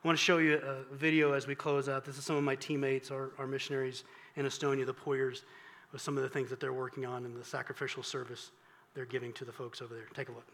I 0.03 0.09
want 0.09 0.19
to 0.19 0.25
show 0.25 0.39
you 0.39 0.57
a 0.57 0.95
video 0.95 1.33
as 1.33 1.47
we 1.47 1.55
close 1.55 1.89
out. 1.89 2.05
This 2.05 2.19
is 2.19 2.25
some 2.25 2.35
of 2.35 2.43
my 2.43 2.57
teammates, 2.57 3.13
our, 3.13 3.31
our 3.39 3.47
missionaries 3.47 4.03
in 4.35 4.47
Estonia, 4.47 4.85
the 4.85 4.93
Poyers, 4.93 5.43
with 5.93 6.03
some 6.03 6.17
of 6.17 6.25
the 6.25 6.29
things 6.29 6.51
that 6.51 6.59
they're 6.59 6.73
working 6.73 7.07
on 7.07 7.25
and 7.25 7.37
the 7.37 7.45
sacrificial 7.45 8.03
service 8.03 8.51
they're 8.95 9.05
giving 9.05 9.33
to 9.35 9.45
the 9.45 9.53
folks 9.53 9.81
over 9.81 9.95
there. 9.95 10.07
Take 10.13 10.29
a 10.29 10.33
look. 10.33 10.47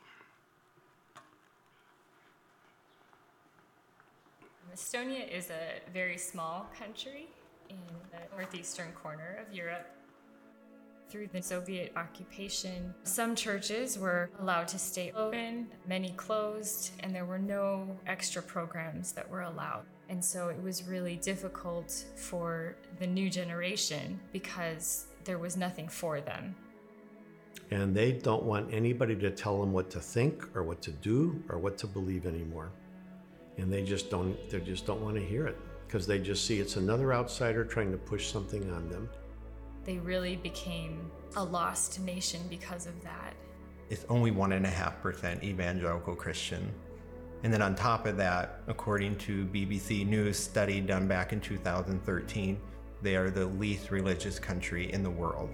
Estonia 4.75 5.27
is 5.29 5.51
a 5.51 5.81
very 5.93 6.19
small 6.19 6.71
country 6.79 7.27
in 7.71 7.79
the 8.13 8.37
northeastern 8.37 8.93
corner 8.93 9.43
of 9.47 9.55
Europe. 9.55 9.87
Through 11.11 11.31
the 11.33 11.43
Soviet 11.43 11.93
occupation, 11.97 12.95
some 13.03 13.35
churches 13.35 13.99
were 13.99 14.31
allowed 14.39 14.69
to 14.69 14.79
stay 14.79 15.11
open, 15.17 15.67
many 15.89 16.11
closed, 16.11 16.93
and 17.01 17.13
there 17.13 17.25
were 17.25 17.39
no 17.39 17.99
extra 18.07 18.41
programs 18.41 19.11
that 19.13 19.29
were 19.29 19.41
allowed. 19.41 19.83
And 20.09 20.25
so 20.25 20.51
it 20.51 20.63
was 20.63 20.85
really 20.85 21.17
difficult 21.17 22.05
for 22.15 22.77
the 23.01 23.09
new 23.09 23.29
generation 23.29 24.21
because 24.33 25.07
there 25.25 25.39
was 25.39 25.57
nothing 25.57 25.89
for 25.89 26.21
them. 26.21 26.55
And 27.73 27.93
they 27.93 28.13
don't 28.13 28.45
want 28.45 28.73
anybody 28.73 29.17
to 29.17 29.33
tell 29.33 29.61
them 29.61 29.73
what 29.73 29.91
to 29.91 30.01
think 30.01 30.57
or 30.57 30.63
what 30.63 30.81
to 30.83 30.93
do 30.93 31.43
or 31.49 31.59
what 31.59 31.77
to 31.79 31.89
believe 31.89 32.25
anymore. 32.25 32.71
And 33.59 33.73
they 33.73 33.83
just 33.83 34.11
don't 34.11 34.37
they 34.49 34.61
just 34.61 34.87
don't 34.87 35.03
want 35.03 35.17
to 35.17 35.23
hear 35.23 35.49
it 35.49 35.59
because 35.89 36.07
they 36.07 36.21
just 36.21 36.47
see 36.47 36.61
it's 36.61 36.77
another 36.77 37.13
outsider 37.13 37.65
trying 37.65 37.91
to 37.91 37.99
push 37.99 38.31
something 38.31 38.71
on 38.71 38.89
them. 38.89 39.09
They 39.85 39.99
really 39.99 40.37
became 40.37 41.11
a 41.37 41.43
lost 41.43 42.01
nation 42.01 42.41
because 42.49 42.87
of 42.87 43.01
that. 43.03 43.35
It's 43.89 44.05
only 44.09 44.31
one 44.31 44.53
and 44.53 44.67
a 44.67 44.71
half 44.71 45.01
percent 45.03 45.43
evangelical 45.43 46.15
Christian. 46.15 46.73
And 47.43 47.53
then 47.53 47.63
on 47.63 47.75
top 47.75 48.07
of 48.07 48.17
that, 48.19 48.61
according 48.67 49.17
to 49.19 49.47
BBC 49.47 50.07
News 50.07 50.39
study 50.39 50.81
done 50.81 51.09
back 51.09 51.33
in 51.33 51.41
2013, 51.41 52.61
they 53.03 53.17
are 53.17 53.31
the 53.31 53.47
least 53.47 53.91
religious 53.91 54.39
country 54.39 54.93
in 54.93 55.03
the 55.03 55.11
world. 55.11 55.49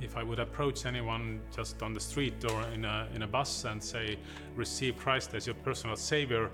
If 0.00 0.16
I 0.16 0.22
would 0.22 0.40
approach 0.40 0.84
anyone 0.84 1.40
just 1.54 1.82
on 1.82 1.94
the 1.94 2.00
street 2.00 2.44
or 2.50 2.62
in 2.74 2.84
a, 2.84 3.08
in 3.14 3.22
a 3.22 3.26
bus 3.26 3.64
and 3.64 3.82
say, 3.82 4.18
receive 4.54 4.96
Christ 4.96 5.34
as 5.34 5.46
your 5.46 5.54
personal 5.56 5.96
savior, 5.96 6.50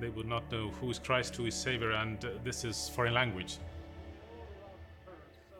they 0.00 0.10
would 0.10 0.26
not 0.26 0.50
know 0.52 0.68
who 0.80 0.90
is 0.90 0.98
Christ, 0.98 1.36
who 1.36 1.46
is 1.46 1.54
Savior, 1.54 1.92
and 1.92 2.18
this 2.44 2.64
is 2.64 2.90
foreign 2.94 3.14
language. 3.14 3.58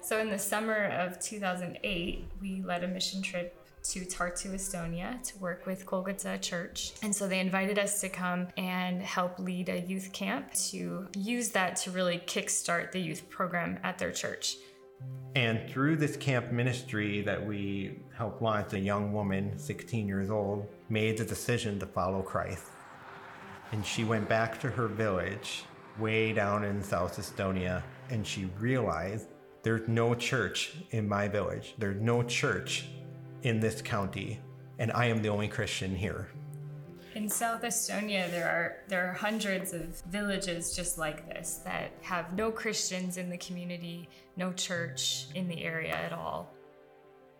So, 0.09 0.20
in 0.20 0.30
the 0.30 0.38
summer 0.38 0.86
of 0.86 1.20
2008, 1.20 2.24
we 2.40 2.62
led 2.62 2.82
a 2.82 2.88
mission 2.88 3.20
trip 3.20 3.54
to 3.82 4.06
Tartu, 4.06 4.54
Estonia 4.54 5.22
to 5.22 5.36
work 5.36 5.66
with 5.66 5.84
Golgotha 5.84 6.38
Church. 6.38 6.94
And 7.02 7.14
so 7.14 7.28
they 7.28 7.40
invited 7.40 7.78
us 7.78 8.00
to 8.00 8.09
come 8.09 8.48
and 8.56 9.02
help 9.02 9.38
lead 9.38 9.68
a 9.68 9.80
youth 9.80 10.11
camp 10.14 10.54
to 10.70 11.09
use 11.14 11.50
that 11.50 11.76
to 11.82 11.90
really 11.90 12.20
kickstart 12.20 12.90
the 12.90 12.98
youth 12.98 13.28
program 13.28 13.78
at 13.82 13.98
their 13.98 14.11
church. 14.11 14.56
And 15.34 15.68
through 15.68 15.96
this 15.96 16.16
camp 16.16 16.52
ministry 16.52 17.20
that 17.20 17.46
we 17.46 17.98
helped 18.16 18.40
launch, 18.40 18.72
a 18.72 18.78
young 18.78 19.12
woman, 19.12 19.59
16 19.59 20.09
years 20.09 20.30
old, 20.30 20.66
made 20.88 21.18
the 21.18 21.24
decision 21.26 21.78
to 21.80 21.86
follow 21.86 22.22
Christ. 22.22 22.64
And 23.72 23.84
she 23.84 24.04
went 24.04 24.26
back 24.26 24.59
to 24.62 24.70
her 24.70 24.88
village 24.88 25.64
way 25.98 26.32
down 26.32 26.64
in 26.64 26.82
South 26.82 27.18
Estonia 27.18 27.82
and 28.09 28.26
she 28.26 28.46
realized 28.59 29.26
there's 29.69 29.87
no 29.87 30.14
church 30.14 30.73
in 30.93 31.07
my 31.07 31.29
village. 31.29 31.75
There's 31.77 32.01
no 32.01 32.23
church 32.23 32.87
in 33.43 33.61
this 33.61 33.83
county, 33.83 34.41
and 34.79 34.91
I 34.93 35.05
am 35.05 35.21
the 35.21 35.29
only 35.29 35.47
Christian 35.47 35.95
here. 35.95 36.31
In 37.14 37.29
South 37.29 37.61
Estonia, 37.61 38.31
there 38.31 38.49
are 38.49 38.77
there 38.89 39.11
are 39.11 39.12
hundreds 39.12 39.75
of 39.75 40.01
villages 40.11 40.75
just 40.75 40.97
like 40.97 41.29
this 41.29 41.61
that 41.66 41.91
have 42.01 42.33
no 42.33 42.51
Christians 42.51 43.19
in 43.19 43.29
the 43.29 43.37
community, 43.37 44.09
no 44.39 44.55
church 44.55 45.27
in 45.35 45.47
the 45.49 45.62
area 45.62 45.93
at 45.93 46.14
all. 46.14 46.51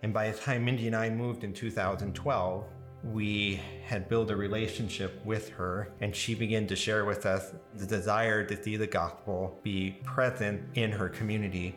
And 0.03 0.12
by 0.12 0.31
the 0.31 0.37
time 0.37 0.66
Mindy 0.66 0.87
and 0.87 0.97
I 0.97 1.09
moved 1.09 1.45
in 1.45 1.55
2012, 1.55 2.64
we 3.05 3.61
had 3.87 4.09
built 4.09 4.31
a 4.31 4.37
relationship 4.37 5.24
with 5.24 5.49
her, 5.51 5.93
and 6.01 6.14
she 6.14 6.35
began 6.35 6.66
to 6.66 6.76
share 6.76 7.05
with 7.05 7.26
us 7.26 7.55
the 7.74 7.87
desire 7.87 8.45
to 8.45 8.62
see 8.62 8.76
the 8.76 8.87
gospel 8.87 9.59
be 9.62 9.99
present 10.05 10.62
in 10.74 10.91
her 10.91 11.09
community. 11.09 11.74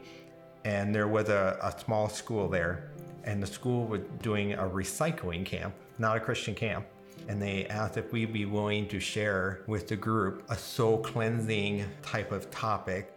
And 0.64 0.94
there 0.94 1.08
was 1.08 1.30
a, 1.30 1.58
a 1.62 1.80
small 1.80 2.10
school 2.10 2.48
there, 2.48 2.92
and 3.24 3.42
the 3.42 3.48
school 3.48 3.86
was 3.86 4.02
doing 4.22 4.54
a 4.54 4.64
recycling 4.64 5.46
camp, 5.46 5.74
not 5.98 6.18
a 6.18 6.20
Christian 6.20 6.56
camp. 6.56 6.86
And 7.28 7.42
they 7.42 7.68
asked 7.68 7.98
if 7.98 8.12
we'd 8.12 8.34
be 8.34 8.46
willing 8.46 8.88
to 8.90 9.00
share 9.00 9.62
with 9.68 9.88
the 9.88 9.96
group 9.96 10.44
a 10.50 10.58
soul 10.58 10.98
cleansing 10.98 11.86
type 12.02 12.32
of 12.32 12.50
topic 12.50 13.14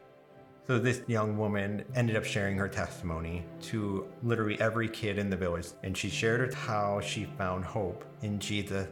so 0.67 0.79
this 0.79 1.03
young 1.07 1.37
woman 1.37 1.85
ended 1.95 2.17
up 2.17 2.25
sharing 2.25 2.57
her 2.57 2.69
testimony 2.69 3.45
to 3.65 4.09
literally 4.23 4.59
every 4.63 4.89
kid 4.89 5.19
in 5.19 5.29
the 5.29 5.37
village. 5.37 5.67
And 5.83 5.95
she 5.95 6.09
shared 6.09 6.55
how 6.55 7.01
she 7.01 7.25
found 7.25 7.67
hope 7.67 8.03
in 8.23 8.39
Jesus 8.39 8.89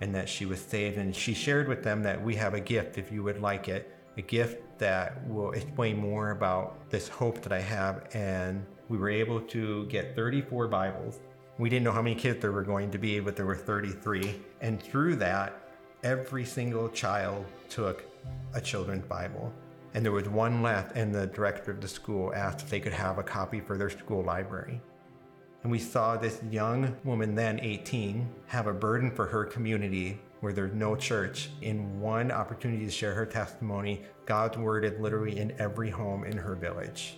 and 0.00 0.12
that 0.16 0.28
she 0.28 0.46
was 0.46 0.60
saved. 0.60 0.98
And 0.98 1.14
she 1.14 1.32
shared 1.32 1.68
with 1.68 1.84
them 1.84 2.02
that 2.02 2.20
we 2.20 2.34
have 2.34 2.54
a 2.54 2.60
gift 2.60 2.98
if 2.98 3.12
you 3.12 3.22
would 3.22 3.40
like 3.40 3.68
it, 3.68 3.94
a 4.16 4.22
gift 4.22 4.78
that 4.78 5.26
will 5.28 5.52
explain 5.52 5.96
more 5.96 6.30
about 6.30 6.90
this 6.90 7.08
hope 7.08 7.40
that 7.42 7.52
I 7.52 7.60
have. 7.60 8.08
And 8.14 8.64
we 8.88 8.98
were 8.98 9.10
able 9.10 9.40
to 9.40 9.86
get 9.86 10.14
34 10.16 10.68
Bibles. 10.68 11.20
We 11.58 11.68
didn't 11.68 11.84
know 11.84 11.92
how 11.92 12.02
many 12.02 12.16
kids 12.16 12.40
there 12.40 12.52
were 12.52 12.62
going 12.62 12.90
to 12.90 12.98
be, 12.98 13.20
but 13.20 13.36
there 13.36 13.46
were 13.46 13.56
33. 13.56 14.40
And 14.60 14.82
through 14.82 15.16
that, 15.16 15.58
every 16.02 16.44
single 16.44 16.88
child 16.88 17.44
took 17.68 18.04
a 18.54 18.60
children's 18.60 19.06
Bible 19.06 19.52
and 19.94 20.04
there 20.04 20.12
was 20.12 20.28
one 20.28 20.62
left, 20.62 20.96
and 20.96 21.14
the 21.14 21.26
director 21.26 21.70
of 21.70 21.80
the 21.80 21.88
school 21.88 22.32
asked 22.34 22.62
if 22.62 22.70
they 22.70 22.80
could 22.80 22.92
have 22.92 23.18
a 23.18 23.22
copy 23.22 23.60
for 23.60 23.76
their 23.76 23.90
school 23.90 24.22
library. 24.22 24.80
And 25.62 25.70
we 25.70 25.78
saw 25.78 26.16
this 26.16 26.40
young 26.50 26.96
woman, 27.04 27.34
then 27.34 27.60
18, 27.60 28.26
have 28.46 28.66
a 28.66 28.72
burden 28.72 29.10
for 29.10 29.26
her 29.26 29.44
community 29.44 30.18
where 30.42 30.52
there's 30.52 30.74
no 30.74 30.94
church. 30.94 31.48
In 31.62 31.98
one 31.98 32.30
opportunity 32.30 32.84
to 32.84 32.90
share 32.90 33.14
her 33.14 33.26
testimony, 33.26 34.02
God's 34.26 34.58
word 34.58 34.84
is 34.84 35.00
literally 35.00 35.38
in 35.38 35.52
every 35.58 35.88
home 35.88 36.24
in 36.24 36.36
her 36.36 36.54
village 36.54 37.16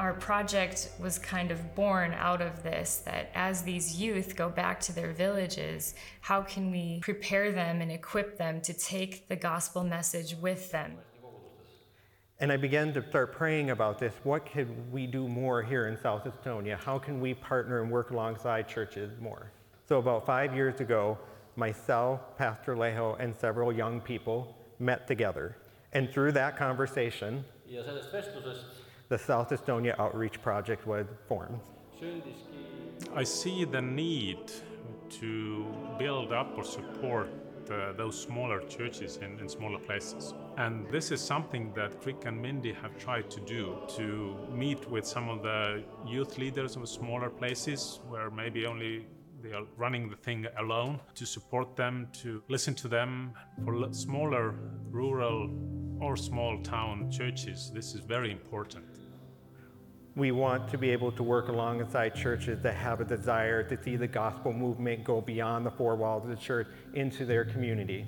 our 0.00 0.14
project 0.14 0.88
was 0.98 1.18
kind 1.18 1.50
of 1.50 1.74
born 1.74 2.14
out 2.14 2.40
of 2.40 2.62
this 2.62 3.02
that 3.04 3.30
as 3.34 3.62
these 3.62 4.00
youth 4.00 4.34
go 4.34 4.48
back 4.48 4.80
to 4.80 4.92
their 4.94 5.12
villages, 5.12 5.94
how 6.22 6.40
can 6.40 6.70
we 6.70 7.00
prepare 7.02 7.52
them 7.52 7.82
and 7.82 7.92
equip 7.92 8.38
them 8.38 8.62
to 8.62 8.72
take 8.72 9.28
the 9.28 9.36
gospel 9.36 9.84
message 9.84 10.34
with 10.36 10.72
them? 10.72 10.96
And 12.38 12.50
I 12.50 12.56
began 12.56 12.94
to 12.94 13.06
start 13.10 13.34
praying 13.34 13.68
about 13.68 13.98
this. 13.98 14.14
What 14.22 14.50
could 14.50 14.90
we 14.90 15.06
do 15.06 15.28
more 15.28 15.62
here 15.62 15.88
in 15.88 15.98
South 15.98 16.24
Estonia? 16.24 16.82
How 16.82 16.98
can 16.98 17.20
we 17.20 17.34
partner 17.34 17.82
and 17.82 17.90
work 17.90 18.10
alongside 18.10 18.66
churches 18.66 19.12
more? 19.20 19.52
So, 19.90 19.98
about 19.98 20.24
five 20.24 20.54
years 20.54 20.80
ago, 20.80 21.18
myself, 21.56 22.20
Pastor 22.38 22.76
Lejo, 22.76 23.16
and 23.18 23.34
several 23.34 23.72
young 23.72 24.00
people 24.00 24.56
met 24.78 25.08
together. 25.08 25.56
And 25.92 26.08
through 26.08 26.30
that 26.30 26.56
conversation, 26.56 27.44
the 29.08 29.18
South 29.18 29.50
Estonia 29.50 29.98
Outreach 29.98 30.40
Project 30.40 30.86
was 30.86 31.06
formed. 31.26 31.58
I 33.16 33.24
see 33.24 33.64
the 33.64 33.82
need 33.82 34.52
to 35.18 35.66
build 35.98 36.32
up 36.32 36.56
or 36.56 36.62
support 36.62 37.28
uh, 37.68 37.92
those 37.94 38.16
smaller 38.16 38.60
churches 38.68 39.16
in, 39.16 39.40
in, 39.40 39.48
smaller 39.48 39.80
places. 39.80 40.34
And 40.56 40.88
this 40.88 41.10
is 41.10 41.20
something 41.20 41.72
that 41.74 42.06
Rick 42.06 42.26
and 42.26 42.40
Mindy 42.40 42.72
have 42.74 42.96
tried 42.96 43.28
to 43.30 43.40
do 43.40 43.76
to 43.96 44.36
meet 44.52 44.88
with 44.88 45.04
some 45.04 45.28
of 45.28 45.42
the 45.42 45.82
youth 46.06 46.38
leaders 46.38 46.76
of 46.76 46.88
smaller 46.88 47.28
places 47.28 47.98
where 48.08 48.30
maybe 48.30 48.66
only 48.66 49.06
they 49.42 49.52
are 49.52 49.64
running 49.76 50.08
the 50.10 50.16
thing 50.16 50.46
alone, 50.58 51.00
to 51.14 51.26
support 51.26 51.76
them, 51.76 52.08
to 52.22 52.42
listen 52.48 52.74
to 52.74 52.88
them. 52.88 53.32
For 53.64 53.92
smaller 53.92 54.54
rural 54.90 55.50
or 56.00 56.16
small 56.16 56.62
town 56.62 57.10
churches, 57.10 57.70
this 57.74 57.94
is 57.94 58.00
very 58.00 58.30
important. 58.30 58.84
We 60.16 60.32
want 60.32 60.68
to 60.70 60.78
be 60.78 60.90
able 60.90 61.12
to 61.12 61.22
work 61.22 61.48
alongside 61.48 62.14
churches 62.14 62.60
that 62.62 62.74
have 62.74 63.00
a 63.00 63.04
desire 63.04 63.62
to 63.62 63.82
see 63.82 63.96
the 63.96 64.08
gospel 64.08 64.52
movement 64.52 65.04
go 65.04 65.20
beyond 65.20 65.64
the 65.64 65.70
four 65.70 65.96
walls 65.96 66.24
of 66.24 66.30
the 66.30 66.36
church 66.36 66.68
into 66.94 67.24
their 67.24 67.44
community. 67.44 68.06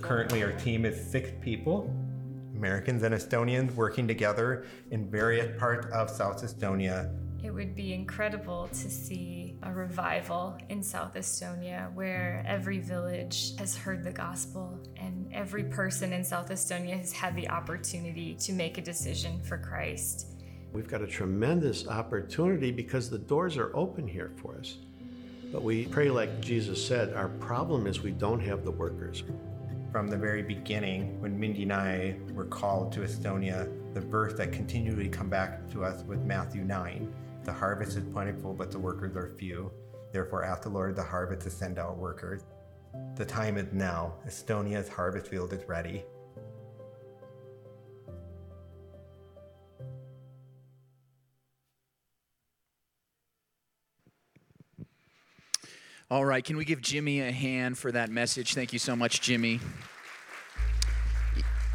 Currently, 0.00 0.42
our 0.42 0.52
team 0.52 0.84
is 0.84 1.10
six 1.10 1.30
people 1.42 1.92
Americans 2.56 3.02
and 3.02 3.14
Estonians 3.14 3.74
working 3.74 4.08
together 4.08 4.64
in 4.90 5.10
various 5.10 5.58
parts 5.58 5.86
of 5.92 6.08
South 6.08 6.42
Estonia. 6.42 7.14
It 7.42 7.50
would 7.50 7.76
be 7.76 7.92
incredible 7.92 8.68
to 8.68 8.90
see 8.90 9.43
a 9.64 9.72
revival 9.72 10.56
in 10.68 10.82
South 10.82 11.14
Estonia 11.14 11.92
where 11.94 12.44
every 12.46 12.78
village 12.78 13.56
has 13.58 13.76
heard 13.76 14.04
the 14.04 14.12
gospel 14.12 14.78
and 14.96 15.28
every 15.32 15.64
person 15.64 16.12
in 16.12 16.22
South 16.22 16.50
Estonia 16.50 16.98
has 16.98 17.12
had 17.12 17.34
the 17.34 17.48
opportunity 17.48 18.34
to 18.34 18.52
make 18.52 18.76
a 18.76 18.82
decision 18.82 19.40
for 19.40 19.56
Christ. 19.56 20.26
We've 20.72 20.88
got 20.88 21.00
a 21.00 21.06
tremendous 21.06 21.88
opportunity 21.88 22.72
because 22.72 23.08
the 23.08 23.18
doors 23.18 23.56
are 23.56 23.74
open 23.74 24.06
here 24.06 24.32
for 24.36 24.56
us. 24.58 24.76
But 25.50 25.62
we 25.62 25.86
pray, 25.86 26.10
like 26.10 26.40
Jesus 26.40 26.84
said, 26.84 27.14
our 27.14 27.28
problem 27.28 27.86
is 27.86 28.02
we 28.02 28.10
don't 28.10 28.40
have 28.40 28.64
the 28.64 28.72
workers. 28.72 29.22
From 29.92 30.08
the 30.08 30.16
very 30.16 30.42
beginning, 30.42 31.20
when 31.20 31.38
Mindy 31.38 31.62
and 31.62 31.72
I 31.72 32.16
were 32.32 32.46
called 32.46 32.92
to 32.94 33.00
Estonia, 33.00 33.70
the 33.94 34.00
verse 34.00 34.34
that 34.34 34.52
continually 34.52 35.08
come 35.08 35.30
back 35.30 35.70
to 35.70 35.84
us 35.84 36.02
was 36.02 36.18
Matthew 36.18 36.64
9. 36.64 37.14
The 37.44 37.52
harvest 37.52 37.98
is 37.98 38.04
plentiful, 38.04 38.54
but 38.54 38.70
the 38.70 38.78
workers 38.78 39.16
are 39.16 39.34
few. 39.38 39.70
Therefore, 40.12 40.44
ask 40.44 40.62
the 40.62 40.70
Lord 40.70 40.96
the 40.96 41.02
harvest 41.02 41.42
to 41.42 41.50
send 41.50 41.78
out 41.78 41.98
workers. 41.98 42.42
The 43.16 43.24
time 43.24 43.58
is 43.58 43.72
now. 43.72 44.14
Estonia's 44.26 44.88
harvest 44.88 45.28
field 45.28 45.52
is 45.52 45.68
ready. 45.68 46.04
All 56.10 56.24
right, 56.24 56.44
can 56.44 56.56
we 56.56 56.64
give 56.64 56.80
Jimmy 56.80 57.20
a 57.20 57.32
hand 57.32 57.76
for 57.76 57.90
that 57.92 58.08
message? 58.08 58.54
Thank 58.54 58.72
you 58.72 58.78
so 58.78 58.94
much, 58.94 59.20
Jimmy. 59.20 59.60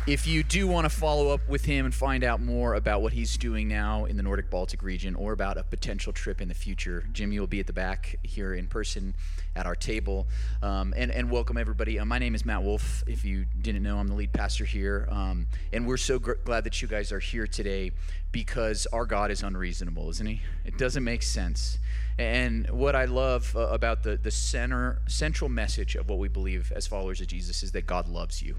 If 0.10 0.26
you 0.26 0.42
do 0.42 0.68
want 0.68 0.86
to 0.86 0.90
follow 0.90 1.30
up 1.30 1.48
with 1.48 1.66
him 1.66 1.86
and 1.86 1.94
find 1.94 2.24
out 2.24 2.42
more 2.42 2.74
about 2.74 3.04
what 3.04 3.14
he's 3.14 3.38
doing 3.38 3.68
now 3.68 4.06
in 4.06 4.18
the 4.18 4.24
Nordic 4.24 4.50
Baltic 4.50 4.82
region 4.82 5.14
or 5.14 5.34
about 5.34 5.56
a 5.60 5.64
potential 5.64 6.12
trip 6.12 6.42
in 6.42 6.48
the 6.48 6.56
future, 6.56 7.06
Jimmy 7.14 7.40
will 7.40 7.46
be 7.46 7.60
at 7.60 7.68
the 7.68 7.74
back 7.74 8.16
here 8.24 8.56
in 8.56 8.66
person 8.66 9.14
at 9.56 9.68
our 9.68 9.76
table. 9.76 10.28
Um, 10.64 10.96
and, 10.98 11.12
and 11.12 11.30
welcome 11.30 11.58
everybody. 11.58 12.00
Uh, 12.00 12.06
my 12.06 12.18
name 12.18 12.34
is 12.34 12.44
Matt 12.44 12.64
Wolf. 12.64 13.04
If 13.06 13.24
you 13.24 13.46
didn't 13.62 13.84
know, 13.84 14.00
I'm 14.00 14.08
the 14.08 14.16
lead 14.16 14.34
pastor 14.34 14.66
here. 14.66 15.08
Um, 15.12 15.46
and 15.72 15.86
we're 15.86 15.96
so 15.98 16.18
gr- 16.18 16.34
glad 16.44 16.64
that 16.64 16.82
you 16.82 16.88
guys 16.88 17.12
are 17.12 17.20
here 17.20 17.46
today 17.46 17.92
because 18.32 18.88
our 18.92 19.06
God 19.06 19.30
is 19.30 19.44
unreasonable, 19.44 20.10
isn't 20.10 20.26
he? 20.26 20.42
It 20.66 20.80
doesn't 20.80 21.04
make 21.04 21.22
sense. 21.22 21.78
And 22.18 22.68
what 22.72 22.96
I 22.96 23.06
love 23.06 23.56
uh, 23.56 23.68
about 23.68 24.02
the, 24.02 24.18
the 24.18 24.32
center, 24.32 25.02
central 25.08 25.52
message 25.52 25.96
of 25.96 26.10
what 26.10 26.18
we 26.18 26.30
believe 26.30 26.74
as 26.76 26.88
followers 26.88 27.22
of 27.22 27.28
Jesus 27.28 27.62
is 27.62 27.74
that 27.74 27.86
God 27.86 28.08
loves 28.08 28.42
you. 28.42 28.56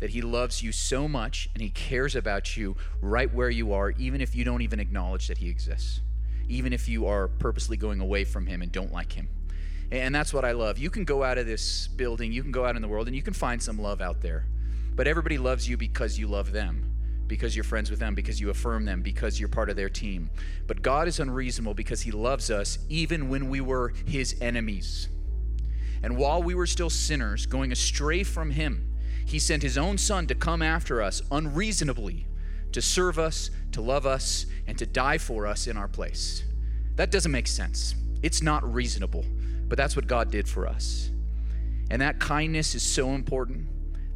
That 0.00 0.10
he 0.10 0.22
loves 0.22 0.62
you 0.62 0.72
so 0.72 1.06
much 1.06 1.48
and 1.54 1.62
he 1.62 1.70
cares 1.70 2.16
about 2.16 2.56
you 2.56 2.76
right 3.00 3.32
where 3.32 3.50
you 3.50 3.72
are, 3.72 3.90
even 3.92 4.20
if 4.20 4.34
you 4.34 4.44
don't 4.44 4.62
even 4.62 4.80
acknowledge 4.80 5.28
that 5.28 5.38
he 5.38 5.48
exists, 5.48 6.00
even 6.48 6.72
if 6.72 6.88
you 6.88 7.06
are 7.06 7.28
purposely 7.28 7.76
going 7.76 8.00
away 8.00 8.24
from 8.24 8.46
him 8.46 8.62
and 8.62 8.72
don't 8.72 8.92
like 8.92 9.12
him. 9.12 9.28
And 9.92 10.14
that's 10.14 10.32
what 10.32 10.44
I 10.44 10.52
love. 10.52 10.78
You 10.78 10.88
can 10.90 11.04
go 11.04 11.22
out 11.22 11.38
of 11.38 11.46
this 11.46 11.88
building, 11.88 12.32
you 12.32 12.42
can 12.42 12.52
go 12.52 12.64
out 12.64 12.76
in 12.76 12.82
the 12.82 12.88
world, 12.88 13.08
and 13.08 13.16
you 13.16 13.22
can 13.22 13.34
find 13.34 13.62
some 13.62 13.78
love 13.78 14.00
out 14.00 14.20
there. 14.20 14.46
But 14.94 15.06
everybody 15.06 15.38
loves 15.38 15.68
you 15.68 15.76
because 15.76 16.18
you 16.18 16.28
love 16.28 16.52
them 16.52 16.90
because 17.30 17.54
you're 17.54 17.64
friends 17.64 17.90
with 17.90 18.00
them, 18.00 18.12
because 18.16 18.40
you 18.40 18.50
affirm 18.50 18.84
them, 18.84 19.02
because 19.02 19.38
you're 19.38 19.48
part 19.48 19.70
of 19.70 19.76
their 19.76 19.88
team. 19.88 20.28
But 20.66 20.82
God 20.82 21.06
is 21.06 21.20
unreasonable 21.20 21.74
because 21.74 22.02
He 22.02 22.10
loves 22.10 22.50
us 22.50 22.80
even 22.88 23.28
when 23.28 23.48
we 23.48 23.60
were 23.60 23.94
His 24.04 24.36
enemies. 24.40 25.08
And 26.02 26.16
while 26.16 26.42
we 26.42 26.56
were 26.56 26.66
still 26.66 26.90
sinners, 26.90 27.46
going 27.46 27.70
astray 27.70 28.24
from 28.24 28.50
Him, 28.50 28.89
He 29.24 29.38
sent 29.38 29.62
His 29.62 29.78
own 29.78 29.98
Son 29.98 30.26
to 30.26 30.34
come 30.34 30.62
after 30.62 31.02
us 31.02 31.22
unreasonably, 31.30 32.26
to 32.72 32.82
serve 32.82 33.18
us, 33.18 33.50
to 33.72 33.80
love 33.80 34.06
us, 34.06 34.46
and 34.66 34.78
to 34.78 34.86
die 34.86 35.18
for 35.18 35.46
us 35.46 35.66
in 35.66 35.76
our 35.76 35.88
place. 35.88 36.44
That 36.96 37.10
doesn't 37.10 37.32
make 37.32 37.46
sense. 37.46 37.94
It's 38.22 38.42
not 38.42 38.72
reasonable, 38.72 39.24
but 39.68 39.78
that's 39.78 39.96
what 39.96 40.06
God 40.06 40.30
did 40.30 40.48
for 40.48 40.66
us. 40.66 41.10
And 41.90 42.00
that 42.02 42.20
kindness 42.20 42.74
is 42.74 42.82
so 42.82 43.10
important 43.10 43.66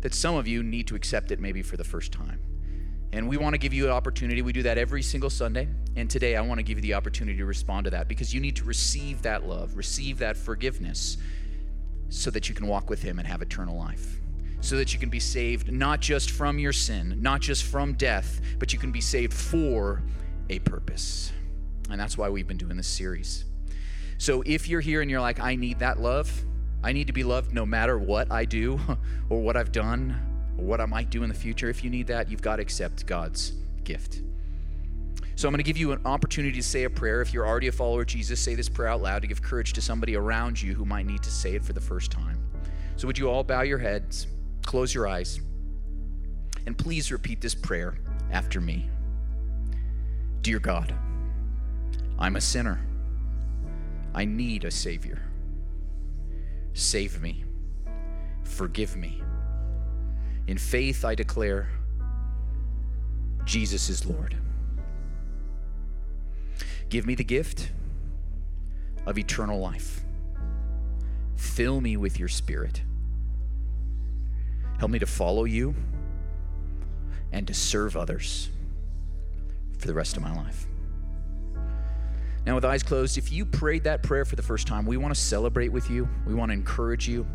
that 0.02 0.14
some 0.14 0.34
of 0.34 0.46
you 0.46 0.62
need 0.62 0.86
to 0.88 0.94
accept 0.94 1.30
it 1.30 1.40
maybe 1.40 1.62
for 1.62 1.76
the 1.76 1.84
first 1.84 2.12
time. 2.12 2.38
And 3.12 3.28
we 3.28 3.36
want 3.36 3.54
to 3.54 3.58
give 3.58 3.72
you 3.72 3.86
an 3.86 3.92
opportunity. 3.92 4.42
We 4.42 4.52
do 4.52 4.64
that 4.64 4.76
every 4.76 5.02
single 5.02 5.30
Sunday 5.30 5.68
And 5.96 6.10
today 6.10 6.34
I 6.36 6.40
want 6.40 6.58
to 6.58 6.62
give 6.62 6.78
you 6.78 6.82
the 6.82 6.94
opportunity 6.94 7.38
to 7.38 7.44
respond 7.44 7.84
to 7.84 7.90
that 7.90 8.08
because 8.08 8.34
you 8.34 8.40
need 8.40 8.56
to 8.56 8.64
receive 8.64 9.22
that 9.22 9.46
love, 9.46 9.76
receive 9.76 10.18
that 10.18 10.36
forgiveness 10.36 11.16
so 12.08 12.30
that 12.30 12.48
you 12.48 12.54
can 12.54 12.66
walk 12.66 12.90
with 12.90 13.02
Him 13.02 13.18
and 13.18 13.28
have 13.28 13.42
eternal 13.42 13.76
life. 13.76 14.20
So 14.60 14.76
that 14.76 14.94
you 14.94 14.98
can 14.98 15.10
be 15.10 15.20
saved 15.20 15.70
not 15.70 16.00
just 16.00 16.30
from 16.30 16.58
your 16.58 16.72
sin, 16.72 17.18
not 17.20 17.40
just 17.40 17.64
from 17.64 17.94
death, 17.94 18.40
but 18.58 18.72
you 18.72 18.78
can 18.78 18.92
be 18.92 19.00
saved 19.00 19.32
for 19.32 20.02
a 20.48 20.58
purpose. 20.60 21.32
And 21.90 22.00
that's 22.00 22.16
why 22.16 22.28
we've 22.28 22.48
been 22.48 22.56
doing 22.56 22.76
this 22.76 22.86
series. 22.86 23.44
So 24.18 24.42
if 24.46 24.68
you're 24.68 24.80
here 24.80 25.02
and 25.02 25.10
you're 25.10 25.20
like, 25.20 25.40
I 25.40 25.54
need 25.54 25.80
that 25.80 26.00
love, 26.00 26.32
I 26.82 26.92
need 26.92 27.06
to 27.08 27.12
be 27.12 27.24
loved 27.24 27.52
no 27.52 27.66
matter 27.66 27.98
what 27.98 28.30
I 28.30 28.44
do 28.44 28.78
or 29.28 29.40
what 29.40 29.56
I've 29.56 29.72
done 29.72 30.54
or 30.58 30.64
what 30.64 30.80
I 30.80 30.86
might 30.86 31.10
do 31.10 31.22
in 31.22 31.28
the 31.28 31.34
future, 31.34 31.68
if 31.68 31.84
you 31.84 31.90
need 31.90 32.06
that, 32.06 32.30
you've 32.30 32.42
got 32.42 32.56
to 32.56 32.62
accept 32.62 33.06
God's 33.06 33.52
gift. 33.84 34.22
So 35.36 35.48
I'm 35.48 35.52
going 35.52 35.58
to 35.58 35.64
give 35.64 35.76
you 35.76 35.92
an 35.92 36.00
opportunity 36.04 36.56
to 36.56 36.62
say 36.62 36.84
a 36.84 36.90
prayer. 36.90 37.20
If 37.20 37.34
you're 37.34 37.46
already 37.46 37.66
a 37.66 37.72
follower 37.72 38.02
of 38.02 38.06
Jesus, 38.06 38.38
say 38.38 38.54
this 38.54 38.68
prayer 38.68 38.88
out 38.88 39.02
loud 39.02 39.22
to 39.22 39.28
give 39.28 39.42
courage 39.42 39.72
to 39.72 39.80
somebody 39.80 40.14
around 40.14 40.62
you 40.62 40.74
who 40.74 40.84
might 40.84 41.06
need 41.06 41.22
to 41.24 41.30
say 41.30 41.54
it 41.54 41.64
for 41.64 41.72
the 41.72 41.80
first 41.80 42.12
time. 42.12 42.38
So 42.96 43.08
would 43.08 43.18
you 43.18 43.28
all 43.28 43.42
bow 43.42 43.62
your 43.62 43.78
heads, 43.78 44.28
close 44.64 44.94
your 44.94 45.06
eyes, 45.06 45.40
and 46.66 46.76
please 46.76 47.12
repeat 47.12 47.40
this 47.40 47.54
prayer 47.54 47.96
after 48.30 48.60
me. 48.60 48.88
Dear 50.42 50.58
God, 50.58 50.94
I'm 52.18 52.36
a 52.36 52.40
sinner. 52.40 52.80
I 54.14 54.24
need 54.24 54.64
a 54.64 54.70
Savior. 54.70 55.20
Save 56.72 57.20
me. 57.22 57.44
Forgive 58.42 58.96
me. 58.96 59.22
In 60.46 60.58
faith, 60.58 61.04
I 61.04 61.14
declare 61.14 61.68
Jesus 63.44 63.88
is 63.88 64.06
Lord. 64.06 64.36
Give 66.88 67.06
me 67.06 67.14
the 67.14 67.24
gift 67.24 67.72
of 69.06 69.18
eternal 69.18 69.58
life. 69.58 70.04
Fill 71.36 71.80
me 71.80 71.96
with 71.96 72.18
your 72.18 72.28
spirit. 72.28 72.82
Help 74.78 74.90
me 74.90 74.98
to 74.98 75.06
follow 75.06 75.44
you 75.44 75.74
and 77.32 77.46
to 77.46 77.54
serve 77.54 77.96
others 77.96 78.50
for 79.78 79.86
the 79.86 79.94
rest 79.94 80.16
of 80.16 80.22
my 80.22 80.34
life. 80.34 80.66
Now, 82.46 82.54
with 82.54 82.64
eyes 82.64 82.82
closed, 82.82 83.16
if 83.16 83.32
you 83.32 83.46
prayed 83.46 83.84
that 83.84 84.02
prayer 84.02 84.24
for 84.24 84.36
the 84.36 84.42
first 84.42 84.66
time, 84.66 84.84
we 84.84 84.96
want 84.96 85.14
to 85.14 85.20
celebrate 85.20 85.68
with 85.68 85.90
you. 85.90 86.08
We 86.26 86.34
want 86.34 86.50
to 86.50 86.52
encourage 86.52 87.08
you. 87.08 87.26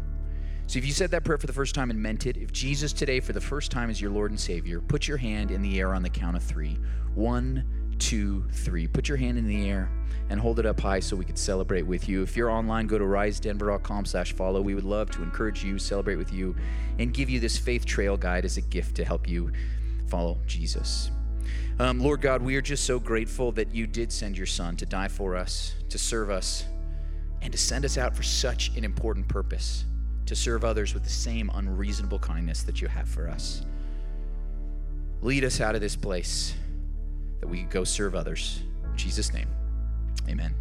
So, 0.68 0.78
if 0.78 0.86
you 0.86 0.94
said 0.94 1.10
that 1.12 1.24
prayer 1.24 1.40
for 1.40 1.48
the 1.48 1.54
first 1.54 1.74
time 1.74 1.90
and 1.90 2.00
meant 2.00 2.28
it, 2.28 2.38
if 2.38 2.52
Jesus 2.54 2.94
today 2.94 3.20
for 3.20 3.34
the 3.34 3.42
first 3.42 3.72
time 3.72 3.90
is 3.90 4.00
your 4.00 4.12
Lord 4.12 4.30
and 4.30 4.40
Savior, 4.40 4.82
put 4.82 5.08
your 5.08 5.18
hand 5.18 5.50
in 5.50 5.64
the 5.64 5.80
air 5.80 5.96
on 5.96 6.04
the 6.04 6.10
count 6.10 6.38
of 6.38 6.44
three. 6.44 6.78
One, 7.16 7.66
two, 8.00 8.45
three. 8.52 8.88
Put 8.88 9.08
your 9.08 9.18
hand 9.18 9.38
in 9.38 9.47
the 9.47 9.70
air 9.70 9.89
and 10.30 10.39
hold 10.39 10.60
it 10.60 10.66
up 10.66 10.80
high 10.80 11.00
so 11.00 11.16
we 11.16 11.26
could 11.26 11.38
celebrate 11.38 11.84
with 11.84 12.08
you. 12.08 12.22
If 12.22 12.38
you're 12.38 12.52
online, 12.52 12.88
go 12.88 12.97
to 12.97 13.04
risedenver.com 13.04 14.06
slash 14.06 14.34
follow. 14.34 14.62
We 14.62 14.76
would 14.76 14.84
love 14.84 15.10
to 15.12 15.24
encourage 15.24 15.64
you, 15.64 15.80
celebrate 15.80 16.18
with 16.18 16.32
you, 16.32 16.56
and 17.00 17.14
give 17.14 17.30
you 17.30 17.39
this 17.39 17.58
faith 17.58 17.86
trail 17.86 18.16
guide 18.16 18.45
as 18.45 18.58
a 18.58 18.62
gift 18.62 18.95
to 18.97 19.06
help 19.06 19.28
you 19.28 19.52
follow 20.08 20.38
Jesus. 20.45 21.12
Um, 21.80 22.00
Lord 22.00 22.22
God, 22.22 22.41
we 22.41 22.56
are 22.56 22.62
just 22.62 22.86
so 22.86 23.00
grateful 23.00 23.52
that 23.54 23.74
you 23.74 23.88
did 23.88 24.12
send 24.12 24.38
your 24.38 24.45
son 24.45 24.76
to 24.78 24.86
die 24.86 25.08
for 25.08 25.36
us, 25.36 25.76
to 25.89 25.97
serve 25.97 26.30
us, 26.30 26.66
and 27.41 27.52
to 27.52 27.58
send 27.58 27.86
us 27.86 27.97
out 27.97 28.16
for 28.16 28.24
such 28.24 28.76
an 28.76 28.84
important 28.84 29.28
purpose 29.28 29.86
to 30.30 30.36
serve 30.36 30.64
others 30.64 30.93
with 30.93 31.04
the 31.04 31.10
same 31.10 31.50
unreasonable 31.56 32.20
kindness 32.20 32.62
that 32.62 32.82
you 32.82 32.88
have 32.88 33.10
for 33.10 33.28
us. 33.28 33.66
Lead 35.22 35.43
us 35.43 35.60
out 35.60 35.74
of 35.74 35.82
this 35.82 35.95
place 35.95 36.54
that 37.40 37.48
we 37.48 37.64
go 37.64 37.84
serve 37.84 38.16
others. 38.16 38.62
In 38.92 38.98
Jesus' 38.98 39.34
name, 39.34 39.50
amen. 40.28 40.54